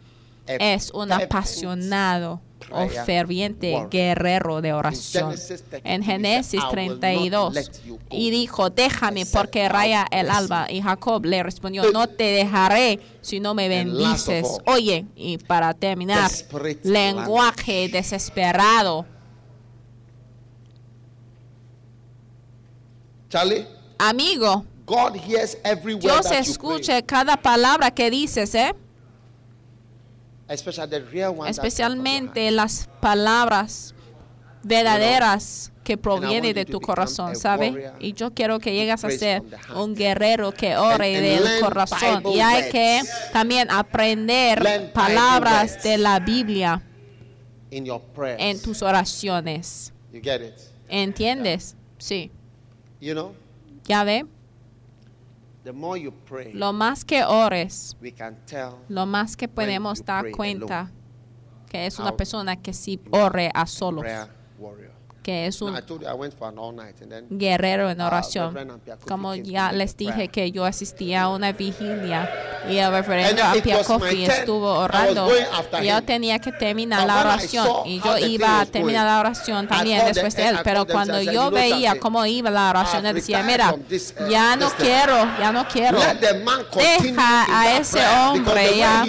es 0.47 0.91
un 0.91 1.11
apasionado 1.11 2.41
o 2.71 2.87
ferviente 2.89 3.87
guerrero 3.89 4.61
de 4.61 4.73
oración. 4.73 5.31
Genesis 5.31 5.63
32, 5.63 5.81
En 5.83 6.03
Génesis 6.03 6.53
"I 6.53 6.57
will 6.57 6.89
not 6.89 6.99
32 6.99 7.53
let 7.53 7.65
you 7.85 7.97
go 7.97 8.01
y 8.09 8.29
dijo, 8.31 8.69
déjame 8.69 9.25
porque 9.25 9.67
raya 9.69 10.07
el 10.11 10.29
alba. 10.29 10.65
me." 10.67 10.73
Y 10.73 10.81
Jacob 10.81 11.25
le 11.25 11.43
respondió, 11.43 11.91
no 11.91 12.07
te 12.07 12.23
dejaré 12.23 12.99
si 13.21 13.39
no 13.39 13.53
me 13.53 13.67
bendices. 13.67 14.59
Oye, 14.65 15.05
y 15.15 15.37
para 15.37 15.73
terminar, 15.73 16.31
lenguaje 16.83 17.89
desesperado. 17.89 19.05
Charlie, 23.29 23.65
Amigo, 23.97 24.65
God 24.85 25.15
hears 25.15 25.57
every 25.63 25.93
word 25.93 26.01
Dios 26.01 26.31
escucha 26.31 27.01
cada 27.01 27.37
palabra 27.37 27.91
que 27.91 28.09
dices, 28.09 28.53
¿eh? 28.55 28.73
pray, 28.73 28.79
especially 28.79 28.79
the 28.81 28.87
real 28.87 28.87
one 28.87 28.87
that 28.87 28.87
comes 28.87 30.19
from 30.21 30.39
your 30.39 30.40
especialmente 30.51 32.51
las 32.51 32.89
palabras 32.99 33.95
verdaderas 34.63 35.71
que 35.83 35.97
provienen 35.97 36.53
de 36.53 36.65
tu 36.65 36.79
corazón, 36.79 37.35
¿sabe? 37.35 37.91
Y 37.99 38.13
yo 38.13 38.33
quiero 38.33 38.59
que 38.59 38.73
llegas 38.73 39.03
a 39.03 39.09
ser 39.09 39.41
un 39.75 39.95
guerrero 39.95 40.51
que 40.51 40.77
ore 40.77 41.19
del 41.19 41.59
corazón. 41.59 42.23
Y 42.27 42.39
hay 42.39 42.69
que 42.69 43.01
también 43.33 43.69
aprender 43.71 44.91
palabras 44.93 45.81
de 45.83 45.97
la 45.97 46.19
Biblia 46.19 46.81
in 47.71 47.85
your 47.85 48.01
prayers. 48.13 48.41
en 48.41 48.61
tus 48.61 48.81
oraciones. 48.81 49.93
you 50.11 50.21
get 50.21 50.41
it? 50.41 50.53
¿Entiendes? 50.89 51.75
Sí. 51.97 52.29
You 52.99 53.13
know, 53.13 53.33
Ya 53.85 54.03
ve, 54.03 54.25
the 55.63 55.71
more 55.71 55.97
you 55.97 56.11
pray, 56.11 56.53
lo 56.53 56.73
más 56.73 57.05
que 57.05 57.23
ores, 57.23 57.95
we 58.01 58.11
can 58.11 58.37
tell 58.45 58.79
lo 58.89 59.05
más 59.05 59.35
que 59.35 59.47
podemos 59.47 60.03
dar 60.05 60.31
cuenta 60.31 60.81
alone. 60.81 60.93
que 61.69 61.85
es 61.85 61.99
una 61.99 62.15
persona 62.17 62.55
que 62.55 62.73
sí 62.73 62.99
ore 63.11 63.51
a 63.53 63.65
solos. 63.65 64.05
Que 65.21 65.45
es 65.47 65.61
un 65.61 65.75
guerrero 67.29 67.89
en 67.89 68.01
Ah, 68.01 68.07
oración. 68.07 68.57
Ampiakofi 68.57 69.07
Como 69.07 69.35
ya 69.35 69.71
les 69.71 69.95
dije 69.97 70.27
que 70.29 70.51
yo 70.51 70.65
asistía 70.65 71.23
a 71.23 71.29
una 71.29 71.51
vigilia 71.51 72.29
y 72.69 72.77
el 72.77 72.91
reverendo 72.91 73.41
turn. 73.85 74.31
estuvo 74.31 74.71
orando 74.73 75.29
yo 75.83 76.01
tenía 76.03 76.39
que 76.39 76.51
terminar 76.51 77.07
la 77.07 77.21
oración 77.21 77.67
y 77.85 78.01
yo 78.01 78.17
iba 78.17 78.61
a 78.61 78.65
terminar 78.65 79.05
la 79.05 79.19
oración 79.19 79.67
también 79.67 80.05
después 80.05 80.35
de 80.35 80.47
él, 80.49 80.59
pero 80.63 80.85
cuando 80.85 81.21
yo 81.21 81.31
"You 81.31 81.39
know 81.39 81.51
veía 81.51 81.99
cómo 81.99 82.25
iba 82.25 82.49
la 82.49 82.69
oración, 82.69 83.05
él 83.05 83.15
decía, 83.15 83.43
mira, 83.43 83.73
uh, 83.73 84.29
ya 84.29 84.55
no 84.55 84.67
thing. 84.69 84.75
quiero, 84.85 85.15
ya 85.39 85.51
no 85.51 85.67
quiero. 85.67 85.99
Deja 86.75 87.45
a 87.61 87.77
ese 87.77 87.99
hombre 88.07 88.77
ya 88.77 89.05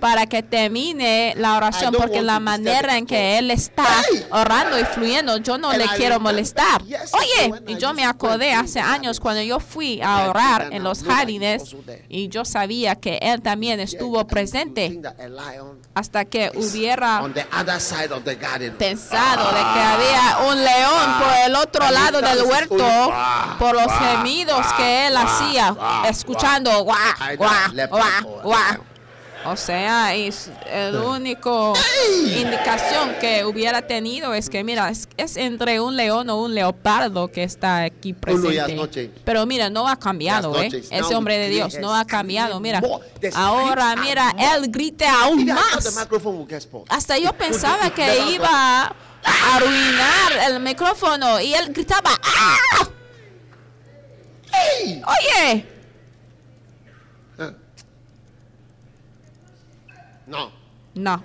para 0.00 0.26
que 0.26 0.42
termine 0.42 1.34
la 1.36 1.56
oración, 1.56 1.94
porque 1.94 2.22
la 2.22 2.40
manera 2.40 2.96
en 2.98 3.06
que 3.06 3.38
él 3.38 3.50
está 3.50 3.86
orando 4.30 4.78
y 4.78 4.84
fluyendo, 4.84 5.25
yo 5.38 5.58
no 5.58 5.72
le 5.72 5.86
quiero 5.96 6.20
molestar. 6.20 6.82
Oye, 6.82 7.52
y 7.66 7.76
yo 7.76 7.92
me 7.94 8.04
acordé 8.04 8.52
hace 8.52 8.80
años 8.80 9.20
cuando 9.20 9.42
yo 9.42 9.60
fui 9.60 10.00
a 10.02 10.28
orar 10.30 10.68
en 10.72 10.82
los 10.84 11.02
jardines 11.02 11.74
y 12.08 12.28
yo 12.28 12.44
sabía 12.44 12.94
que 12.96 13.18
él 13.20 13.42
también 13.42 13.80
estuvo 13.80 14.26
presente 14.26 15.00
hasta 15.94 16.24
que 16.24 16.50
hubiera 16.54 17.22
on 17.22 17.32
the 17.32 17.46
other 17.58 17.80
side 17.80 18.12
of 18.12 18.22
the 18.24 18.34
garden. 18.36 18.74
pensado 18.76 19.46
de 19.46 19.60
que 19.60 19.80
había 19.80 20.50
un 20.50 20.62
león 20.64 21.14
por 21.18 21.34
el 21.46 21.56
otro 21.56 21.82
And 21.84 21.90
he 21.90 21.94
lado 22.00 22.20
del 22.20 22.42
huerto 22.42 22.74
only, 22.74 23.10
"Wah, 23.10 23.56
por 23.58 23.74
los 23.74 23.92
gemidos 23.92 24.66
que 24.76 25.06
él 25.08 25.16
hacía 25.16 25.74
escuchando 26.08 26.84
guau, 26.84 26.96
guau, 27.36 27.88
guau, 27.88 28.40
guau. 28.42 28.84
O 29.50 29.56
sea, 29.56 30.14
es 30.14 30.50
el 30.70 30.96
único 30.96 31.74
indicación 32.36 33.14
que 33.20 33.44
hubiera 33.44 33.82
tenido 33.82 34.34
es 34.34 34.50
que, 34.50 34.64
mira, 34.64 34.88
es, 34.90 35.08
es 35.16 35.36
entre 35.36 35.80
un 35.80 35.96
león 35.96 36.28
o 36.30 36.42
un 36.42 36.54
leopardo 36.54 37.28
que 37.28 37.42
está 37.42 37.82
aquí 37.84 38.12
presente. 38.12 39.10
Pero 39.24 39.46
mira, 39.46 39.70
no 39.70 39.88
ha 39.88 39.96
cambiado, 39.96 40.60
¿eh? 40.62 40.68
Ese 40.90 41.14
hombre 41.14 41.38
de 41.38 41.48
Dios 41.48 41.78
no 41.80 41.94
ha 41.94 42.04
cambiado. 42.04 42.58
Mira, 42.60 42.80
ahora, 43.34 43.94
mira, 43.96 44.34
él 44.38 44.68
grite 44.68 45.06
aún 45.06 45.44
más. 45.46 45.84
Hasta 46.88 47.18
yo 47.18 47.32
pensaba 47.32 47.90
que 47.90 48.30
iba 48.30 48.48
a 48.84 49.56
arruinar 49.56 50.50
el 50.50 50.60
micrófono 50.60 51.40
y 51.40 51.54
él 51.54 51.72
gritaba, 51.72 52.10
¡ah! 52.22 52.88
Oye, 54.88 55.66
No. 60.26 60.50
no. 60.94 61.22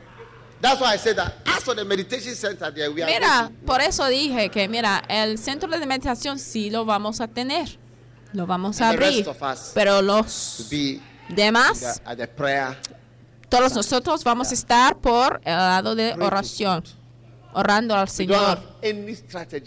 That's 0.61 0.79
why 0.79 0.93
I 0.93 0.97
said 0.97 1.15
that. 1.17 1.33
As 1.47 1.63
for 1.63 1.73
the 1.75 1.83
meditation 1.83 2.35
center 2.35 2.71
there, 2.71 2.91
we 2.91 3.01
are 3.01 3.07
Mira, 3.11 3.51
por 3.65 3.81
eso 3.81 4.05
dije 4.07 4.49
que, 4.51 4.67
mira, 4.67 5.01
el 5.09 5.39
centro 5.39 5.67
de 5.69 5.83
meditación 5.87 6.37
sí 6.37 6.69
lo 6.69 6.85
vamos 6.85 7.19
a 7.19 7.27
tener. 7.27 7.79
Lo 8.33 8.45
vamos 8.45 8.79
a 8.79 8.89
And 8.89 8.99
the 8.99 9.05
abrir. 9.05 9.25
rest 9.25 9.27
of 9.27 9.41
us 9.41 9.71
Pero 9.73 10.01
los 10.03 10.69
demás, 11.29 11.79
the- 11.79 12.09
at 12.09 12.17
the 12.17 12.27
prayer. 12.27 12.77
todos 13.49 13.73
nosotros 13.73 14.23
vamos 14.23 14.51
a 14.51 14.53
estar 14.53 14.95
por 14.97 15.41
el 15.43 15.55
lado 15.57 15.95
de 15.95 16.13
oración, 16.13 16.83
orando 17.53 17.95
al 17.95 18.07
Señor. 18.07 18.59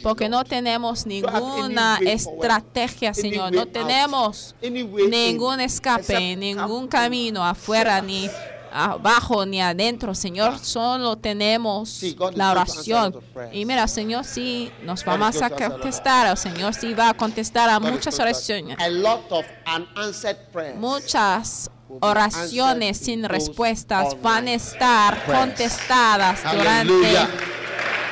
Porque 0.03 0.28
no 0.28 0.45
tenemos 0.45 1.07
ninguna 1.07 1.99
estrategia, 2.03 3.12
Señor. 3.12 3.53
No 3.53 3.66
tenemos 3.66 4.55
ningún 4.62 5.61
escape, 5.61 6.37
ningún 6.37 6.87
camino 6.87 7.45
afuera, 7.45 8.01
ni. 8.01 8.30
Abajo, 8.75 9.47
ni 9.47 9.62
adentro, 9.62 10.14
Señor. 10.14 10.59
Solo 10.59 11.16
tenemos 11.16 11.89
Sí, 11.89 12.16
la 12.35 12.51
oración. 12.51 13.16
Y 13.53 13.64
mira, 13.64 13.87
Señor, 13.87 14.25
sí 14.25 14.72
nos 14.83 15.05
vamos 15.05 15.39
going 15.39 15.62
a 15.62 15.68
contestar. 15.70 16.27
El 16.27 16.37
Señor 16.37 16.75
sí 16.75 16.93
va 16.93 17.11
a 17.11 17.14
contestar 17.14 17.70
a 17.70 17.79
muchas 17.79 18.18
oraciones. 18.18 18.77
A 18.81 18.89
lot 18.89 19.31
of 19.31 19.47
unanswered 19.66 20.39
prayers. 20.53 20.77
Muchas 20.77 21.70
oraciones 22.01 22.99
sin 22.99 23.25
respuestas 23.25 24.20
van 24.20 24.49
a 24.49 24.55
estar 24.55 25.25
contestadas 25.25 26.41
durante 26.53 27.29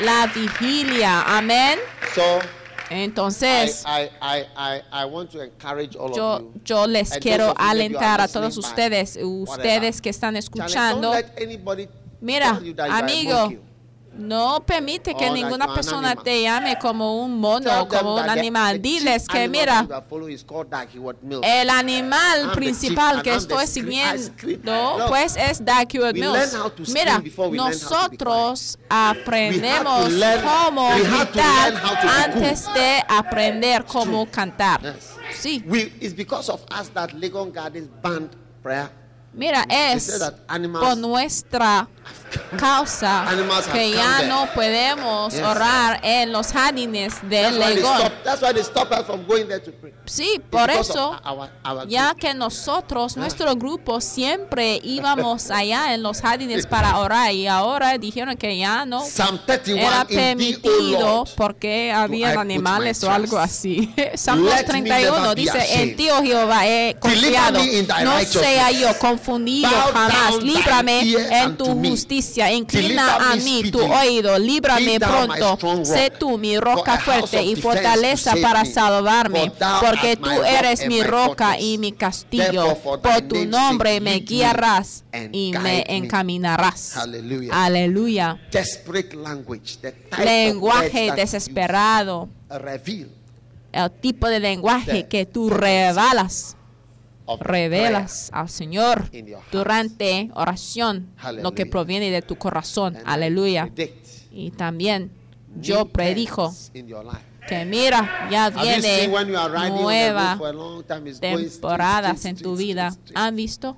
la 0.01 0.27
vigilia. 0.29 1.23
Amén. 1.23 1.79
Entonces, 2.93 3.85
I, 3.87 4.11
I, 4.21 4.41
I, 4.41 4.45
I, 4.57 4.83
I 4.93 5.05
want 5.07 5.31
to 5.31 5.43
encourage 5.43 5.97
all 5.97 6.15
yo, 6.15 6.33
of 6.35 6.43
you. 6.43 6.61
yo 6.65 6.87
les 6.87 7.13
And 7.13 7.23
quiero 7.23 7.55
alentar 7.57 8.21
a 8.21 8.29
todos 8.29 8.57
ustedes, 8.59 9.17
whatever. 9.17 9.49
ustedes 9.49 10.01
que 10.01 10.11
están 10.11 10.37
escuchando. 10.37 11.13
Mira, 12.21 12.61
amigo. 12.91 13.53
No 14.15 14.63
permite 14.65 15.15
que 15.15 15.31
ninguna 15.31 15.73
persona 15.75 16.15
te 16.17 16.43
llame 16.43 16.79
como 16.79 17.23
un 17.23 17.39
mono, 17.39 17.71
them 17.71 17.89
como 17.89 18.17
un 18.17 18.29
animal. 18.29 18.81
Diles 18.81 19.27
que, 19.27 19.49
mira, 19.49 19.87
el 21.43 21.71
animal 21.71 22.53
principal 22.53 23.23
que 23.23 23.35
estoy 23.35 23.67
siguiendo, 23.67 24.33
pues 25.09 25.37
es 25.37 25.65
we 25.65 26.13
Mills. 26.15 26.55
Mira, 26.89 27.23
nosotros 27.53 28.79
aprendemos 28.89 30.11
cómo 30.43 30.91
gritar 30.97 31.75
antes 32.25 32.73
de 32.75 33.03
aprender 33.09 33.85
cómo 33.85 34.27
cantar. 34.27 34.81
Sí. 35.33 35.63
We, 35.67 35.93
it's 36.01 36.15
because 36.15 36.51
of 36.51 36.63
us 36.79 36.91
that 36.91 37.13
Legon 37.15 37.53
Gardens 37.53 37.89
banned 38.03 38.31
prayer. 38.63 38.91
Mira, 39.35 39.65
es 39.69 40.21
por 40.79 40.97
nuestra 40.99 41.89
causa 42.59 43.25
que 43.73 43.91
ya 43.93 44.17
there. 44.19 44.29
no 44.29 44.49
podemos 44.55 45.33
Yes. 45.35 45.43
orar 45.43 46.01
en 46.03 46.33
los 46.33 46.53
jardines 46.53 47.15
they 47.29 47.51
Legón. 47.53 47.99
stop, 47.99 48.13
that's 48.25 48.43
why 48.43 48.53
they 48.53 48.63
stop 48.63 48.91
us 48.93 49.07
from 49.07 49.25
going 49.27 49.47
there 49.47 49.61
to 49.61 49.71
pray. 49.73 49.93
Sí, 50.05 50.41
por 50.51 50.71
eso, 50.71 51.13
of 51.13 51.21
our, 51.25 51.51
our 51.65 51.89
ya 51.89 52.15
que 52.15 52.35
nosotros, 52.35 53.17
nuestro 53.17 53.55
grupo, 53.57 54.01
siempre 54.01 54.81
íbamos 54.83 55.51
allá 55.51 55.95
en 55.95 56.03
los 56.03 56.21
jardines 56.21 56.67
para 56.67 56.99
orar 56.99 57.33
y 57.33 57.47
ahora 57.47 57.97
dijeron 57.99 58.37
que 58.37 58.57
ya 58.59 58.85
no 58.85 59.01
Psalm 59.05 59.39
31 59.47 59.81
era 59.83 60.01
in 60.03 60.07
thee, 60.09 60.15
O 60.15 60.17
permitido 60.17 61.25
porque 61.37 61.93
put 62.07 62.25
animales 62.39 63.03
o 63.05 63.11
algo 63.11 63.39
así. 63.39 63.95
Salmos 64.15 64.51
Let 64.51 64.59
me 64.59 64.65
31 64.65 65.19
never 65.21 65.35
be 65.37 65.41
dice, 65.43 65.83
en 65.83 65.97
ti, 65.97 66.11
oh 66.11 66.23
Jehová, 66.23 66.67
he 66.67 66.97
confiado. 66.99 67.61
No 68.05 68.19
sea 68.21 68.71
yo 68.71 68.99
confundido 68.99 69.71
jamás. 69.93 70.43
Líbrame 70.43 71.01
en 71.43 71.57
tu 71.57 71.75
me. 71.75 71.89
Justicia. 72.23 72.53
Inclina 72.53 73.33
a 73.33 73.37
mí 73.37 73.71
tu 73.71 73.81
oído. 73.81 74.39
Líbrame 74.39 74.99
pronto. 74.99 75.85
Sé 75.85 76.11
tú 76.19 76.39
mi 76.39 76.59
roca 76.59 76.99
fuerte 76.99 77.43
y 77.43 77.57
fortaleza 77.57 78.35
para 78.41 78.65
me. 78.65 78.73
salvarme. 78.73 79.53
Porque 79.81 80.17
tú 80.17 80.31
eres 80.31 80.87
mi 80.87 81.03
roca 81.03 81.59
y 81.59 81.79
mi 81.79 81.93
castillo. 81.93 82.77
Por 82.77 83.23
tu 83.23 83.45
nombre 83.47 84.01
me 84.01 84.21
guiarás 84.21 85.05
y 85.33 85.53
me 85.61 85.85
encaminarás. 85.89 86.97
Aleluya. 87.51 88.41
Lenguaje 90.25 91.13
desesperado. 91.13 92.29
El 93.73 93.91
tipo 93.91 94.29
de 94.29 94.41
lenguaje 94.41 95.07
que 95.09 95.27
tú 95.27 95.49
revelas. 95.51 96.57
Revelas 97.41 98.31
al 98.33 98.49
Señor 98.49 99.11
durante 99.51 100.31
oración 100.35 101.15
lo 101.41 101.53
que 101.53 101.67
proviene 101.67 102.11
de 102.11 102.23
tu 102.23 102.37
corazón. 102.37 102.97
Aleluya. 103.05 103.71
Y 104.31 104.51
también 104.53 105.13
yo 105.61 105.87
predijo 105.87 106.55
que 107.47 107.65
mira, 107.65 108.29
ya 108.31 108.51
viene 108.51 109.09
nueva 109.71 110.39
temporadas 111.21 112.25
en 112.25 112.37
tu 112.37 112.57
vida. 112.57 112.95
¿Han 113.15 113.37
visto? 113.37 113.77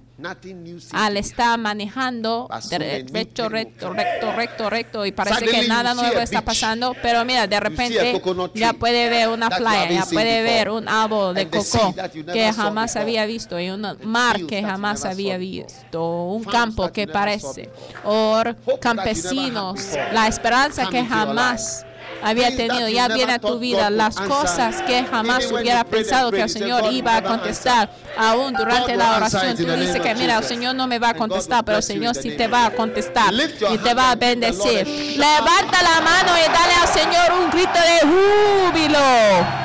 Al 0.93 1.17
estar 1.17 1.59
manejando 1.59 2.47
Basura, 2.49 2.79
de- 2.79 3.03
new 3.03 3.13
recto, 3.13 3.49
recto, 3.49 3.93
recto, 3.93 4.33
recto, 4.33 4.71
recto 4.71 5.07
y 5.07 5.11
parece 5.13 5.45
que 5.45 5.67
nada 5.67 5.93
nuevo 5.95 6.21
está 6.21 6.43
pasando, 6.43 6.95
pero 7.03 7.25
mira, 7.25 7.49
de 7.49 7.59
repente 7.59 8.23
ya 8.55 8.73
puede 8.75 9.09
ver 9.09 9.29
una 9.29 9.51
playa, 9.51 9.91
ya 9.91 10.07
puede 10.07 10.43
ver 10.43 10.71
un 10.71 10.89
árbol 10.89 11.35
de 11.35 11.49
coco 11.49 11.95
que 12.33 12.53
jamás 12.53 12.95
había 12.95 13.27
visto 13.27 13.59
y 13.59 13.71
un 13.71 13.81
mar 14.05 14.45
que 14.47 14.63
jamás 14.63 15.05
había 15.05 15.37
visto, 15.37 16.27
un 16.27 16.45
campo 16.45 16.93
que 16.93 17.09
parece, 17.09 17.71
o 18.05 18.43
campesinos, 18.81 19.81
la 20.13 20.29
esperanza 20.29 20.89
que 20.91 21.05
jamás 21.05 21.85
había 22.23 22.55
tenido, 22.57 22.89
ya 22.89 23.09
viene 23.09 23.35
a 23.35 23.39
tu 23.39 23.59
vida, 23.59 23.91
las 23.91 24.17
cosas 24.17 24.83
que 24.83 25.05
jamás 25.05 25.51
hubiera 25.51 25.85
pensado 25.85 26.31
que 26.31 26.43
el 26.43 26.51
Señor 26.51 26.93
iba 26.93 27.17
a 27.17 27.23
contestar, 27.23 27.89
aún 28.17 28.53
durante 28.55 28.97
la 28.97 29.17
oración. 29.17 29.57
Tú 29.57 29.65
the 29.65 29.77
dices 29.77 30.01
que 30.01 30.15
mira, 30.15 30.39
el. 30.39 30.45
Señor 30.45 30.75
no 30.75 30.87
me 30.87 30.99
va 30.99 31.11
a 31.11 31.15
contestar, 31.15 31.65
pero 31.65 31.79
el 31.79 31.83
Señor 31.83 32.15
sí 32.15 32.37
te 32.37 32.49
va 32.49 32.67
a 32.67 32.71
contestar 32.71 33.33
y 33.35 33.79
te 33.79 33.95
va 33.95 34.13
a 34.13 34.17
bendecir. 34.17 34.87
Levanta 34.87 35.83
la 35.83 36.01
mano 36.01 36.33
y 36.39 36.53
dale 36.53 36.75
al 36.81 36.89
Señor 36.89 37.33
un 37.41 37.51
grito 37.51 37.79
de 37.79 38.01
júbilo. 38.09 39.64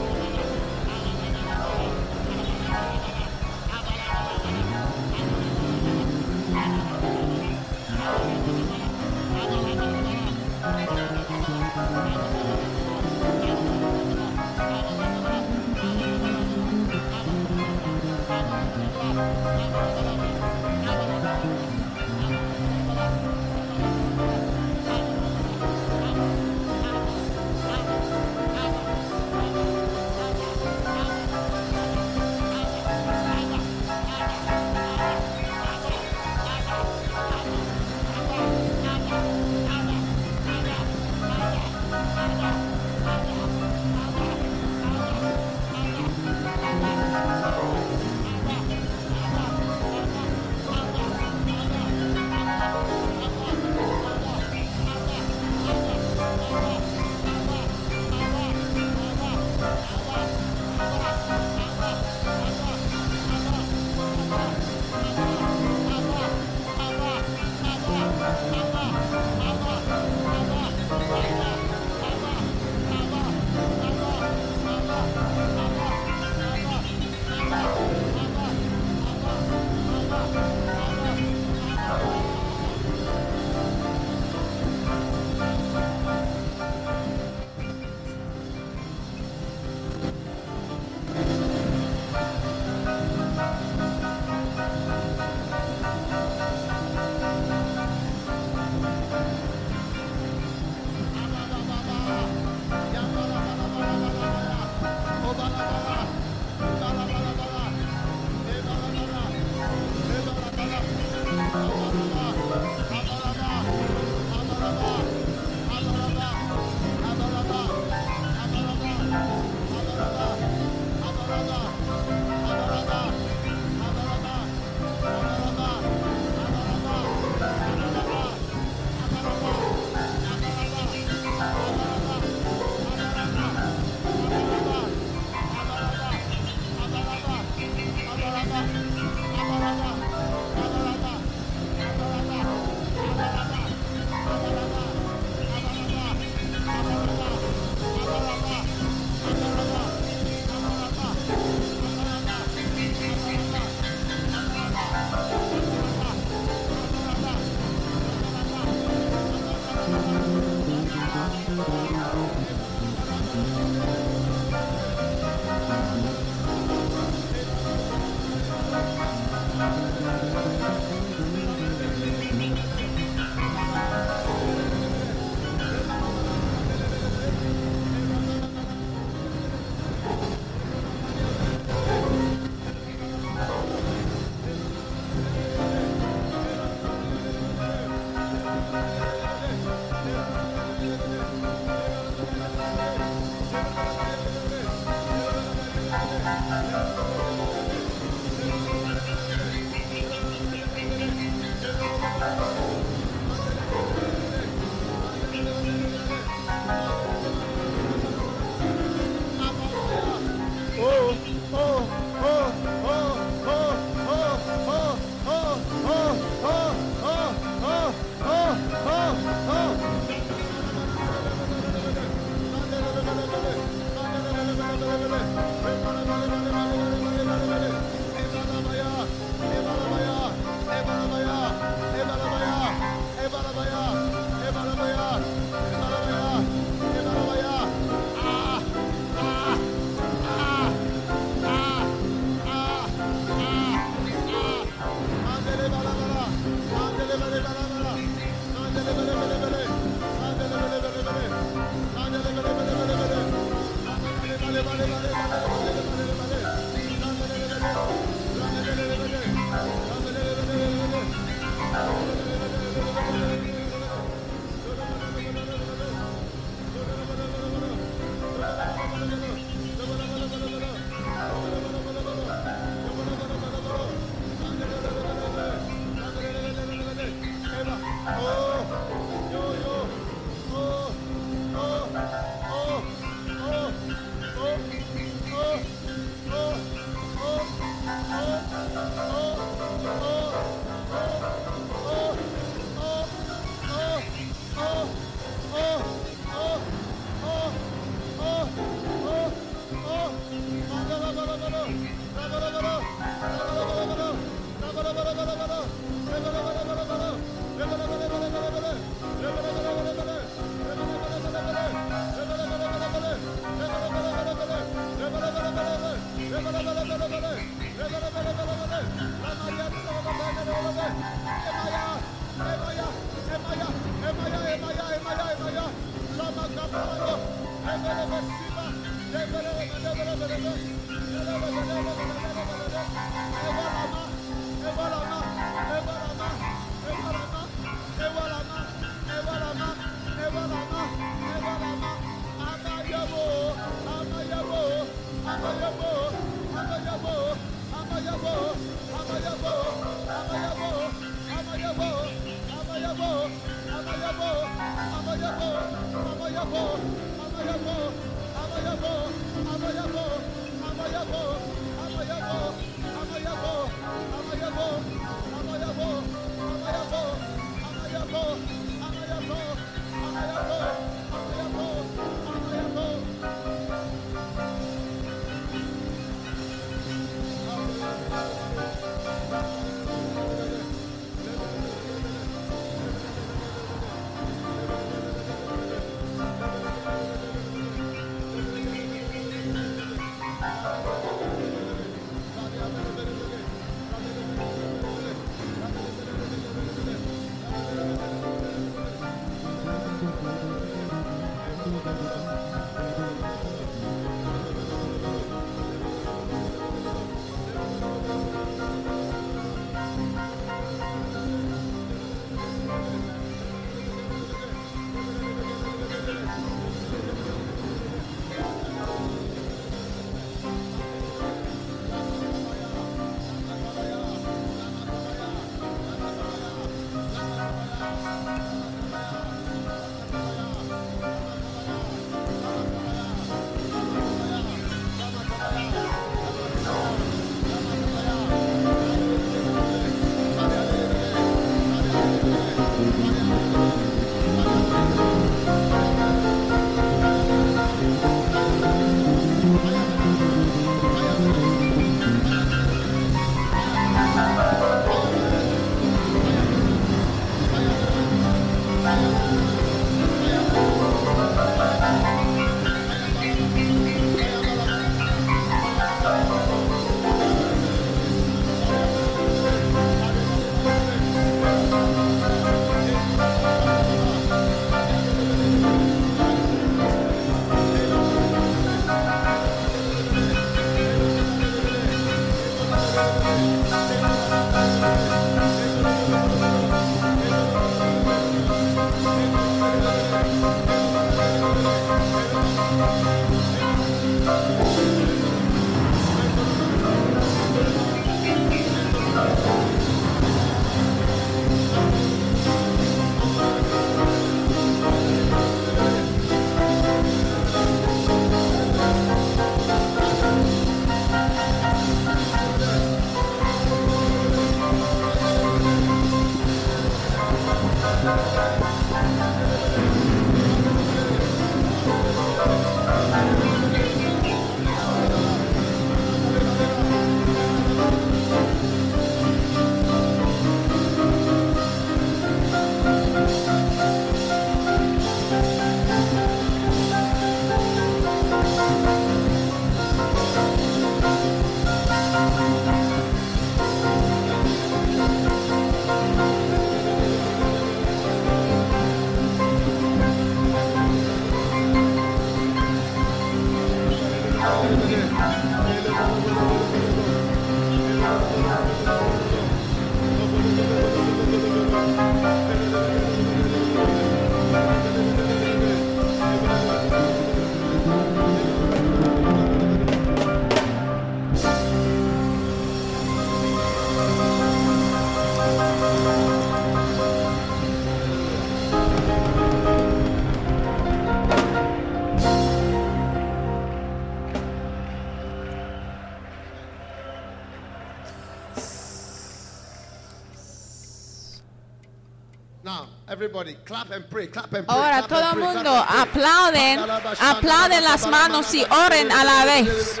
Everybody, 593.16 593.56
clap 593.64 593.90
and 593.90 594.04
pray, 594.10 594.26
clap 594.26 594.52
and 594.52 594.66
pray. 594.66 594.76
Ahora 594.76 595.02
clap 595.06 595.08
todo 595.08 595.30
el 595.30 595.36
pray, 595.36 595.54
mundo 595.54 595.70
aplauden, 595.70 596.80
aplauden 597.18 597.82
las 597.82 598.06
manos 598.06 598.54
y 598.54 598.62
oren 598.64 599.10
a 599.10 599.24
la 599.24 599.44
vez. 599.46 600.00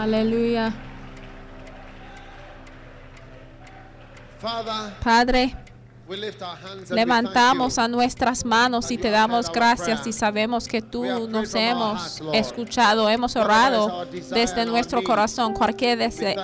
Aleluya. 0.00 0.72
Father, 4.40 4.92
Padre, 5.04 5.52
levantamos 6.90 7.78
a 7.78 7.88
nuestras 7.88 8.44
manos 8.44 8.90
y 8.90 8.98
te 8.98 9.10
damos 9.10 9.50
gracias 9.52 10.06
y 10.06 10.12
sabemos 10.12 10.66
que 10.66 10.82
tú 10.82 11.04
nos 11.28 11.54
hemos 11.54 12.20
escuchado, 12.32 13.08
hemos 13.08 13.36
orado 13.36 14.06
desde 14.30 14.64
nuestro 14.66 15.02
corazón 15.02 15.54
cualquier 15.54 15.98
dese- 15.98 16.34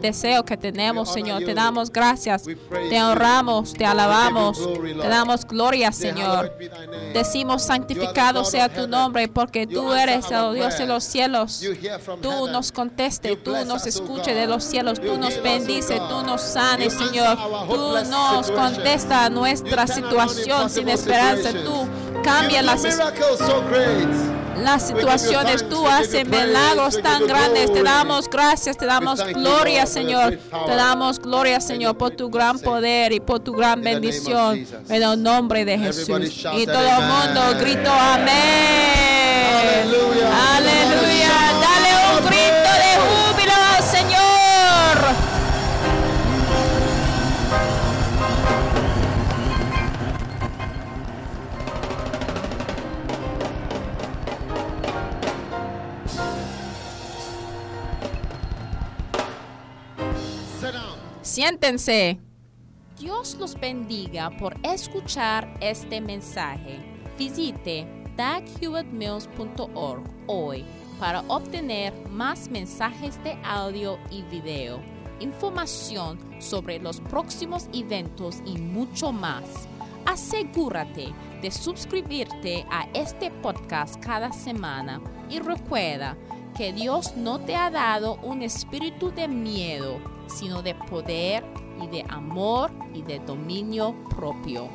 deseo 0.00 0.44
que 0.44 0.56
tenemos, 0.56 1.12
Señor. 1.12 1.42
Te 1.44 1.54
damos 1.54 1.90
gracias, 1.90 2.44
te 2.44 3.02
honramos, 3.02 3.72
te 3.72 3.84
alabamos, 3.84 4.58
te 5.00 5.08
damos 5.08 5.44
gloria, 5.46 5.92
Señor. 5.92 6.52
Decimos 7.12 7.62
santificado 7.64 8.44
sea 8.44 8.68
tu 8.68 8.86
nombre 8.86 9.28
porque 9.28 9.66
tú 9.66 9.92
eres 9.92 10.30
el 10.30 10.54
Dios 10.54 10.78
de 10.78 10.86
los 10.86 11.04
cielos. 11.04 11.62
Tú 12.22 12.48
nos 12.48 12.72
conteste, 12.72 13.36
tú 13.36 13.52
nos 13.64 13.82
us, 13.82 13.86
O 13.86 13.88
escuche 13.88 14.32
God. 14.32 14.40
de 14.40 14.46
los 14.46 14.64
cielos, 14.64 15.00
tú 15.00 15.16
nos 15.18 15.30
heal 15.34 15.38
us, 15.38 15.38
O 15.38 15.42
bendice, 15.42 15.98
God. 15.98 16.08
tú 16.08 16.22
nos 16.26 16.40
sanes, 16.42 16.92
Señor. 16.94 17.36
Tú 17.68 17.76
nos 18.10 18.46
situation. 18.46 18.54
Nuestra 19.30 19.86
situación 19.86 20.70
sin 20.70 20.88
esperanza. 20.88 21.52
Tú 21.52 21.88
cambias 22.22 22.64
You 22.64 22.66
las, 22.66 22.82
las 24.62 24.86
situaciones, 24.88 25.68
tú 25.68 25.86
haces 25.86 26.26
milagros 26.26 27.00
tan 27.02 27.26
grandes. 27.26 27.72
Te 27.72 27.82
damos 27.82 28.28
gracias, 28.28 28.76
te 28.76 28.86
damos 28.86 29.24
gloria, 29.34 29.86
Señor. 29.86 30.38
Te 30.66 30.74
damos 30.74 31.18
gloria, 31.18 31.60
Señor, 31.60 31.96
por 31.96 32.10
tu 32.10 32.28
gran 32.28 32.58
poder 32.58 33.12
y 33.12 33.20
por 33.20 33.40
tu 33.40 33.52
gran 33.52 33.80
bendición. 33.82 34.66
En 34.88 35.02
el 35.02 35.22
nombre 35.22 35.64
de 35.64 35.78
Jesús. 35.78 36.44
Y 36.56 36.66
todo 36.66 36.88
el 36.88 37.04
mundo 37.06 37.40
gritó 37.60 37.92
amén. 37.92 39.48
Aleluya. 40.56 41.36
Dale 41.60 42.20
un 42.20 42.26
grito 42.26 42.57
Siéntense. 61.38 62.18
Dios 62.98 63.36
los 63.38 63.54
bendiga 63.54 64.28
por 64.38 64.56
escuchar 64.64 65.56
este 65.60 66.00
mensaje. 66.00 66.80
Visite 67.16 67.86
daghewittmills.org 68.16 70.02
hoy 70.26 70.64
para 70.98 71.20
obtener 71.28 71.94
más 72.08 72.50
mensajes 72.50 73.22
de 73.22 73.38
audio 73.44 74.00
y 74.10 74.22
video, 74.22 74.80
información 75.20 76.18
sobre 76.40 76.80
los 76.80 76.98
próximos 77.02 77.68
eventos 77.72 78.42
y 78.44 78.58
mucho 78.58 79.12
más. 79.12 79.68
Asegúrate 80.06 81.14
de 81.40 81.52
suscribirte 81.52 82.66
a 82.68 82.88
este 82.94 83.30
podcast 83.30 83.94
cada 84.04 84.32
semana 84.32 85.00
y 85.30 85.38
recuerda 85.38 86.16
que 86.54 86.72
Dios 86.72 87.16
no 87.16 87.40
te 87.40 87.56
ha 87.56 87.70
dado 87.70 88.16
un 88.22 88.42
espíritu 88.42 89.10
de 89.10 89.28
miedo, 89.28 89.98
sino 90.26 90.62
de 90.62 90.74
poder 90.74 91.44
y 91.82 91.86
de 91.88 92.04
amor 92.08 92.70
y 92.94 93.02
de 93.02 93.18
dominio 93.20 93.94
propio. 94.10 94.68